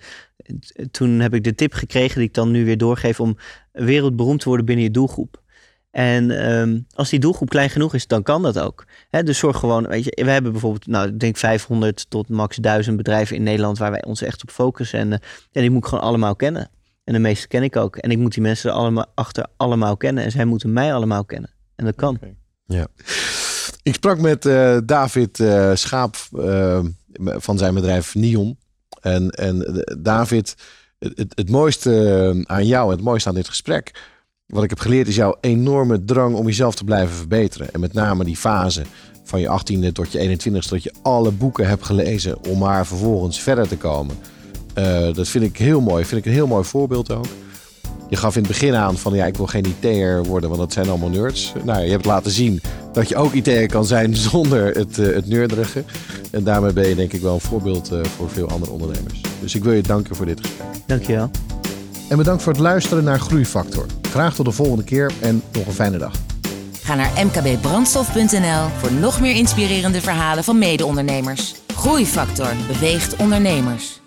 toen 0.90 1.20
heb 1.20 1.34
ik 1.34 1.44
de 1.44 1.54
tip 1.54 1.72
gekregen, 1.72 2.18
die 2.18 2.28
ik 2.28 2.34
dan 2.34 2.50
nu 2.50 2.64
weer 2.64 2.78
doorgeef, 2.78 3.20
om 3.20 3.36
wereldberoemd 3.72 4.40
te 4.40 4.48
worden 4.48 4.66
binnen 4.66 4.84
je 4.84 4.90
doelgroep. 4.90 5.42
En 5.90 6.30
ehm, 6.30 6.80
als 6.94 7.10
die 7.10 7.18
doelgroep 7.18 7.48
klein 7.48 7.70
genoeg 7.70 7.94
is, 7.94 8.06
dan 8.06 8.22
kan 8.22 8.42
dat 8.42 8.58
ook. 8.58 8.84
Dus 9.10 9.38
zorg 9.38 9.58
gewoon, 9.58 9.86
weet 9.86 10.04
je, 10.04 10.24
we 10.24 10.30
hebben 10.30 10.52
bijvoorbeeld, 10.52 10.86
nou, 10.86 11.08
ik 11.08 11.20
denk 11.20 11.36
500 11.36 12.10
tot 12.10 12.28
max 12.28 12.56
1000 12.56 12.96
bedrijven 12.96 13.36
in 13.36 13.42
Nederland 13.42 13.78
waar 13.78 13.90
wij 13.90 14.04
ons 14.04 14.22
echt 14.22 14.42
op 14.42 14.50
focussen. 14.50 14.98
En, 14.98 15.12
eh, 15.12 15.18
en 15.52 15.60
die 15.60 15.70
moet 15.70 15.82
ik 15.82 15.88
gewoon 15.88 16.04
allemaal 16.04 16.36
kennen. 16.36 16.70
En 17.04 17.12
de 17.12 17.18
meeste 17.18 17.48
ken 17.48 17.62
ik 17.62 17.76
ook. 17.76 17.96
En 17.96 18.10
ik 18.10 18.18
moet 18.18 18.32
die 18.32 18.42
mensen 18.42 18.70
er 18.70 18.76
allemaal 18.76 19.06
achter 19.14 19.46
allemaal 19.56 19.96
kennen. 19.96 20.24
En 20.24 20.30
zij 20.30 20.44
moeten 20.44 20.72
mij 20.72 20.94
allemaal 20.94 21.24
kennen. 21.24 21.50
En 21.76 21.84
dat 21.84 21.94
kan. 21.94 22.18
Ja. 22.66 22.86
Ik 23.84 23.94
sprak 23.94 24.18
met 24.18 24.46
eh, 24.46 24.78
David 24.84 25.40
eh, 25.40 25.70
Schaap 25.74 26.16
eh, 26.38 26.80
van 27.22 27.58
zijn 27.58 27.74
bedrijf 27.74 28.14
Nion. 28.14 28.58
En, 29.00 29.30
en 29.30 29.84
David, 29.98 30.54
het, 30.98 31.32
het, 31.34 31.50
mooiste 31.50 32.44
aan 32.46 32.66
jou 32.66 32.84
en 32.90 32.96
het 32.96 33.04
mooiste 33.04 33.28
aan 33.28 33.34
dit 33.34 33.48
gesprek, 33.48 34.02
wat 34.46 34.62
ik 34.62 34.70
heb 34.70 34.78
geleerd, 34.78 35.08
is 35.08 35.16
jouw 35.16 35.36
enorme 35.40 36.04
drang 36.04 36.34
om 36.36 36.46
jezelf 36.46 36.74
te 36.74 36.84
blijven 36.84 37.16
verbeteren. 37.16 37.72
En 37.72 37.80
met 37.80 37.92
name 37.92 38.24
die 38.24 38.36
fase 38.36 38.82
van 39.24 39.40
je 39.40 39.60
18e 39.60 39.92
tot 39.92 40.12
je 40.12 40.38
21ste, 40.38 40.68
dat 40.68 40.82
je 40.82 40.94
alle 41.02 41.30
boeken 41.30 41.68
hebt 41.68 41.84
gelezen 41.84 42.44
om 42.44 42.58
maar 42.58 42.86
vervolgens 42.86 43.42
verder 43.42 43.68
te 43.68 43.76
komen. 43.76 44.16
Dat 45.14 45.28
vind 45.28 45.44
ik 45.44 45.56
heel 45.56 45.80
mooi. 45.80 46.04
Vind 46.04 46.20
ik 46.20 46.26
een 46.26 46.36
heel 46.36 46.46
mooi 46.46 46.64
voorbeeld 46.64 47.12
ook. 47.12 47.26
Je 48.14 48.20
gaf 48.20 48.36
in 48.36 48.42
het 48.42 48.50
begin 48.50 48.74
aan 48.74 48.98
van 48.98 49.14
ja, 49.14 49.26
ik 49.26 49.36
wil 49.36 49.46
geen 49.46 49.64
IT'er 49.64 50.24
worden, 50.24 50.48
want 50.48 50.60
dat 50.60 50.72
zijn 50.72 50.88
allemaal 50.88 51.08
nerds. 51.08 51.52
Nou, 51.64 51.84
je 51.84 51.90
hebt 51.90 52.04
laten 52.04 52.30
zien 52.30 52.60
dat 52.92 53.08
je 53.08 53.16
ook 53.16 53.32
IT'er 53.32 53.66
kan 53.66 53.84
zijn 53.84 54.16
zonder 54.30 54.76
het, 54.76 54.98
eh, 54.98 55.14
het 55.14 55.28
nerderige. 55.28 55.84
En 56.30 56.44
daarmee 56.44 56.72
ben 56.72 56.88
je 56.88 56.94
denk 56.94 57.12
ik 57.12 57.20
wel 57.20 57.34
een 57.34 57.40
voorbeeld 57.40 57.92
eh, 57.92 58.04
voor 58.16 58.30
veel 58.30 58.48
andere 58.48 58.72
ondernemers. 58.72 59.20
Dus 59.40 59.54
ik 59.54 59.64
wil 59.64 59.72
je 59.72 59.82
danken 59.82 60.16
voor 60.16 60.26
dit 60.26 60.40
gesprek. 60.40 60.66
Dankjewel. 60.86 61.30
En 62.08 62.16
bedankt 62.16 62.42
voor 62.42 62.52
het 62.52 62.60
luisteren 62.60 63.04
naar 63.04 63.20
Groeifactor. 63.20 63.86
Graag 64.10 64.34
tot 64.34 64.44
de 64.44 64.52
volgende 64.52 64.84
keer 64.84 65.12
en 65.20 65.42
nog 65.52 65.66
een 65.66 65.72
fijne 65.72 65.98
dag. 65.98 66.12
Ga 66.82 66.94
naar 66.94 67.26
mkbbrandstof.nl 67.26 68.68
voor 68.78 68.92
nog 68.92 69.20
meer 69.20 69.34
inspirerende 69.34 70.00
verhalen 70.00 70.44
van 70.44 70.58
mede-ondernemers. 70.58 71.54
Groeifactor 71.74 72.52
beweegt 72.66 73.16
ondernemers. 73.16 74.02